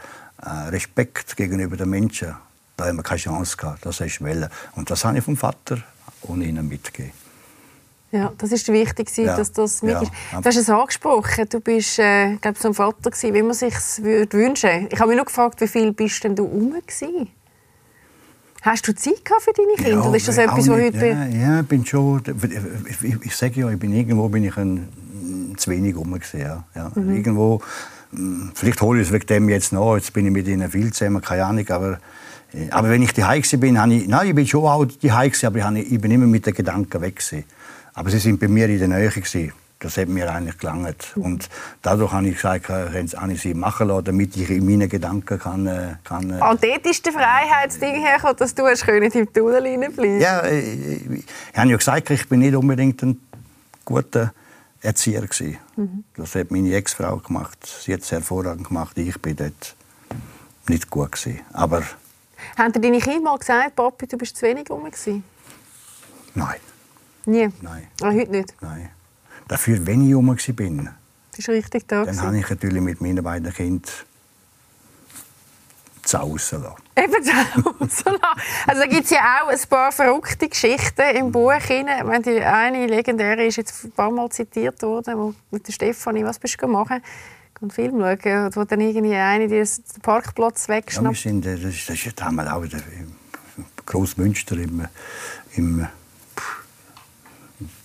Äh, 0.43 0.69
Respekt 0.69 1.37
gegenüber 1.37 1.77
den 1.77 1.89
Menschen, 1.89 2.35
da 2.75 2.87
haben 2.87 2.97
wir 2.97 3.03
keine 3.03 3.19
Chance 3.19 3.57
gehabt. 3.57 3.85
Das 3.85 3.99
ist 3.99 4.23
Welle. 4.23 4.49
Und 4.75 4.89
das 4.89 5.05
habe 5.05 5.17
ich 5.17 5.23
vom 5.23 5.37
Vater 5.37 5.77
und 6.21 6.41
ihnen 6.41 6.67
mitgegeben. 6.67 7.11
Ja, 8.11 8.33
das 8.37 8.51
ist 8.51 8.67
wichtig, 8.67 9.09
ja. 9.15 9.37
dass 9.37 9.53
das 9.53 9.81
mit 9.81 9.93
ja. 9.93 10.01
ist. 10.01 10.11
Du 10.31 10.43
hast 10.43 10.57
es 10.57 10.69
angesprochen, 10.69 11.45
du 11.49 11.61
bist 11.61 11.97
äh, 11.97 12.35
glaub, 12.41 12.57
so 12.57 12.67
ein 12.67 12.73
Vater 12.73 13.09
gewesen, 13.09 13.33
wie 13.33 13.41
man 13.41 13.53
sich 13.53 13.73
würde 14.01 14.37
wünschen. 14.37 14.87
Ich 14.91 14.99
habe 14.99 15.07
mich 15.09 15.15
nur 15.15 15.25
gefragt, 15.25 15.61
wie 15.61 15.67
viel 15.67 15.93
bist 15.93 16.23
denn 16.23 16.35
du 16.35 16.43
rum 16.43 16.73
Hast 18.61 18.87
du 18.87 18.93
Zeit 18.93 19.23
für 19.39 19.53
deine 19.53 19.75
Kinder? 19.75 20.03
Ja, 20.03 20.07
Oder 20.07 20.17
ist 20.17 20.27
das 20.27 20.37
etwas, 20.37 20.67
was 20.67 20.69
heute... 20.69 21.07
Ja, 21.07 21.25
ja, 21.25 21.61
bin 21.63 21.85
schon... 21.85 22.21
Ich, 22.87 23.01
ich, 23.01 23.25
ich 23.25 23.35
sage 23.35 23.61
ja, 23.61 23.69
ich 23.71 23.79
bin 23.79 23.91
irgendwo 23.91 24.27
bin 24.29 24.43
ich 24.43 24.55
ein, 24.57 24.87
zu 25.57 25.71
wenig 25.71 25.95
rum 25.95 26.19
ja. 26.33 26.63
ja. 26.75 26.91
Mhm. 26.93 27.15
Irgendwo... 27.15 27.61
Hm, 28.11 28.51
vielleicht 28.53 28.81
hole 28.81 29.01
ich 29.01 29.07
es 29.07 29.13
wegen 29.13 29.25
dem 29.25 29.49
jetzt 29.49 29.71
noch. 29.71 29.95
Jetzt 29.95 30.13
bin 30.13 30.25
ich 30.25 30.31
mit 30.31 30.47
ihnen 30.47 30.69
viel 30.69 30.91
zusammen, 30.91 31.21
keine 31.21 31.45
Ahnung, 31.45 31.67
aber... 31.69 31.97
Äh, 32.53 32.69
aber 32.69 32.89
wenn 32.89 33.01
ich 33.01 33.13
die 33.13 33.23
Hause 33.23 33.57
bin, 33.57 33.81
habe 33.81 33.93
ich... 33.95 34.07
Nein, 34.07 34.27
ich 34.27 34.35
bin 34.35 34.45
schon 34.45 34.65
auch 34.65 34.85
die 34.85 35.11
Hause, 35.11 35.47
aber 35.47 35.57
ich, 35.57 35.63
habe, 35.63 35.79
ich 35.79 36.01
bin 36.01 36.11
immer 36.11 36.27
mit 36.27 36.45
den 36.45 36.53
Gedanken 36.53 37.01
weg 37.01 37.15
gewesen. 37.15 37.45
Aber 37.93 38.09
sie 38.09 38.19
sind 38.19 38.39
bei 38.39 38.47
mir 38.47 38.69
in 38.69 38.79
der 38.79 38.87
Nähe. 38.87 39.09
Gewesen. 39.09 39.53
Das 39.79 39.97
hat 39.97 40.09
mir 40.09 40.31
eigentlich 40.31 40.59
gelangt. 40.59 41.11
Und 41.15 41.49
dadurch 41.81 42.11
habe 42.11 42.27
ich 42.27 42.35
gesagt, 42.35 42.69
äh, 42.69 43.07
habe 43.15 43.33
ich 43.33 43.41
sie 43.41 43.55
machen 43.55 43.87
lassen, 43.87 44.05
damit 44.05 44.37
ich 44.37 44.49
in 44.51 44.63
meinen 44.65 44.87
Gedanken 44.87 45.39
kann... 45.39 45.65
äh, 45.65 45.95
kann 46.03 46.29
äh, 46.29 46.33
Und 46.33 46.63
dort 46.63 46.85
ist 46.85 47.03
der 47.03 47.13
Freiheitsding 47.13 47.95
hergekommen, 47.95 48.37
dass 48.37 48.53
du 48.53 48.63
hast 48.67 48.83
können 48.85 49.11
im 49.11 49.33
Tunnel 49.33 49.61
bleiben 49.89 50.21
ja, 50.21 50.41
äh, 50.41 50.59
ich, 50.59 51.25
ich 51.51 51.57
habe 51.57 51.71
ja 51.71 51.77
gesagt, 51.77 52.11
ich 52.11 52.29
bin 52.29 52.41
nicht 52.41 52.55
unbedingt 52.55 53.01
ein 53.01 53.19
guter 53.83 54.33
Erzieher 54.81 55.21
gewesen. 55.21 55.57
Das 56.15 56.35
hat 56.35 56.51
meine 56.51 56.73
Ex-Frau 56.75 57.17
gemacht. 57.17 57.57
Sie 57.65 57.93
hat 57.93 58.01
es 58.01 58.11
hervorragend 58.11 58.67
gemacht. 58.67 58.97
Ich 58.99 59.19
bin 59.19 59.35
dort 59.35 59.75
nicht 60.67 60.89
gut 60.89 61.11
gewesen. 61.11 61.39
Aber 61.53 61.81
Haben 62.55 62.73
dir 62.73 62.81
deine 62.81 62.99
Kinder 62.99 63.21
mal 63.21 63.37
gesagt, 63.37 63.75
Papi, 63.75 64.07
du 64.07 64.17
bist 64.17 64.37
zu 64.37 64.45
wenig 64.45 64.69
rum 64.69 64.83
gewesen? 64.83 65.23
nein, 66.33 66.59
Nie? 67.25 67.49
nein, 67.61 67.87
Ah, 68.01 68.11
heute 68.11 68.31
nicht. 68.31 68.53
nein. 68.61 68.89
Dafür, 69.47 69.85
wenn 69.85 70.07
ich 70.07 70.15
rum 70.15 70.27
war, 70.29 70.53
bin, 70.55 70.89
Das 71.31 71.39
ist 71.39 71.49
richtig 71.49 71.87
da. 71.87 72.05
dann 72.05 72.21
habe 72.21 72.37
ich 72.39 72.49
natürlich 72.49 72.81
mit 72.81 73.01
meinen 73.01 73.23
beiden 73.23 73.53
Kindern 73.53 73.91
zu 76.03 76.19
Hause 76.19 76.57
lassen. 76.57 76.75
Eben 76.95 77.23
so 77.89 78.09
lang. 78.09 78.19
Also 78.67 78.81
da 78.81 78.87
gibt 78.87 79.03
es 79.05 79.09
ja 79.11 79.41
auch 79.43 79.49
ein 79.49 79.59
paar 79.69 79.91
verrückte 79.91 80.49
Geschichten 80.49 81.01
im 81.15 81.31
Buch. 81.31 81.51
Rein. 81.51 82.23
Die 82.23 82.41
eine 82.41 82.87
legendäre 82.87 83.45
ist 83.45 83.57
jetzt 83.57 83.83
ein 83.85 83.91
paar 83.91 84.09
Mal 84.11 84.29
zitiert 84.29 84.81
worden, 84.81 85.17
wo 85.17 85.33
mit 85.51 85.67
der 85.67 85.73
Stefanie, 85.73 86.23
was 86.23 86.39
bist 86.39 86.61
du 86.61 86.67
machen? 86.67 87.01
einen 87.61 87.69
Film 87.69 87.99
schauen, 87.99 88.49
wo 88.55 88.63
dann 88.63 88.81
irgendwie 88.81 89.13
eine 89.13 89.47
die 89.47 89.53
den 89.63 90.01
Parkplatz 90.01 90.65
Ja, 90.65 90.69
wir 90.73 90.75
wegschnappt. 90.77 91.17
sind, 91.17 91.45
äh, 91.45 91.55
das, 91.57 91.75
ist- 91.75 91.87
das 91.87 92.03
ist 92.07 92.19
damals 92.19 92.49
auch 92.49 92.63
wieder 92.63 92.79
im 92.97 93.15
Großmünster 93.85 94.57
im, 94.57 94.87
im 95.57 95.81
pff, 95.85 95.87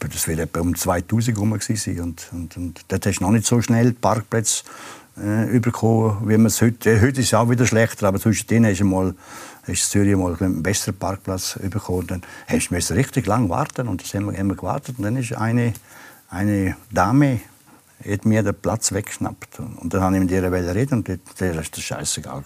das 0.00 0.28
wird 0.28 0.40
etwa 0.40 0.60
um 0.60 0.74
2000 0.74 1.36
herum 1.36 1.52
gewesen 1.52 2.00
und, 2.00 2.28
und, 2.32 2.56
und 2.56 2.84
dort 2.88 3.06
hast 3.06 3.18
du 3.20 3.24
noch 3.24 3.30
nicht 3.30 3.46
so 3.46 3.60
schnell 3.60 3.92
Parkplätze 3.92 4.64
äh, 5.16 5.58
bekommen, 5.58 6.28
wie 6.28 6.36
man 6.36 6.46
es 6.46 6.60
heute, 6.60 6.90
äh, 6.90 7.00
heute 7.00 7.20
ist 7.20 7.28
es 7.28 7.34
auch 7.34 7.48
wieder 7.50 7.66
schlechter, 7.66 8.08
aber 8.08 8.20
zwischendrin 8.20 8.66
hast 8.66 8.80
du 8.80 8.84
mal 8.84 9.14
hast 9.62 9.68
in 9.68 9.76
Zürich 9.76 10.16
mal 10.16 10.36
einen 10.38 10.62
besseren 10.62 10.96
Parkplatz 10.96 11.58
bekommen, 11.70 12.06
dann 12.06 12.22
hast 12.46 12.70
du 12.70 12.94
richtig 12.94 13.26
lang 13.26 13.48
warten 13.48 13.88
und 13.88 14.02
das 14.02 14.14
haben 14.14 14.30
wir, 14.30 14.38
haben 14.38 14.48
wir 14.48 14.56
gewartet 14.56 14.96
und 14.98 15.04
dann 15.04 15.16
ist 15.16 15.32
eine, 15.32 15.72
eine 16.28 16.76
Dame 16.90 17.40
hat 18.04 18.26
mir 18.26 18.42
den 18.42 18.54
Platz 18.54 18.92
weggeschnappt. 18.92 19.58
Und 19.58 19.92
dann 19.92 20.02
habe 20.02 20.16
ich 20.16 20.20
mit 20.20 20.30
ihr 20.30 20.42
reden 20.42 20.98
und 20.98 21.08
der 21.08 21.54
war 21.54 21.62
das 21.62 21.82
scheißegal. 21.82 22.42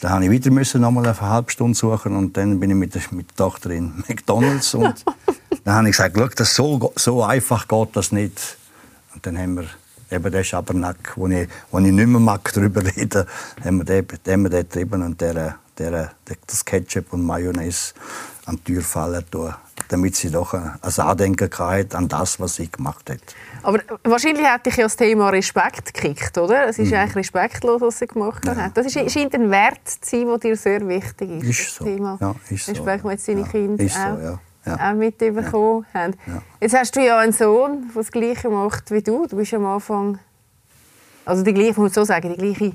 Dann 0.00 0.10
habe 0.10 0.24
ich 0.24 0.30
wieder 0.30 0.50
noch 0.50 0.90
mal 0.90 1.06
eine 1.06 1.20
halbe 1.20 1.50
Stunde 1.50 1.76
suchen 1.76 2.16
und 2.16 2.36
dann 2.36 2.60
bin 2.60 2.70
ich 2.70 2.76
mit 2.76 2.94
der, 2.94 3.02
mit 3.10 3.30
der 3.30 3.36
Tochter 3.36 3.70
in 3.70 4.04
McDonalds 4.08 4.74
und 4.74 5.04
dann 5.68 5.76
habe 5.76 5.90
ich 5.90 5.96
gesagt, 5.98 6.16
Schau, 6.16 6.28
das 6.28 6.54
so, 6.54 6.92
so 6.96 7.22
einfach 7.22 7.68
geht 7.68 7.94
das 7.94 8.10
nicht. 8.10 8.56
Und 9.14 9.26
dann 9.26 9.36
haben 9.36 9.56
wir 9.56 9.66
eben 10.10 10.32
den 10.32 10.42
Schabernack, 10.42 11.12
wo 11.16 11.26
ich, 11.28 11.46
wo 11.70 11.78
ich 11.78 11.92
nicht 11.92 12.06
mehr 12.06 12.20
mag 12.20 12.50
darüber 12.54 12.82
reden, 12.82 13.26
haben 13.62 13.76
wir 13.76 13.84
den, 13.84 14.06
den, 14.06 14.32
haben 14.32 14.42
wir 14.44 14.50
den 14.50 14.62
getrieben 14.62 15.02
und 15.02 15.20
der, 15.20 15.56
der, 15.76 16.12
das 16.46 16.64
Ketchup 16.64 17.12
und 17.12 17.22
Mayonnaise 17.22 17.92
an 18.46 18.56
die 18.56 18.72
Tür 18.72 18.80
fallen 18.80 19.22
tun, 19.30 19.54
damit 19.88 20.16
sie 20.16 20.30
doch 20.30 20.54
ein 20.54 20.72
Andenken 20.80 21.50
hatte 21.58 21.98
an 21.98 22.08
das, 22.08 22.40
was 22.40 22.56
sie 22.56 22.72
gemacht 22.72 23.10
hat. 23.10 23.20
Aber 23.62 23.80
wahrscheinlich 24.04 24.46
hat 24.46 24.64
dich 24.64 24.76
ja 24.76 24.84
das 24.84 24.96
Thema 24.96 25.28
Respekt 25.28 25.92
gekickt, 25.92 26.38
oder? 26.38 26.66
Es 26.66 26.78
ist 26.78 26.94
eigentlich 26.94 27.16
respektlos, 27.16 27.82
was 27.82 27.98
sie 27.98 28.06
gemacht 28.06 28.48
hat. 28.48 28.74
Das 28.74 28.86
ist, 28.86 29.12
scheint 29.12 29.34
ein 29.34 29.50
Wert 29.50 29.86
zu 29.86 30.16
sein, 30.16 30.28
der 30.28 30.38
dir 30.38 30.56
sehr 30.56 30.88
wichtig 30.88 31.42
ist. 31.42 31.60
Ist 31.60 31.74
so. 31.74 31.84
Thema 31.84 32.16
Ja, 32.22 32.34
ist 32.48 32.64
so, 32.64 32.72
Respekt, 32.72 33.04
ja. 33.04 33.10
das 33.10 33.26
jetzt 33.26 33.28
deine 33.28 33.40
Ja, 33.40 33.46
Kinder 33.48 33.84
ist 33.84 33.94
so, 33.94 34.00
auch, 34.00 34.22
ja. 34.22 34.40
Ja. 34.68 34.90
auch 34.90 34.94
mitbekommen 34.94 35.86
haben. 35.94 36.14
Ja. 36.26 36.42
Jetzt 36.60 36.76
hast 36.76 36.96
du 36.96 37.04
ja 37.04 37.18
einen 37.18 37.32
Sohn, 37.32 37.88
der 37.94 38.02
das 38.02 38.10
Gleiche 38.12 38.48
macht 38.50 38.90
wie 38.90 39.02
du. 39.02 39.26
Du 39.26 39.36
bist 39.36 39.52
am 39.54 39.66
Anfang, 39.66 40.18
also 41.24 41.42
die 41.42 41.52
gleiche, 41.54 41.70
ich 41.70 41.76
muss 41.76 41.94
so 41.94 42.04
sagen, 42.04 42.30
die 42.30 42.36
gleiche 42.36 42.72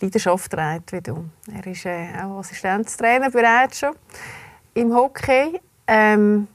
Leidenschaft 0.00 0.50
trägt 0.52 0.92
wie 0.92 1.00
du. 1.00 1.24
Er 1.54 1.66
ist 1.66 1.86
äh, 1.86 2.08
auch 2.22 2.38
Assistenztrainer 2.40 3.30
bereits 3.30 3.78
schon 3.80 3.94
im 4.74 4.94
Hockey. 4.94 5.60
Ähm, 5.86 6.48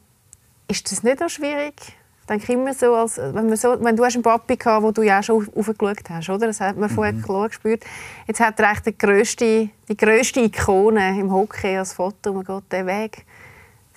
ist 0.68 0.92
das 0.92 1.04
nicht 1.04 1.22
auch 1.24 1.30
schwierig? 1.30 1.74
Ich 2.22 2.28
denke 2.28 2.54
immer 2.54 2.74
so, 2.74 2.94
als, 2.96 3.18
wenn, 3.18 3.48
man 3.48 3.58
so, 3.58 3.76
wenn 3.84 3.96
du 3.98 4.06
hast 4.06 4.14
einen 4.14 4.24
Papi 4.24 4.56
gehabt, 4.56 4.84
wo 4.84 4.92
du 4.92 5.02
ja 5.02 5.20
auch 5.20 5.24
schon 5.24 5.38
auf- 5.38 5.58
aufgeschaut 5.70 6.10
hast, 6.10 6.30
oder? 6.30 6.48
Das 6.48 6.62
hat 6.62 6.78
man 6.78 6.90
vorher 6.90 7.14
klar 7.14 7.50
gespürt. 7.50 7.84
Jetzt 8.28 8.40
hat 8.40 8.58
er 8.60 8.72
echt 8.72 8.86
die 8.86 8.98
grösste, 8.98 9.70
die 9.90 9.98
grösste 9.98 10.40
Ikone 10.40 11.20
im 11.20 11.30
Hockey 11.34 11.76
als 11.76 11.92
Foto. 11.94 12.32
Mein 12.32 12.46
Gott, 12.46 12.64
der 12.72 12.86
Weg. 12.86 13.26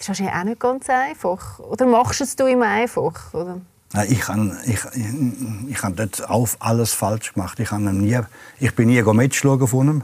Ist 0.04 0.08
wahrscheinlich 0.08 0.34
auch 0.34 0.44
nicht 0.44 0.60
ganz 0.60 0.90
einfach. 0.90 1.58
Oder 1.60 1.86
machst 1.86 2.20
du 2.20 2.24
es 2.24 2.36
du 2.36 2.44
immer 2.44 2.66
einfach? 2.66 3.32
Oder? 3.32 3.62
Ich 4.06 4.28
habe 4.28 4.54
ich, 4.66 4.84
ich, 4.92 5.70
ich 5.70 5.82
hab 5.82 5.96
dort 5.96 6.28
auf 6.28 6.58
alles 6.60 6.92
falsch 6.92 7.32
gemacht. 7.32 7.58
Ich, 7.58 7.70
hab 7.70 7.80
nie, 7.80 8.20
ich 8.60 8.74
bin 8.74 8.88
nie 8.88 9.02
ein 9.02 9.16
Match 9.16 9.38
schauen 9.38 9.66
von 9.66 9.88
ihm. 9.88 10.02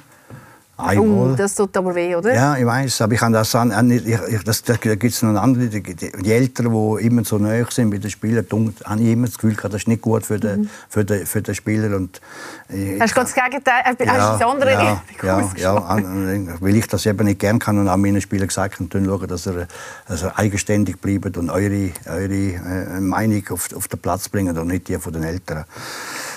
Einmal. 0.83 1.33
Uh, 1.33 1.35
das 1.37 1.55
tut 1.55 1.77
aber 1.77 1.95
weh, 1.95 2.15
oder? 2.15 2.35
Ja, 2.35 2.57
ich 2.57 2.65
weiß, 2.67 3.03
aber 3.03 3.15
ich 3.15 3.21
habe 3.21 3.33
das 3.33 3.55
an, 3.55 3.73
an- 3.73 3.91
ich, 3.91 4.07
ich, 4.07 4.43
das, 4.45 4.63
da 4.63 4.75
gibt 4.77 5.05
es 5.05 5.23
noch 5.23 5.41
andere, 5.41 5.67
die, 5.69 5.83
die, 5.83 6.33
Eltern, 6.33 6.73
die 6.73 7.07
immer 7.07 7.25
so 7.25 7.39
nahe 7.39 7.67
sind 7.71 7.91
bei 7.91 7.99
den 7.99 8.11
Spielern, 8.11 8.47
da 8.49 8.57
habe 8.91 9.03
ich 9.03 9.09
immer 9.09 9.27
das 9.27 9.37
Gefühl, 9.37 9.55
gehabt, 9.55 9.75
das 9.75 9.83
ist 9.83 9.89
nicht 9.89 10.03
gut 10.03 10.25
für 10.25 10.39
den, 10.39 10.69
für 10.89 11.05
den, 11.05 11.27
für 11.27 11.43
den 11.43 11.55
Spieler. 11.55 11.97
Und, 11.97 12.21
äh, 12.69 12.99
Hast 13.01 13.17
du 13.17 13.21
das 13.21 13.35
Gegenteil? 13.35 13.83
Hast 13.85 14.01
du 14.01 14.05
das 14.05 14.43
andere 14.43 14.71
ja, 14.73 15.03
ja, 15.23 15.51
ja, 15.57 15.75
an- 15.77 16.57
weil 16.61 16.77
ich 16.77 16.87
das 16.87 17.07
eben 17.07 17.25
nicht 17.27 17.41
gern 17.41 17.59
kann 17.59 17.79
und 17.79 17.89
auch 17.89 17.97
meinen 17.97 18.21
Spielern 18.21 18.49
gesagt 18.49 18.79
habe, 18.81 18.89
schauen, 19.05 19.29
dass 19.29 19.47
er, 19.47 19.67
dass 20.09 20.23
er 20.23 20.39
eigenständig 20.39 21.01
bleibt 21.01 21.37
und 21.37 21.51
eure, 21.51 21.91
eure 22.07 22.35
äh, 22.35 23.01
Meinung 23.01 23.43
auf, 23.51 23.69
auf 23.75 23.89
den 23.89 23.99
Platz 23.99 24.29
bringen 24.29 24.57
und 24.57 24.69
nicht 24.69 24.89
die 24.89 24.97
von 24.99 25.13
den 25.13 25.25
Eltern. 25.25 25.65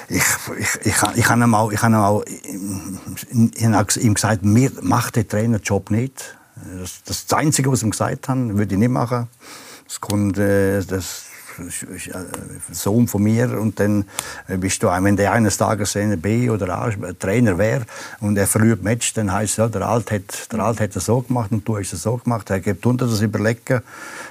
Ich, 0.09 0.23
ich, 0.59 0.75
ich, 0.85 0.95
ich 1.15 1.29
habe 1.29 1.43
ihm 1.43 1.55
ich 1.71 1.81
habe 1.81 1.93
ihm 1.93 1.95
auch 1.95 2.23
ihm 3.95 4.13
gesagt, 4.13 4.43
mir 4.43 4.71
macht 4.81 5.15
der 5.15 5.27
Trainerjob 5.27 5.91
nicht. 5.91 6.37
Das, 6.79 7.03
das 7.03 7.33
Einzige, 7.33 7.71
was 7.71 7.79
ich 7.79 7.85
ihm 7.85 7.91
gesagt 7.91 8.27
habe, 8.27 8.57
würde 8.57 8.73
ich 8.73 8.79
nicht 8.79 8.89
machen. 8.89 9.27
Das 9.87 9.99
kommt, 9.99 10.37
das 10.37 11.25
Sohn 12.71 13.07
von 13.07 13.23
mir 13.23 13.59
und 13.59 13.79
dann 13.79 14.05
äh, 14.47 14.57
bist 14.57 14.81
du, 14.83 14.87
wenn 14.87 15.15
der 15.15 15.31
eines 15.31 15.57
Tages 15.57 15.97
B 16.21 16.49
oder 16.49 16.69
A 16.69 16.89
Trainer 17.19 17.57
wäre 17.57 17.85
und 18.19 18.37
er 18.37 18.47
verliert 18.47 18.83
Match, 18.83 19.13
dann 19.13 19.31
heißt 19.31 19.53
es, 19.53 19.57
ja, 19.57 19.67
der 19.67 19.87
Alt 19.87 20.11
hat, 20.11 20.51
der 20.51 20.59
Alt 20.59 20.79
hat 20.79 20.95
es 20.95 21.05
so 21.05 21.21
gemacht 21.21 21.51
und 21.51 21.67
du 21.67 21.77
hast 21.77 21.93
es 21.93 22.03
so 22.03 22.17
gemacht. 22.17 22.49
Er 22.49 22.59
gibt 22.59 22.85
unter 22.85 23.05
das 23.07 23.21
Überlegen 23.21 23.81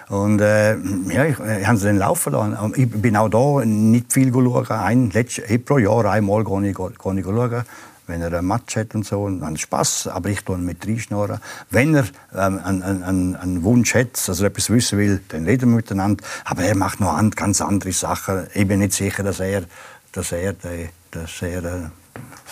und 0.09 0.41
äh, 0.41 0.75
ja, 0.75 1.25
ich, 1.25 1.39
ich 1.39 1.67
habe 1.67 1.77
es 1.77 1.83
dann 1.83 1.99
laufen 1.99 2.33
lassen. 2.33 2.73
Ich 2.77 2.91
bin 2.91 3.17
auch 3.17 3.29
da 3.29 3.65
nicht 3.65 4.13
viel 4.13 4.33
schauen. 4.33 4.67
Ein, 4.69 5.11
letzt, 5.11 5.39
eh, 5.39 5.59
pro 5.59 5.79
Jahr 5.79 6.05
einmal 6.07 6.45
gehe 6.45 6.71
ich, 6.71 6.77
gehe 6.77 6.89
ich 6.89 7.25
schauen 7.25 7.65
wenn 8.13 8.21
er 8.21 8.39
ein 8.39 8.45
Match 8.45 8.77
hat 8.77 8.95
und 8.95 9.07
so, 9.07 9.27
dann 9.29 9.57
Spaß, 9.57 10.09
aber 10.09 10.29
ich 10.29 10.43
tue 10.43 10.57
ihn 10.57 10.67
mit 10.67 10.87
reinschnorren. 10.87 11.41
Wenn 11.71 11.95
er 11.95 12.05
ähm, 12.35 12.61
einen, 12.63 13.03
einen, 13.03 13.37
einen 13.37 13.63
Wunsch 13.63 13.95
hat, 13.95 14.29
dass 14.29 14.41
er 14.41 14.49
etwas 14.49 14.69
wissen 14.69 14.99
will, 14.99 15.23
dann 15.29 15.47
reden 15.47 15.71
wir 15.71 15.77
miteinander. 15.77 16.23
Aber 16.45 16.63
er 16.63 16.77
macht 16.77 17.01
noch 17.01 17.15
an, 17.15 17.31
ganz 17.31 17.63
andere 17.63 17.93
Sachen. 17.93 18.47
Ich 18.53 18.69
bin 18.69 18.81
nicht 18.81 18.93
sicher, 18.93 19.23
dass 19.23 19.41
er, 19.41 19.65
dass 20.13 20.31
er, 20.33 20.55
dass 21.11 21.43
er 21.43 21.65
äh, 21.65 21.81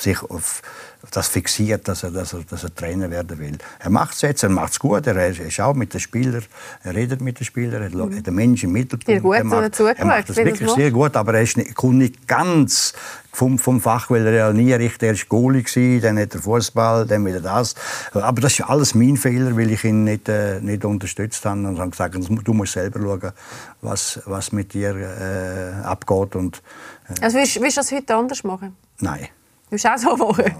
sich 0.02 0.22
auf 0.22 0.62
das 1.10 1.28
fixiert, 1.28 1.88
dass 1.88 2.02
er, 2.02 2.10
dass, 2.10 2.34
er, 2.34 2.40
dass 2.40 2.62
er 2.62 2.74
Trainer 2.74 3.10
werden 3.10 3.38
will. 3.38 3.56
Er 3.78 3.90
macht 3.90 4.14
es 4.14 4.20
jetzt, 4.20 4.42
er 4.42 4.50
macht 4.50 4.72
es 4.72 4.78
gut, 4.78 5.06
er 5.06 5.30
ist 5.30 5.60
auch 5.60 5.74
mit 5.74 5.94
den 5.94 6.00
Spielern, 6.00 6.44
er 6.82 6.94
redet 6.94 7.22
mit 7.22 7.40
den 7.40 7.44
Spielern, 7.44 7.82
er 7.82 8.16
hat 8.16 8.26
den 8.26 8.34
Menschen 8.34 8.66
im 8.66 8.72
Mittelpunkt. 8.72 9.06
Sehr 9.06 9.20
gut 9.20 9.36
er 9.36 9.44
macht, 9.44 9.80
er 9.80 10.04
macht 10.04 10.28
das 10.28 10.36
das 10.36 10.44
wirklich 10.44 10.68
macht. 10.68 10.76
sehr 10.76 10.90
gut, 10.90 11.16
aber 11.16 11.34
er 11.34 11.42
ist 11.42 11.56
nicht, 11.56 11.74
kommt 11.74 11.96
nicht 11.96 12.28
ganz 12.28 12.92
vom, 13.32 13.58
vom 13.58 13.80
Fach, 13.80 14.10
weil 14.10 14.26
er 14.26 14.32
ja 14.32 14.52
nie 14.52 14.72
richtig, 14.74 15.08
er 15.08 15.14
war 15.14 15.24
Goalie, 15.28 15.62
gewesen, 15.62 16.02
dann 16.02 16.18
hat 16.18 16.34
er 16.34 16.42
Fußball, 16.42 17.06
dann 17.06 17.24
wieder 17.24 17.40
das. 17.40 17.74
Aber 18.12 18.40
das 18.42 18.58
ist 18.58 18.68
alles 18.68 18.94
mein 18.94 19.16
Fehler, 19.16 19.56
weil 19.56 19.70
ich 19.70 19.84
ihn 19.84 20.04
nicht, 20.04 20.28
äh, 20.28 20.60
nicht 20.60 20.84
unterstützt 20.84 21.44
habe 21.46 21.60
und 21.60 21.78
habe 21.78 21.90
gesagt, 21.90 22.14
du 22.14 22.52
musst 22.52 22.72
selber 22.72 23.00
schauen, 23.00 23.32
was, 23.80 24.20
was 24.26 24.52
mit 24.52 24.74
dir 24.74 24.94
äh, 24.96 25.86
abgeht 25.86 26.36
und 26.36 26.62
äh, 27.08 27.24
Also 27.24 27.38
willst, 27.38 27.58
willst 27.60 27.76
du 27.78 27.80
das 27.80 27.92
heute 27.92 28.14
anders 28.14 28.44
machen? 28.44 28.76
nein. 28.98 29.28
Du 29.70 29.76
auch 29.76 29.98
so 29.98 30.16
machen? 30.16 30.54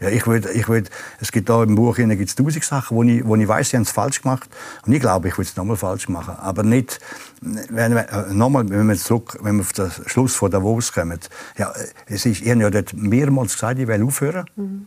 Ja, 0.00 0.10
ich 0.10 0.24
würd, 0.28 0.46
ich 0.54 0.68
würd, 0.68 0.90
es 1.20 1.32
gibt 1.32 1.48
da 1.48 1.62
im 1.64 1.74
Buch 1.74 1.96
gibt's 1.96 2.36
tausend 2.36 2.62
Sachen, 2.62 2.96
wo 2.96 3.02
ich, 3.02 3.24
wo 3.26 3.34
ich 3.34 3.48
weiß, 3.48 3.70
sie 3.70 3.76
haben 3.76 3.82
es 3.82 3.90
falsch 3.90 4.22
gemacht. 4.22 4.48
Und 4.86 4.92
ich 4.92 5.00
glaube, 5.00 5.26
ich 5.26 5.36
würde 5.36 5.48
es 5.50 5.56
nochmal 5.56 5.76
falsch 5.76 6.08
machen. 6.08 6.36
Aber 6.36 6.62
nicht, 6.62 7.00
wenn, 7.40 7.94
wir- 7.96 8.08
äh, 8.12 8.32
nochmal, 8.32 8.68
wenn 8.68 8.86
wir 8.86 8.96
zurück, 8.96 9.36
wenn 9.42 9.56
wir 9.56 9.62
auf 9.62 9.72
den 9.72 9.90
Schluss 10.06 10.36
von 10.36 10.52
Davos 10.52 10.92
kommen. 10.92 11.18
Ja, 11.56 11.70
äh, 11.72 11.86
es 12.06 12.26
ist, 12.26 12.42
ich 12.42 12.48
habe 12.48 12.60
ja 12.60 12.70
dort 12.70 12.92
mehrmals 12.92 13.54
gesagt, 13.54 13.80
ich 13.80 13.88
will 13.88 14.04
aufhören. 14.04 14.86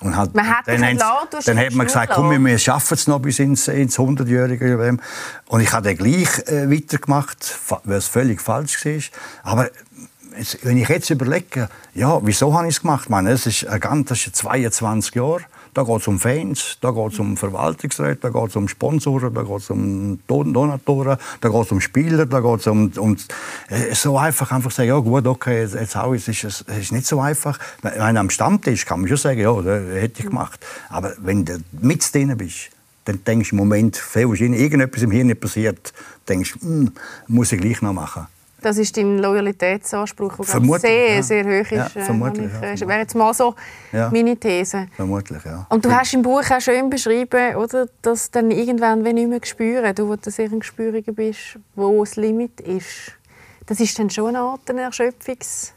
Und 0.00 0.16
halt, 0.16 0.34
Man 0.34 0.48
hat 0.48 0.66
dann, 0.66 0.82
hast 1.00 1.46
dann 1.48 1.58
hat 1.58 1.74
man 1.74 1.86
gesagt, 1.86 2.12
komm, 2.12 2.44
wir 2.44 2.58
schaffen 2.58 2.94
es 2.94 3.06
noch 3.06 3.20
bis 3.20 3.38
ins, 3.38 3.68
ins 3.68 3.98
100-Jährige. 3.98 4.68
Jubiläum. 4.68 5.00
Und 5.46 5.60
ich 5.60 5.72
habe 5.72 5.88
dann 5.88 5.96
gleich 5.96 6.38
äh, 6.48 6.68
weitergemacht, 6.70 7.56
weil 7.84 7.98
es 7.98 8.06
völlig 8.08 8.40
falsch 8.40 8.84
war. 8.84 9.02
Aber 9.44 9.70
jetzt, 10.38 10.64
wenn 10.64 10.78
ich 10.78 10.88
jetzt 10.88 11.10
überlege, 11.10 11.68
ja, 11.94 12.20
wieso 12.24 12.54
habe 12.54 12.68
ich 12.68 12.76
es 12.76 12.80
gemacht? 12.80 13.04
Ich 13.04 13.10
meine, 13.10 13.30
das 13.30 13.46
ist, 13.46 13.66
ein 13.66 13.80
ganz, 13.80 14.08
das 14.08 14.26
ist 14.26 14.36
22 14.36 15.14
Jahre. 15.14 15.40
Da 15.74 15.84
geht 15.84 16.00
es 16.00 16.08
um 16.08 16.18
Fans, 16.18 16.78
da 16.80 16.90
geht 16.90 17.12
es 17.12 17.18
um 17.18 17.36
Verwaltungsräte, 17.36 18.18
da 18.20 18.30
geht 18.30 18.50
es 18.50 18.56
um 18.56 18.68
Sponsoren, 18.68 19.32
da 19.32 19.42
geht 19.42 19.58
es 19.58 19.70
um 19.70 20.18
Don 20.26 20.52
Donatoren, 20.52 21.18
da 21.40 21.48
geht 21.48 21.62
es 21.62 21.70
um 21.70 21.80
Spieler, 21.80 22.26
da 22.26 22.40
geht 22.40 22.60
es 22.60 22.66
um, 22.66 22.90
um 22.96 23.16
äh, 23.68 23.94
so 23.94 24.18
einfach 24.18 24.50
einfach 24.50 24.70
sagen, 24.70 24.88
ja 24.88 24.98
gut, 24.98 25.26
okay, 25.26 25.60
jetzt, 25.60 25.74
jetzt 25.74 25.96
auch, 25.96 26.14
es 26.14 26.26
ist, 26.26 26.42
es 26.42 26.64
ist 26.66 26.90
nicht 26.90 27.06
so 27.06 27.20
einfach. 27.20 27.58
Wenn 27.82 28.16
am 28.16 28.30
Stammtisch 28.30 28.86
kann 28.86 29.00
man 29.00 29.08
schon 29.08 29.18
sagen, 29.18 29.40
ja, 29.40 29.52
das 29.60 29.82
hätte 29.94 30.22
ich 30.22 30.26
gemacht. 30.26 30.64
Aber 30.88 31.12
wenn 31.18 31.44
du 31.44 31.60
mit 31.80 32.12
drin 32.12 32.36
bist, 32.36 32.70
dann 33.04 33.22
denkst 33.24 33.50
du 33.50 33.54
im 33.54 33.58
Moment, 33.58 34.02
wahrscheinlich 34.14 34.60
irgendetwas 34.60 35.02
im 35.02 35.10
Hirn 35.10 35.38
passiert, 35.38 35.92
denkst 36.28 36.54
du, 36.54 36.66
hm, 36.66 36.92
muss 37.26 37.52
ich 37.52 37.60
gleich 37.60 37.82
noch 37.82 37.92
machen. 37.92 38.26
Das 38.60 38.76
ist 38.76 38.96
dein 38.96 39.18
Loyalitätsanspruch, 39.18 40.36
der 40.36 40.78
sehr, 40.80 41.14
ja. 41.14 41.22
sehr 41.22 41.44
hoch 41.44 41.70
ist. 41.70 41.70
Ja, 41.70 41.86
äh, 41.86 42.04
vermutlich, 42.04 42.50
ich, 42.52 42.60
Das 42.60 42.80
wäre 42.80 42.98
jetzt 42.98 43.14
mal 43.14 43.32
so 43.32 43.54
ja. 43.92 44.10
meine 44.10 44.36
These. 44.36 44.88
Vermutlich, 44.96 45.44
ja. 45.44 45.64
Und 45.68 45.84
du 45.84 45.92
hast 45.92 46.12
im 46.14 46.22
Buch 46.22 46.42
auch 46.50 46.60
schön 46.60 46.90
beschrieben, 46.90 47.54
oder, 47.54 47.86
dass 48.02 48.30
dann 48.30 48.50
irgendwann 48.50 49.04
wenn 49.04 49.14
nicht 49.14 49.28
mehr 49.28 49.40
spüren, 49.44 49.94
du, 49.94 50.08
wo 50.08 50.16
du 50.16 50.30
sehr 50.30 50.50
ein 50.50 50.58
Gespüriger 50.58 51.12
bist, 51.12 51.58
wo 51.76 52.04
das 52.04 52.16
Limit 52.16 52.60
ist. 52.60 53.12
Das 53.66 53.78
ist 53.78 53.96
dann 53.98 54.10
schon 54.10 54.28
eine 54.28 54.40
Art 54.40 54.68
Erschöpfungs... 54.68 55.74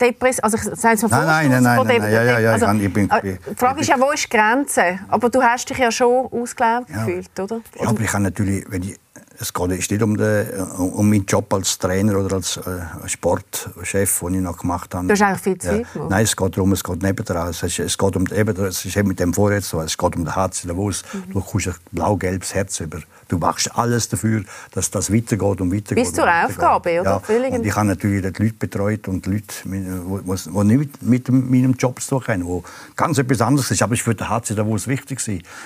Depress 0.00 0.40
also 0.40 0.56
ich 0.56 0.64
sage 0.80 0.96
es 0.96 1.02
mal 1.02 1.24
nein, 1.24 1.48
nein, 1.48 1.62
nein, 1.62 1.86
nein, 1.86 1.98
nein, 2.00 2.12
ja, 2.12 2.22
ja, 2.24 2.38
ja, 2.40 2.52
also, 2.54 2.72
ich 2.72 2.92
bin, 2.92 3.08
die 3.22 3.38
Frage 3.56 3.80
ist 3.82 3.86
ja, 3.86 4.00
wo 4.00 4.10
ist 4.10 4.24
die 4.24 4.36
Grenze? 4.36 4.98
Aber 5.08 5.30
du 5.30 5.40
hast 5.40 5.70
dich 5.70 5.78
ja 5.78 5.92
schon 5.92 6.26
ausgelaugt 6.26 6.90
ja. 6.90 7.04
gefühlt, 7.04 7.38
oder? 7.38 7.60
Ja, 7.80 7.88
aber 7.88 8.00
ich 8.00 8.08
kann 8.08 8.24
natürlich, 8.24 8.64
wenn 8.68 8.82
ich 8.82 8.98
es 9.40 9.54
geht 9.54 9.68
nicht 9.68 10.02
um, 10.02 10.18
den, 10.18 10.50
um 10.76 11.08
meinen 11.08 11.24
Job 11.24 11.52
als 11.54 11.78
Trainer 11.78 12.18
oder 12.18 12.36
als 12.36 12.58
äh, 12.58 13.08
Sportchef, 13.08 14.20
den 14.20 14.34
ich 14.34 14.40
noch 14.42 14.58
gemacht 14.58 14.94
habe. 14.94 15.06
Du 15.06 15.12
hast 15.14 15.22
eigentlich 15.22 15.40
viel 15.40 15.58
Zeit 15.58 15.86
ja. 15.94 16.06
Nein, 16.10 16.24
es 16.24 16.36
geht 16.36 16.56
darum, 16.56 16.72
es 16.72 16.84
geht 16.84 17.02
nebendran. 17.02 17.48
Es, 17.48 17.62
ist, 17.62 17.78
es 17.78 17.96
geht 17.96 18.16
um, 18.16 18.26
eben, 18.26 18.64
es 18.66 18.84
ist 18.84 18.96
mit 19.02 19.18
dem 19.18 19.32
so, 19.32 19.48
es 19.80 19.96
geht 19.96 20.16
um 20.16 20.26
den 20.26 20.36
HC 20.36 20.68
Davos. 20.68 21.02
Mhm. 21.12 21.32
Du 21.32 21.40
kommst 21.40 21.68
ein 21.68 21.74
blau-gelbes 21.90 22.54
Herz 22.54 22.80
über. 22.80 22.98
Du 23.28 23.38
machst 23.38 23.74
alles 23.74 24.10
dafür, 24.10 24.42
dass 24.72 24.90
das 24.90 25.10
weitergeht 25.10 25.60
und 25.62 25.72
weitergeht. 25.72 26.04
Bis 26.04 26.12
zur 26.12 26.28
Aufgabe, 26.28 27.00
oder? 27.00 27.22
Ja. 27.26 27.56
Und 27.56 27.64
ich 27.64 27.74
habe 27.74 27.86
natürlich 27.86 28.32
die 28.34 28.42
Leute 28.42 28.54
betreut 28.58 29.08
und 29.08 29.24
Leute, 29.24 29.54
die 29.64 30.64
nicht 30.64 31.02
mit 31.02 31.28
meinem 31.30 31.72
Job 31.74 31.98
zu 32.02 32.18
tun 32.18 32.28
haben, 32.28 32.44
die 32.44 32.62
ganz 32.94 33.16
etwas 33.16 33.40
anderes 33.40 33.70
ist. 33.70 33.80
Aber 33.82 33.94
es 33.94 34.00
war 34.00 34.12
für 34.12 34.14
den 34.14 34.28
HC 34.28 34.54
Davos 34.54 34.86
wichtig. 34.86 35.20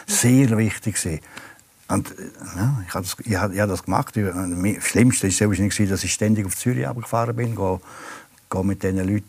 Sehr 0.07 0.57
wichtig. 0.57 1.21
Und 1.89 2.15
ja, 2.57 2.83
ich 2.87 2.95
habe 2.95 3.05
das, 3.05 3.17
ich 3.25 3.37
habe, 3.37 3.55
ich 3.55 3.61
habe 3.61 3.71
das 3.71 3.83
gemacht. 3.83 4.17
Das 4.17 4.85
Schlimmste 4.85 5.29
war 5.29 5.49
wahrscheinlich, 5.49 5.89
dass 5.89 6.05
ich 6.05 6.13
ständig 6.13 6.47
auf 6.47 6.57
Zürich 6.57 6.87
gefahren 6.95 7.37
bin, 7.37 7.55
gehe, 7.55 7.81
gehe 8.51 8.65
mit 8.65 8.83
diesen 8.83 9.07
Leuten 9.07 9.25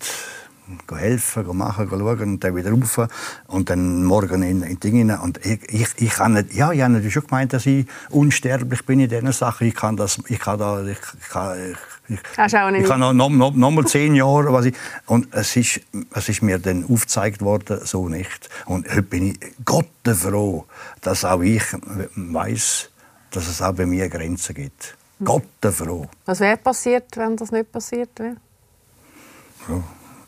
helfen, 0.91 1.57
machen, 1.57 1.87
schauen 1.89 2.19
und 2.19 2.43
dann 2.43 2.55
wieder 2.55 2.71
rauf 2.71 3.07
und 3.47 3.69
dann 3.69 4.03
morgen 4.03 4.41
in, 4.41 4.63
in 4.63 4.79
Dinge 4.79 5.19
und 5.21 5.45
ich, 5.45 5.61
ich, 5.71 5.87
ich 5.97 6.19
nicht, 6.27 6.53
ja, 6.53 6.71
ich 6.71 6.81
habe 6.81 6.93
natürlich 6.93 7.13
schon 7.13 7.27
gemeint, 7.27 7.53
dass 7.53 7.65
ich 7.65 7.85
unsterblich 8.09 8.85
bin 8.85 8.99
in 8.99 9.09
diesen 9.09 9.31
Sachen. 9.31 9.67
Ich 9.67 9.75
kann 9.75 9.95
das, 9.95 10.19
ich 10.27 10.39
kann 10.39 10.57
da, 10.57 10.83
ich 10.83 10.97
kann, 11.29 11.57
ich, 11.71 11.77
ich, 12.07 12.19
ich 12.19 12.85
kann 12.85 12.99
noch, 12.99 13.13
noch, 13.13 13.29
noch, 13.29 13.53
noch 13.53 13.71
mal 13.71 13.85
zehn 13.85 14.15
Jahre, 14.15 14.53
was 14.53 14.65
ich, 14.65 14.75
und 15.05 15.33
es 15.33 15.55
ist, 15.55 15.81
es 16.13 16.29
ist 16.29 16.41
mir 16.41 16.59
dann 16.59 16.85
aufgezeigt 16.89 17.41
worden, 17.41 17.79
so 17.83 18.09
nicht. 18.09 18.49
Und 18.65 18.89
heute 18.89 19.01
bin 19.01 19.31
ich 19.31 19.39
Gott 19.63 19.87
froh, 20.03 20.65
dass 21.01 21.25
auch 21.25 21.41
ich 21.41 21.63
weiß, 22.15 22.89
dass 23.31 23.47
es 23.47 23.61
auch 23.61 23.73
bei 23.73 23.85
mir 23.85 24.09
Grenzen 24.09 24.55
gibt. 24.55 24.97
Hm. 25.19 25.25
Gott 25.25 25.73
froh. 25.73 26.07
Was 26.25 26.39
wäre 26.39 26.57
passiert, 26.57 27.17
wenn 27.17 27.35
das 27.35 27.51
nicht 27.51 27.71
passiert 27.71 28.09
wäre? 28.19 28.37
Ja 29.67 29.83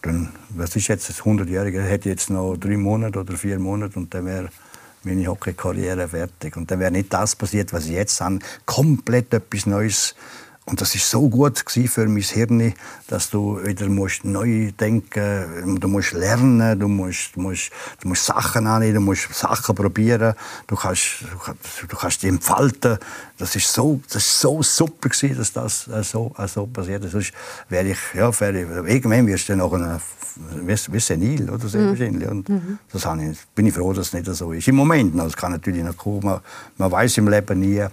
dann, 0.07 0.29
was 0.49 0.75
ist 0.75 0.87
jetzt, 0.87 1.09
das 1.09 1.21
100-Jährige, 1.21 1.81
hätte 1.81 2.09
jetzt 2.09 2.29
noch 2.29 2.55
drei 2.57 2.77
Monate 2.77 3.19
oder 3.19 3.35
vier 3.35 3.59
Monate 3.59 3.99
und 3.99 4.13
dann 4.13 4.25
wäre 4.25 4.49
meine 5.03 5.27
Hockey-Karriere 5.27 6.07
fertig. 6.07 6.57
Und 6.57 6.71
dann 6.71 6.79
wäre 6.79 6.91
nicht 6.91 7.13
das 7.13 7.35
passiert, 7.35 7.73
was 7.73 7.85
ich 7.85 7.91
jetzt 7.91 8.19
habe, 8.21 8.39
komplett 8.65 9.33
etwas 9.33 9.65
Neues 9.65 10.15
und 10.69 10.81
das 10.81 10.95
ist 10.95 11.09
so 11.09 11.29
gut 11.29 11.63
für 11.65 12.07
mein 12.09 12.21
Hirn, 12.21 12.73
dass 13.07 13.29
du 13.29 13.57
wieder 13.63 13.87
musst 13.87 14.25
neu 14.25 14.69
denken, 14.77 15.79
du 15.79 15.87
musst 15.87 16.11
lernen, 16.11 16.77
du 16.77 16.89
musst, 16.89 17.37
musst, 17.37 17.71
du 18.01 18.09
musst 18.09 18.25
Sachen 18.25 18.67
annehmen, 18.67 18.95
du 18.95 18.99
musst 18.99 19.33
Sachen 19.33 19.73
probieren, 19.73 20.33
du 20.67 20.75
kannst, 20.75 21.23
du 21.87 21.95
kannst 21.95 22.21
dich 22.21 22.29
entfalten. 22.29 22.97
Das 23.37 23.55
ist 23.55 23.71
so, 23.71 24.01
das 24.07 24.17
ist 24.17 24.41
so 24.41 24.61
super 24.61 25.07
gewesen, 25.07 25.37
dass 25.37 25.53
das 25.53 25.87
äh, 25.87 26.03
so, 26.03 26.35
äh, 26.37 26.49
so 26.49 26.67
passiert 26.67 27.05
ist. 27.05 27.11
Sonst 27.11 27.31
wäre 27.69 27.87
ich, 27.87 27.99
ja, 28.13 28.37
wäre 28.37 28.61
ich, 28.61 28.93
irgendwann 28.93 29.25
wirst 29.25 29.47
du 29.47 29.55
noch 29.55 29.71
ein, 29.71 30.01
wie, 30.65 30.99
senil 30.99 31.49
oder 31.49 31.65
so 31.69 31.77
mhm. 31.77 31.89
wahrscheinlich. 31.91 32.27
Und 32.27 32.49
mhm. 32.49 32.79
das 32.91 33.05
ich, 33.05 33.37
bin 33.55 33.67
ich 33.67 33.73
froh, 33.73 33.93
dass 33.93 34.07
es 34.07 34.13
nicht 34.13 34.25
so 34.25 34.51
ist. 34.51 34.67
Im 34.67 34.75
Moment 34.75 35.15
noch, 35.15 35.27
es 35.27 35.37
kann 35.37 35.53
natürlich 35.53 35.85
noch 35.85 35.95
kommen. 35.95 36.25
Man, 36.25 36.41
man 36.77 36.91
weiß 36.91 37.19
im 37.19 37.29
Leben 37.29 37.57
nie, 37.57 37.85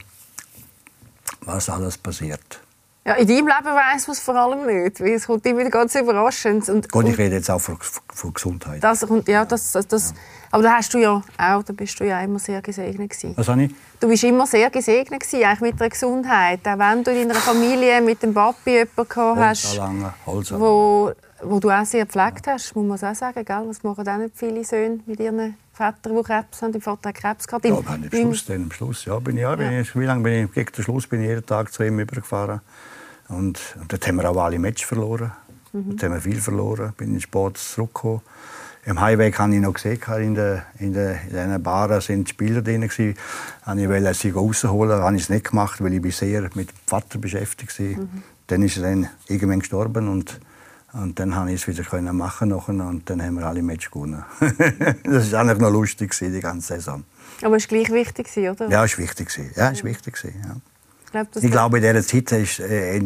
was 1.43 1.68
alles 1.68 1.97
passiert. 1.97 2.64
Ja, 3.07 3.15
in 3.15 3.29
deinem 3.29 3.47
Leben 3.47 3.67
weiss 3.67 4.07
man 4.07 4.15
es 4.15 4.21
vor 4.21 4.35
allem 4.35 4.65
nicht, 4.65 4.99
weil 4.99 5.13
es 5.13 5.27
kommt 5.27 5.45
immer 5.45 5.69
ganz 5.69 5.95
überraschend. 5.95 6.67
Und, 6.71 6.91
Gut, 6.91 7.07
ich 7.07 7.19
rede 7.19 7.37
jetzt 7.37 7.51
auch 7.51 7.61
von, 7.61 7.77
von 7.81 8.33
Gesundheit. 8.33 8.83
Das 8.83 9.07
kommt, 9.07 9.29
ja, 9.29 9.45
das, 9.45 9.73
das, 9.73 10.11
ja. 10.11 10.17
Aber 10.51 10.63
da 10.63 10.77
hast 10.77 10.95
du 10.95 10.99
ja 10.99 11.23
auch, 11.37 11.63
da 11.63 11.73
bist 11.75 12.01
du 12.01 12.05
ja 12.05 12.21
immer 12.23 12.39
sehr 12.39 12.63
gesegnet 12.63 13.11
gewesen. 13.11 13.35
Was 13.37 13.49
habe 13.49 13.65
ich? 13.65 13.75
Du 14.01 14.09
bist 14.09 14.25
immer 14.25 14.47
sehr 14.47 14.71
gesegnet 14.71 15.21
gewesen, 15.21 15.45
eigentlich 15.45 15.61
mit 15.61 15.81
der 15.81 15.91
Gesundheit. 15.91 16.61
Auch 16.67 16.79
wenn 16.79 17.05
du 17.05 17.11
in 17.11 17.29
deiner 17.29 17.41
Familie 17.41 18.01
mit 18.01 18.23
dem 18.23 18.33
Papi 18.33 18.71
jemanden 18.71 19.09
gehabt 19.09 19.39
hast, 19.39 19.81
wo, 20.53 21.13
wo 21.43 21.59
du 21.59 21.71
auch 21.71 21.85
sehr 21.85 22.07
gepflegt 22.07 22.47
hast, 22.47 22.75
muss 22.75 23.01
man 23.03 23.13
auch 23.13 23.15
sagen, 23.15 23.45
gell? 23.45 23.65
Das 23.67 23.83
machen 23.83 24.09
auch 24.09 24.17
nicht 24.17 24.35
viele 24.35 24.65
Söhne 24.65 25.01
mit 25.05 25.21
ihren 25.21 25.59
Vätern, 25.75 26.17
die 26.17 26.23
Krebs 26.23 26.63
haben. 26.63 26.73
Dein 26.73 26.81
Vater 26.81 27.11
hat 27.11 27.17
Krebs 27.17 27.47
gehabt. 27.47 27.67
Ja, 27.67 27.75
am 27.75 28.09
Schluss, 28.11 28.47
dann, 28.47 28.63
am 28.63 28.73
Schluss, 28.73 29.05
ja, 29.05 29.19
bin 29.19 29.37
ich, 29.37 29.43
ja, 29.43 29.55
bin 29.57 29.73
ich, 29.73 29.95
wie 29.95 30.05
lange 30.05 30.23
bin 30.23 30.45
ich, 30.45 30.53
gegen 30.53 30.73
den 30.73 30.85
Schluss 30.85 31.07
bin 31.07 31.21
ich 31.21 31.29
jeden 31.29 31.45
Tag 31.45 31.71
zu 31.71 31.83
ihm 31.83 31.99
übergefahren. 31.99 32.63
Und, 33.37 33.76
und 33.80 33.93
dort 33.93 34.07
haben 34.07 34.16
wir 34.16 34.30
auch 34.30 34.37
alle 34.37 34.59
Matches 34.59 34.87
verloren. 34.87 35.32
Mhm. 35.72 35.91
Dort 35.91 36.03
haben 36.05 36.14
wir 36.14 36.20
viel 36.20 36.41
verloren. 36.41 36.93
Bin 36.97 37.09
in 37.09 37.14
den 37.14 37.20
Sport 37.20 37.59
zurückgekommen. 37.59 38.22
Im 38.87 39.01
Highway 39.01 39.32
habe 39.32 39.55
ich 39.55 39.61
noch 39.61 39.72
gesehen, 39.72 39.99
in 40.18 40.35
den 40.35 40.62
in 40.78 40.93
der, 40.93 41.22
in 41.22 41.51
den 41.51 41.62
Baren 41.62 42.01
sind 42.03 42.28
Spieler 42.28 42.61
drin. 42.61 42.82
Gewesen. 42.82 43.14
Ich 43.76 43.89
wollte 43.89 44.14
sie 44.14 44.30
rausholen, 44.30 45.01
habe 45.01 45.16
ich 45.16 45.22
es 45.22 45.30
nicht 45.30 45.51
gemacht, 45.51 45.82
weil 45.82 45.95
ich 45.95 46.16
sehr 46.16 46.43
mit 46.55 46.70
dem 46.70 46.76
Vater 46.87 47.18
beschäftigt 47.18 47.78
war. 47.78 47.87
Mhm. 47.87 48.22
Dann 48.47 48.62
ist 48.62 48.76
er 48.76 48.82
dann 48.82 49.09
irgendwann 49.26 49.61
gestorben 49.61 50.09
und, 50.09 50.39
und 50.93 51.18
dann 51.18 51.32
konnte 51.32 51.53
ich 51.53 51.62
es 51.62 51.68
wieder 51.68 51.82
können 51.82 52.14
machen 52.14 52.53
und 52.53 53.09
dann 53.09 53.22
haben 53.22 53.39
wir 53.39 53.47
alle 53.47 53.62
Matches 53.62 53.91
gewonnen. 53.91 54.22
das 55.05 55.32
war 55.32 55.41
eigentlich 55.41 55.59
noch 55.59 55.70
lustig, 55.70 56.14
die 56.18 56.41
ganze 56.41 56.74
Saison. 56.74 57.05
Aber 57.41 57.57
es 57.57 57.70
war 57.70 57.78
gleich 57.78 57.91
wichtig, 57.91 58.28
oder? 58.37 58.68
Ja, 58.68 58.85
es 58.85 58.99
war 58.99 59.05
wichtig. 59.05 59.28
Ja, 59.57 59.70
es 59.70 59.82
war 59.82 59.91
wichtig. 59.91 60.22
Ja 60.24 60.57
glaub, 61.15 61.45
ich 61.45 61.51
glaube, 61.51 61.79
in 61.79 61.83
dieser 61.85 62.03
Zeit 62.03 62.33
ist, 62.33 62.59
äh, 62.59 63.01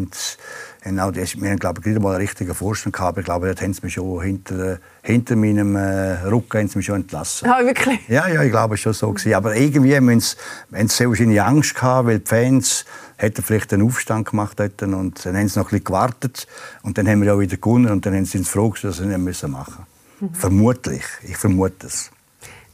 genau, 0.83 1.11
das, 1.11 1.41
wir 1.41 1.51
haben 1.51 1.59
glaube 1.59 1.81
ich, 1.81 1.87
nicht 1.87 2.01
mal 2.01 2.11
einen 2.11 2.21
richtigen 2.21 2.55
Vorstand 2.55 2.97
gehabt. 2.97 3.19
Ich 3.19 3.25
glaube, 3.25 3.47
dort 3.47 3.61
haben 3.61 3.75
sie 3.75 3.81
mich 3.83 3.95
schon 3.95 4.23
hinter, 4.23 4.79
hinter 5.03 5.37
meinem 5.37 5.77
äh, 5.77 6.23
Rücken 6.25 6.59
haben 6.59 6.69
sie 6.69 6.79
mich 6.79 6.87
schon 6.87 7.03
entlassen. 7.03 7.49
Ah, 7.51 7.63
wirklich? 7.65 8.01
Ja, 8.09 8.27
ja, 8.29 8.43
ich 8.43 8.51
glaube, 8.51 8.77
es 8.77 8.87
war 8.87 8.95
schon 8.95 9.09
so. 9.09 9.13
Gewesen. 9.13 9.35
Aber 9.35 9.55
irgendwie 9.55 9.95
haben 9.95 10.21
sie, 10.21 10.37
haben 10.73 10.89
sie 10.89 10.97
sehr 10.97 11.09
wahrscheinlich 11.09 11.43
Angst 11.43 11.75
gehabt, 11.75 12.09
weil 12.09 12.19
die 12.21 12.27
Fans 12.27 12.85
hätten 13.17 13.43
vielleicht 13.43 13.73
einen 13.75 13.83
Aufstand 13.83 14.29
gemacht 14.31 14.59
hätten 14.59 14.95
und 14.95 15.25
dann 15.27 15.37
haben 15.37 15.49
sie 15.49 15.59
noch 15.59 15.67
ein 15.67 15.71
bisschen 15.71 15.85
gewartet 15.85 16.47
und 16.83 16.97
dann 16.97 17.07
haben 17.09 17.21
wir 17.21 17.35
auch 17.35 17.41
wieder 17.41 17.57
gewonnen 17.57 17.91
und 17.91 18.07
dann 18.07 18.15
haben 18.15 18.25
sie 18.25 18.39
uns 18.39 18.49
froh, 18.49 18.73
dass 18.81 18.97
sie 18.97 19.07
nicht 19.07 19.19
machen 19.19 19.25
müssen. 19.25 19.57
Mhm. 20.21 20.35
Vermutlich, 20.35 21.05
ich 21.23 21.37
vermute 21.37 21.87
es. 21.87 22.11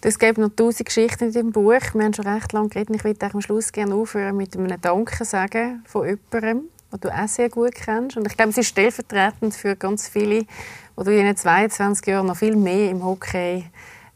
Es 0.07 0.19
gibt 0.19 0.37
noch 0.37 0.51
tausend 0.51 0.85
Geschichten 0.85 1.25
in 1.25 1.33
dem 1.33 1.51
Buch. 1.51 1.81
Wir 1.95 2.05
haben 2.05 2.13
schon 2.13 2.27
recht 2.27 2.53
lange 2.53 2.69
geredet. 2.69 2.95
Ich 2.95 3.05
würde 3.05 3.25
am 3.33 3.41
Schluss 3.41 3.73
gerne 3.73 3.95
aufhören 3.95 4.37
mit 4.37 4.55
einem 4.55 4.79
Danke 4.79 5.25
sagen 5.25 5.83
von 5.87 6.07
jemandem, 6.07 6.69
den 6.93 7.01
du 7.01 7.09
auch 7.09 7.27
sehr 7.27 7.49
gut 7.49 7.75
kennst. 7.75 8.19
Und 8.19 8.27
ich 8.27 8.37
glaube, 8.37 8.51
es 8.51 8.59
ist 8.59 8.67
stellvertretend 8.67 9.55
für 9.55 9.77
ganz 9.77 10.07
viele, 10.07 10.41
die 10.41 11.05
du 11.05 11.11
in 11.11 11.25
den 11.25 11.37
22 11.39 12.07
Jahren 12.07 12.27
noch 12.27 12.37
viel 12.37 12.55
mehr 12.55 12.91
im 12.91 13.03
Hockey 13.03 13.65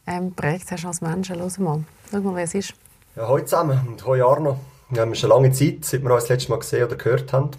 ähm, 0.06 0.34
prägt 0.34 0.70
hast 0.70 0.84
als 0.84 1.00
Menschen. 1.00 1.36
Schau 1.36 1.62
mal, 1.62 1.84
schau 2.10 2.20
mal, 2.20 2.34
wer 2.34 2.44
es 2.44 2.54
ist. 2.54 2.74
Ja, 3.16 3.26
hallo 3.26 3.42
zusammen 3.42 3.80
und 3.88 4.06
hallo 4.06 4.30
Arno. 4.30 4.60
Wir 4.90 5.00
haben 5.00 5.14
schon 5.14 5.30
lange 5.30 5.52
Zeit, 5.52 5.86
seit 5.86 6.02
wir 6.02 6.12
uns 6.12 6.24
das 6.24 6.28
letzte 6.28 6.50
Mal 6.50 6.58
gesehen 6.58 6.84
oder 6.84 6.96
gehört 6.96 7.32
haben. 7.32 7.52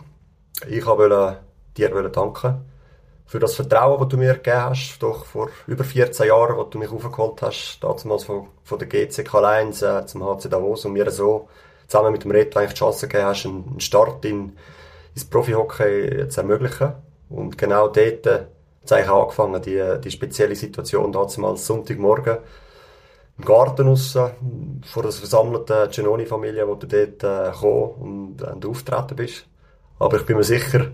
Ich 0.67 0.86
wollte 0.86 1.39
dir 1.75 1.89
danken 1.89 2.61
für 3.30 3.38
das 3.38 3.53
Vertrauen, 3.53 3.99
das 3.99 4.07
du 4.09 4.17
mir 4.17 4.34
gegeben 4.34 4.63
hast, 4.63 4.97
doch 5.03 5.23
vor 5.23 5.49
über 5.67 5.84
14 5.84 6.25
Jahren, 6.25 6.57
wo 6.57 6.63
du 6.63 6.80
mich 6.80 6.89
aufgeholt 6.89 7.43
hast, 7.43 7.77
damals 7.80 8.23
von, 8.23 8.47
von 8.63 8.80
der 8.80 8.88
GCK 8.88 9.36
1 9.36 9.84
äh, 9.84 10.05
zum 10.07 10.23
HC 10.23 10.49
Davos 10.49 10.86
und 10.86 10.93
mir 10.93 11.11
so 11.11 11.47
zusammen 11.86 12.11
mit 12.11 12.23
dem 12.23 12.32
Reto 12.32 12.57
eigentlich 12.57 12.73
die 12.73 12.80
Chance 12.80 13.07
gegeben 13.07 13.27
hast, 13.27 13.45
einen 13.45 13.80
Start 13.80 14.25
in, 14.25 14.57
ins 15.13 15.25
Profi-Hockey 15.25 16.27
zu 16.27 16.41
ermöglichen. 16.41 16.93
Und 17.30 17.55
genau 17.55 17.89
dort 17.89 18.25
äh, 18.25 18.34
hat 18.34 18.47
es 18.84 18.91
eigentlich 18.91 19.09
angefangen, 19.09 19.61
die, 19.61 19.99
die 20.03 20.11
spezielle 20.11 20.55
Situation 20.55 21.11
damals 21.11 21.67
Sonntagmorgen 21.67 22.39
im 23.38 23.45
Garten 23.45 23.89
raus, 23.89 24.17
vor 24.88 25.03
der 25.03 25.11
versammelten 25.11 25.91
Genoni-Familie, 25.91 26.67
wo 26.67 26.73
du 26.73 26.88
dort 26.88 27.23
äh, 27.23 27.51
gekommen 27.51 27.91
und, 28.39 28.41
und 28.41 28.65
auftreten 28.65 29.15
bist. 29.15 29.45
Aber 29.99 30.17
ich 30.17 30.25
bin 30.25 30.36
mir 30.36 30.43
sicher, 30.43 30.88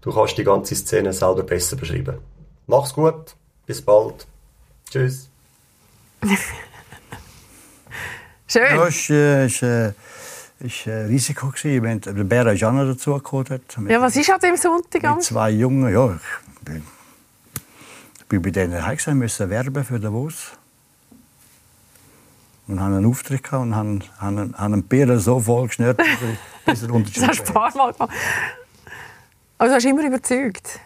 Du 0.00 0.12
kannst 0.12 0.38
die 0.38 0.44
ganze 0.44 0.74
Szene 0.76 1.12
selber 1.12 1.42
besser 1.42 1.76
beschreiben. 1.76 2.18
Mach's 2.66 2.92
gut, 2.94 3.34
bis 3.66 3.82
bald. 3.82 4.26
Tschüss. 4.90 5.28
Schön. 8.46 8.62
Ja, 8.76 8.86
es 8.86 9.10
war 9.10 9.16
äh, 9.16 9.46
ist, 9.46 9.62
äh, 9.62 9.92
ist 10.60 10.86
ein 10.86 11.06
Risiko. 11.06 11.48
Gewesen, 11.48 11.82
wenn 11.82 12.00
der 12.00 12.12
Bär 12.24 12.46
ist 12.52 12.64
auch 12.64 12.72
noch 12.72 12.86
dazugekommen. 12.86 13.46
Hat, 13.50 13.78
mit, 13.78 13.90
Ja, 13.92 14.00
was 14.00 14.16
ist 14.16 14.30
an 14.30 14.40
dem 14.40 14.56
Sonntag? 14.56 15.04
am- 15.04 15.16
mit 15.16 15.24
zwei 15.24 15.50
Jungen. 15.50 15.92
Ja, 15.92 16.14
ich 16.14 16.64
bin, 16.64 16.82
bin 18.28 18.42
bei 18.42 18.50
denen 18.50 18.84
heim 18.86 19.18
musste 19.18 19.50
werben 19.50 19.84
für 19.84 20.00
Davos. 20.00 20.52
Und 22.66 22.80
haben 22.80 22.94
einen 22.96 23.06
Auftritt 23.06 23.42
gehabt 23.44 23.62
und 23.62 23.74
haben, 23.74 24.02
haben, 24.18 24.54
haben 24.56 24.72
einen 24.74 24.82
Bär 24.82 25.18
so 25.20 25.40
voll 25.40 25.66
geschnürt, 25.68 25.96
bis 25.96 26.06
er- 26.06 26.72
bis 26.72 26.82
er 26.82 26.88
Das 26.88 26.88
hast 26.88 26.88
du 26.88 26.94
ein 26.94 26.96
unterschrieben 27.02 27.52
paar 27.54 27.76
Mal 27.76 27.92
gemacht. 27.92 28.10
Also 29.58 29.74
hast 29.74 29.84
du 29.84 29.90
immer 29.90 30.06
überzeugt? 30.06 30.80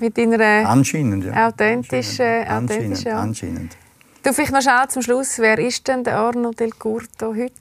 Mit 0.00 0.18
deiner 0.18 0.68
Anscheinend, 0.68 1.24
ja. 1.24 1.46
authentischen, 1.48 2.26
Anscheinend, 2.26 2.70
authentischen 2.70 3.12
Art. 3.12 3.22
anscheinend. 3.22 3.76
Du, 4.22 4.32
vielleicht 4.32 4.52
noch 4.52 4.62
schnell 4.62 4.88
zum 4.88 5.02
Schluss. 5.02 5.38
Wer 5.38 5.58
ist 5.58 5.86
denn 5.86 6.02
der 6.04 6.16
Arno 6.16 6.50
Del 6.52 6.70
Curto 6.70 7.34
heute? 7.34 7.52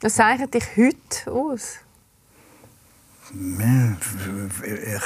Was 0.00 0.14
zeichnet 0.14 0.52
dich 0.52 0.64
heute 0.76 1.30
aus? 1.32 1.76
Ja, 3.32 3.64
ein 3.66 3.96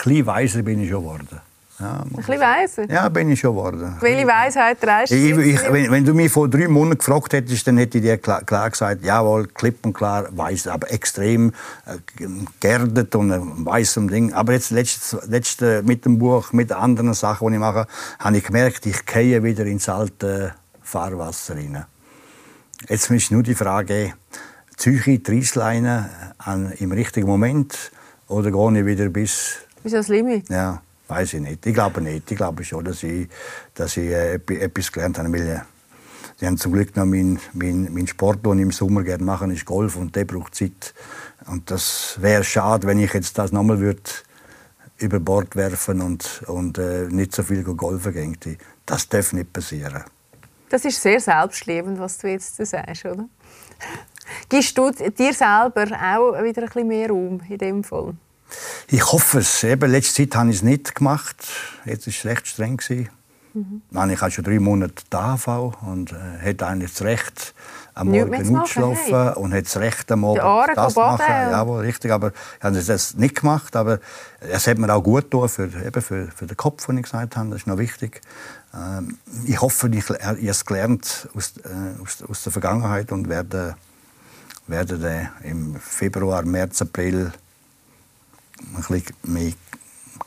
bisschen 0.04 0.26
weiser 0.26 0.62
bin 0.62 0.80
ich 0.82 0.90
schon 0.90 1.02
geworden. 1.02 1.40
Ja, 1.80 2.00
Ein 2.02 2.08
bisschen 2.10 2.40
weiser. 2.40 2.90
ja, 2.90 3.08
bin 3.08 3.30
ich 3.30 3.38
schon 3.38 3.54
geworden. 3.54 3.96
Welche 4.00 4.26
Weisheit 4.26 4.80
trägst 4.80 5.12
du? 5.12 5.16
Ich, 5.16 5.54
ich, 5.54 5.72
wenn, 5.72 5.90
wenn 5.92 6.04
du 6.04 6.12
mich 6.12 6.32
vor 6.32 6.48
drei 6.48 6.66
Monaten 6.66 6.98
gefragt 6.98 7.32
hättest, 7.32 7.66
dann 7.68 7.78
hätte 7.78 7.98
ich 7.98 8.04
dir 8.04 8.18
klar, 8.18 8.42
klar 8.42 8.68
gesagt, 8.70 9.04
jawohl, 9.04 9.46
klipp 9.46 9.86
und 9.86 9.92
klar, 9.92 10.26
weiß, 10.30 10.66
aber 10.66 10.90
extrem 10.90 11.52
äh, 11.86 12.26
geerdet 12.58 13.14
und 13.14 13.30
ein 13.30 13.64
weißem 13.64 14.08
Ding. 14.08 14.32
Aber 14.32 14.54
jetzt 14.54 14.70
letztes, 14.70 15.16
letzte, 15.28 15.82
mit 15.84 16.04
dem 16.04 16.18
Buch, 16.18 16.52
mit 16.52 16.72
anderen 16.72 17.14
Sachen, 17.14 17.46
die 17.48 17.54
ich 17.54 17.60
mache, 17.60 17.86
habe 18.18 18.36
ich 18.36 18.44
gemerkt, 18.44 18.84
ich 18.86 19.06
gehe 19.06 19.42
wieder 19.44 19.64
ins 19.64 19.88
alte 19.88 20.54
Fahrwasser 20.82 21.54
rein. 21.54 21.84
Jetzt 22.88 23.10
ist 23.10 23.30
nur 23.30 23.42
die 23.44 23.54
Frage, 23.54 24.14
ziehe 24.76 24.96
ich 25.04 25.22
die 25.22 25.32
Reissleine 25.32 26.10
an, 26.38 26.72
im 26.78 26.90
richtigen 26.92 27.26
Moment 27.28 27.92
oder 28.26 28.50
gehe 28.50 28.80
ich 28.80 28.86
wieder 28.86 29.08
bis 29.08 29.58
Bis 29.82 29.92
ans 29.92 30.08
Limit. 30.08 30.48
ja, 30.48 30.80
weiß 31.08 31.34
ich 31.34 31.40
nicht. 31.40 31.66
Ich 31.66 31.74
glaube 31.74 32.00
nicht. 32.00 32.30
Ich 32.30 32.36
glaube 32.36 32.64
schon, 32.64 32.84
dass 32.84 33.02
ich, 33.02 33.28
dass 33.74 33.96
ich 33.96 34.10
äh, 34.10 34.34
etwas 34.34 34.92
gelernt 34.92 35.18
habe. 35.18 35.32
Weil, 35.32 35.48
äh, 35.48 35.60
sie 36.36 36.46
haben 36.46 36.58
zum 36.58 36.72
Glück 36.72 36.94
noch 36.96 37.06
meinen 37.06 37.40
mein, 37.52 37.92
mein 37.92 38.06
Sport, 38.06 38.44
den 38.44 38.58
ich 38.58 38.62
im 38.62 38.70
Sommer 38.70 39.02
gerne 39.02 39.24
mache, 39.24 39.52
ist 39.52 39.64
Golf 39.64 39.96
und 39.96 40.14
der 40.14 40.24
braucht 40.24 40.54
Zeit. 40.54 40.94
Und 41.46 41.70
das 41.70 42.18
wäre 42.20 42.44
schade, 42.44 42.86
wenn 42.86 42.98
ich 42.98 43.12
jetzt 43.12 43.38
das 43.38 43.52
nochmal 43.52 43.96
über 44.98 45.20
Bord 45.20 45.56
werfen 45.56 46.00
und, 46.02 46.42
und 46.46 46.78
äh, 46.78 47.06
nicht 47.08 47.34
so 47.34 47.42
viel 47.42 47.62
golfen 47.62 48.12
gehen. 48.12 48.58
Das 48.84 49.08
darf 49.08 49.32
nicht 49.32 49.52
passieren. 49.52 50.04
Das 50.68 50.84
ist 50.84 51.00
sehr 51.00 51.20
selbstliebend, 51.20 51.98
was 51.98 52.18
du 52.18 52.28
jetzt 52.28 52.56
sagst, 52.56 53.04
oder? 53.06 53.28
Gibst 54.48 54.76
du 54.76 54.90
dir 54.90 55.32
selber 55.32 55.84
auch 55.84 56.42
wieder 56.42 56.62
ein 56.62 56.66
bisschen 56.66 56.88
mehr 56.88 57.08
Raum 57.08 57.40
in 57.48 57.58
dem 57.58 57.84
Fall? 57.84 58.14
Ich 58.88 59.12
hoffe 59.12 59.38
es. 59.38 59.62
Eben, 59.64 59.90
letzte 59.90 60.28
Zeit 60.28 60.36
habe 60.36 60.50
ich 60.50 60.56
es 60.56 60.62
nicht 60.62 60.94
gemacht. 60.94 61.36
Jetzt 61.84 62.06
war 62.06 62.12
es 62.12 62.24
recht 62.24 62.46
streng. 62.46 62.80
Nein, 63.90 64.10
ich 64.10 64.20
habe 64.20 64.30
schon 64.30 64.44
drei 64.44 64.58
Monate 64.58 65.02
AHV 65.10 65.82
und 65.82 66.12
äh, 66.12 66.16
hätte 66.38 66.66
eigentlich 66.66 66.92
das 66.92 67.02
Recht, 67.02 67.54
am 67.94 68.08
Morgen 68.08 68.56
auszuschlafen 68.56 69.14
hey. 69.14 69.32
und 69.34 69.52
hätte 69.52 69.64
das 69.64 69.76
Recht, 69.78 70.12
am 70.12 70.24
Aare 70.24 70.72
das 70.74 70.94
zu 70.94 71.00
machen. 71.00 71.24
Jawohl, 71.28 71.80
richtig. 71.80 72.12
Aber 72.12 72.28
ich 72.28 72.64
habe 72.64 72.80
das 72.80 73.14
nicht 73.14 73.40
gemacht. 73.40 73.74
Aber 73.74 73.98
es 74.40 74.66
hat 74.66 74.78
mir 74.78 74.92
auch 74.92 75.02
gut 75.02 75.30
getan 75.30 75.48
für, 75.48 75.64
eben 75.84 76.02
für, 76.02 76.28
für 76.28 76.46
den 76.46 76.56
Kopf, 76.56 76.86
den 76.86 76.98
ich 76.98 77.04
gesagt 77.04 77.36
habe. 77.36 77.50
Das 77.50 77.60
ist 77.60 77.66
noch 77.66 77.78
wichtig. 77.78 78.20
Ähm, 78.74 79.18
ich 79.46 79.60
hoffe, 79.60 79.88
ich, 79.88 80.08
ich 80.10 80.24
habe 80.24 80.38
es 80.40 80.64
gelernt 80.64 81.28
aus, 81.34 81.54
äh, 81.64 82.02
aus, 82.02 82.22
aus 82.22 82.42
der 82.44 82.52
Vergangenheit 82.52 83.10
und 83.10 83.28
werde, 83.28 83.76
werde 84.68 84.98
dann 84.98 85.30
im 85.42 85.74
Februar, 85.76 86.42
März, 86.44 86.82
April 86.82 87.32
ein 88.60 88.76
bisschen 88.76 89.16
mehr 89.22 89.52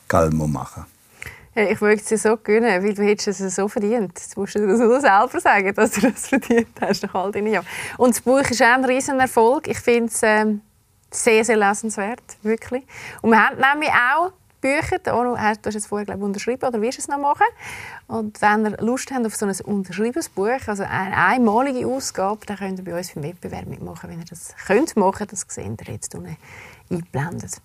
Calmo 0.08 0.48
machen. 0.48 0.86
Ja, 1.56 1.64
Ich 1.64 1.82
würde 1.82 2.02
es 2.02 2.06
dir 2.06 2.18
so 2.18 2.38
gönnen, 2.38 2.84
weil 2.84 2.94
du 2.94 3.04
es 3.04 3.56
so 3.56 3.68
verdient. 3.68 4.14
Jetzt 4.18 4.38
musst 4.38 4.56
du 4.56 4.66
das 4.66 4.80
nur 4.80 5.02
selber 5.02 5.40
sagen, 5.40 5.74
dass 5.74 5.92
du 5.92 6.10
das 6.10 6.28
verdient 6.28 6.70
hast 6.80 7.04
nach 7.04 7.16
all 7.16 7.32
deinen 7.32 7.48
Jahren. 7.48 7.66
Und 7.98 8.16
das 8.16 8.22
Buch 8.22 8.40
ist 8.40 8.62
auch 8.62 8.68
ein 8.68 8.86
riesen 8.86 9.20
Erfolg. 9.20 9.68
Ich 9.68 9.80
finde 9.80 10.06
es 10.06 10.22
ähm, 10.24 10.62
sehr, 11.12 11.44
sehr 11.44 11.58
lesenswert, 11.58 12.24
wirklich. 12.42 12.84
Und 13.22 13.32
wir 13.32 13.46
haben 13.46 13.58
nämlich 13.58 13.90
auch 13.90 14.32
Bücher, 14.62 15.00
du 15.00 15.38
hast 15.38 15.66
es 15.66 15.88
vorher 15.88 16.06
glaube 16.06 16.24
unterschrieben 16.24 16.66
oder 16.66 16.82
wirst 16.82 17.00
es 17.00 17.08
noch 17.08 17.18
machen. 17.18 17.48
Und 18.08 18.40
wenn 18.42 18.66
ihr 18.66 18.78
Lust 18.78 19.12
habt 19.12 19.26
auf 19.26 19.36
so 19.36 19.48
ein 19.48 19.56
unterschriebenes 19.66 20.30
Buch, 20.30 20.68
also 20.68 20.84
eine 20.84 21.18
einmalige 21.18 21.88
Ausgabe, 21.88 22.46
dann 22.46 22.58
könnt 22.58 22.80
ihr 22.80 22.86
bei 22.86 22.96
uns 22.96 23.12
beim 23.12 23.24
Wettbewerb 23.24 23.66
mitmachen. 23.66 24.10
Wenn 24.10 24.20
ihr 24.20 24.26
das 24.26 24.56
könnt 24.68 24.96
machen, 24.96 25.28
das 25.30 25.46
seht 25.50 25.66
ihr 25.66 25.94
jetzt 25.94 26.14
unten 26.16 26.38
eingeblendet. 26.92 27.62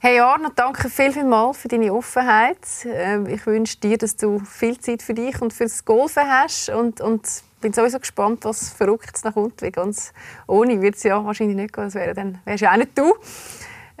Hey 0.00 0.20
Arno, 0.20 0.50
danke 0.54 0.88
viel, 0.88 1.12
viel 1.12 1.24
mal 1.24 1.52
für 1.52 1.66
deine 1.66 1.92
Offenheit. 1.92 2.58
Ähm, 2.86 3.26
Ich 3.26 3.44
wünsche 3.46 3.78
dir, 3.78 3.98
dass 3.98 4.16
du 4.16 4.38
viel 4.38 4.78
Zeit 4.78 5.02
für 5.02 5.14
dich 5.14 5.40
und 5.42 5.52
fürs 5.52 5.84
Golfen 5.84 6.22
hast 6.24 6.68
und, 6.70 7.00
und 7.00 7.26
bin 7.60 7.72
sowieso 7.72 7.98
gespannt, 7.98 8.44
was 8.44 8.70
Verrücktes 8.70 9.24
noch 9.24 9.34
kommt, 9.34 9.60
weil 9.60 9.72
ganz 9.72 10.12
ohne 10.46 10.80
wird 10.80 10.94
es 10.94 11.02
ja 11.02 11.24
wahrscheinlich 11.24 11.56
nicht 11.56 11.72
gehen. 11.72 11.84
Das 11.84 11.94
wäre 11.94 12.14
dann 12.14 12.38
wärst 12.44 12.62
ja 12.62 12.72
auch 12.72 12.76
nicht 12.76 12.96
du. 12.96 13.14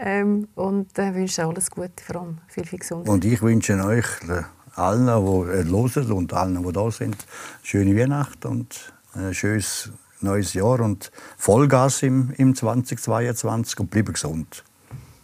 Ähm, 0.00 0.46
und 0.54 0.96
äh, 0.96 1.12
wünsche 1.12 1.42
dir 1.42 1.48
alles 1.48 1.68
Gute, 1.68 1.90
vor 2.04 2.20
allem 2.20 2.38
viel, 2.46 2.64
viel 2.64 2.78
Gesundheit. 2.78 3.12
Und 3.12 3.24
ich 3.24 3.42
wünsche 3.42 3.84
euch 3.84 4.06
äh, 4.28 4.42
allen, 4.76 5.06
die 5.06 5.50
äh, 5.50 5.64
hören 5.64 6.12
und 6.12 6.32
allen, 6.32 6.62
die 6.62 6.72
da 6.72 6.90
sind, 6.92 7.16
schöne 7.64 7.96
Weihnachten 7.96 8.46
und 8.46 8.92
ein 9.14 9.34
schönes 9.34 9.90
neues 10.20 10.54
Jahr 10.54 10.80
und 10.80 11.10
Vollgas 11.36 12.04
im, 12.04 12.32
im 12.36 12.54
2022 12.54 13.80
und 13.80 13.90
bleiben 13.90 14.12
gesund. 14.12 14.62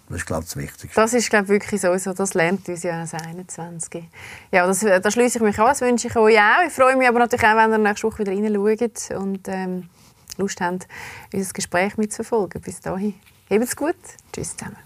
Das 0.08 0.18
ist, 0.18 0.26
glaube 0.26 0.42
ich, 0.42 0.48
das 0.48 0.56
Wichtigste. 0.56 1.00
Das 1.00 1.14
ist 1.14 1.30
glaube 1.30 1.44
ich, 1.44 1.50
wirklich 1.50 1.80
so, 1.80 1.96
so. 1.96 2.12
Das 2.12 2.34
lernt 2.34 2.68
uns 2.68 2.82
ja 2.82 3.00
als 3.00 3.14
21. 3.14 4.04
Ja, 4.52 4.66
das, 4.66 4.80
da 4.80 5.10
schließe 5.10 5.38
ich 5.38 5.42
mich 5.42 5.58
an. 5.58 5.66
Das 5.66 5.80
wünsche 5.80 6.08
ich 6.08 6.16
euch 6.16 6.38
auch. 6.38 6.66
Ich 6.66 6.72
freue 6.72 6.96
mich 6.96 7.08
aber 7.08 7.20
natürlich 7.20 7.44
auch, 7.46 7.56
wenn 7.56 7.72
ihr 7.72 7.78
nächste 7.78 8.06
Woche 8.06 8.18
wieder 8.18 8.32
reinschaut 8.32 9.18
und 9.18 9.48
ähm, 9.48 9.88
Lust 10.36 10.60
habt, 10.60 10.86
unser 11.32 11.52
Gespräch 11.52 11.96
mitzuverfolgen. 11.96 12.60
Bis 12.60 12.80
dahin. 12.80 13.14
Habt's 13.50 13.76
gut. 13.76 13.96
Tschüss 14.32 14.56
zusammen. 14.56 14.76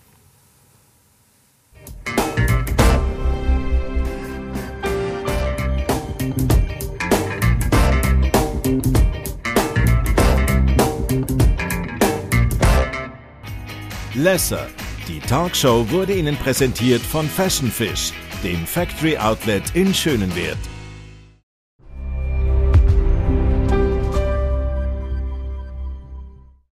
Lesser. 14.14 14.66
Die 15.08 15.20
Talkshow 15.20 15.90
wurde 15.90 16.12
Ihnen 16.12 16.36
präsentiert 16.36 17.00
von 17.00 17.26
Fashion 17.26 17.70
Fish, 17.70 18.12
dem 18.44 18.66
Factory 18.66 19.16
Outlet 19.16 19.62
in 19.72 19.94
Schönenwert. 19.94 20.58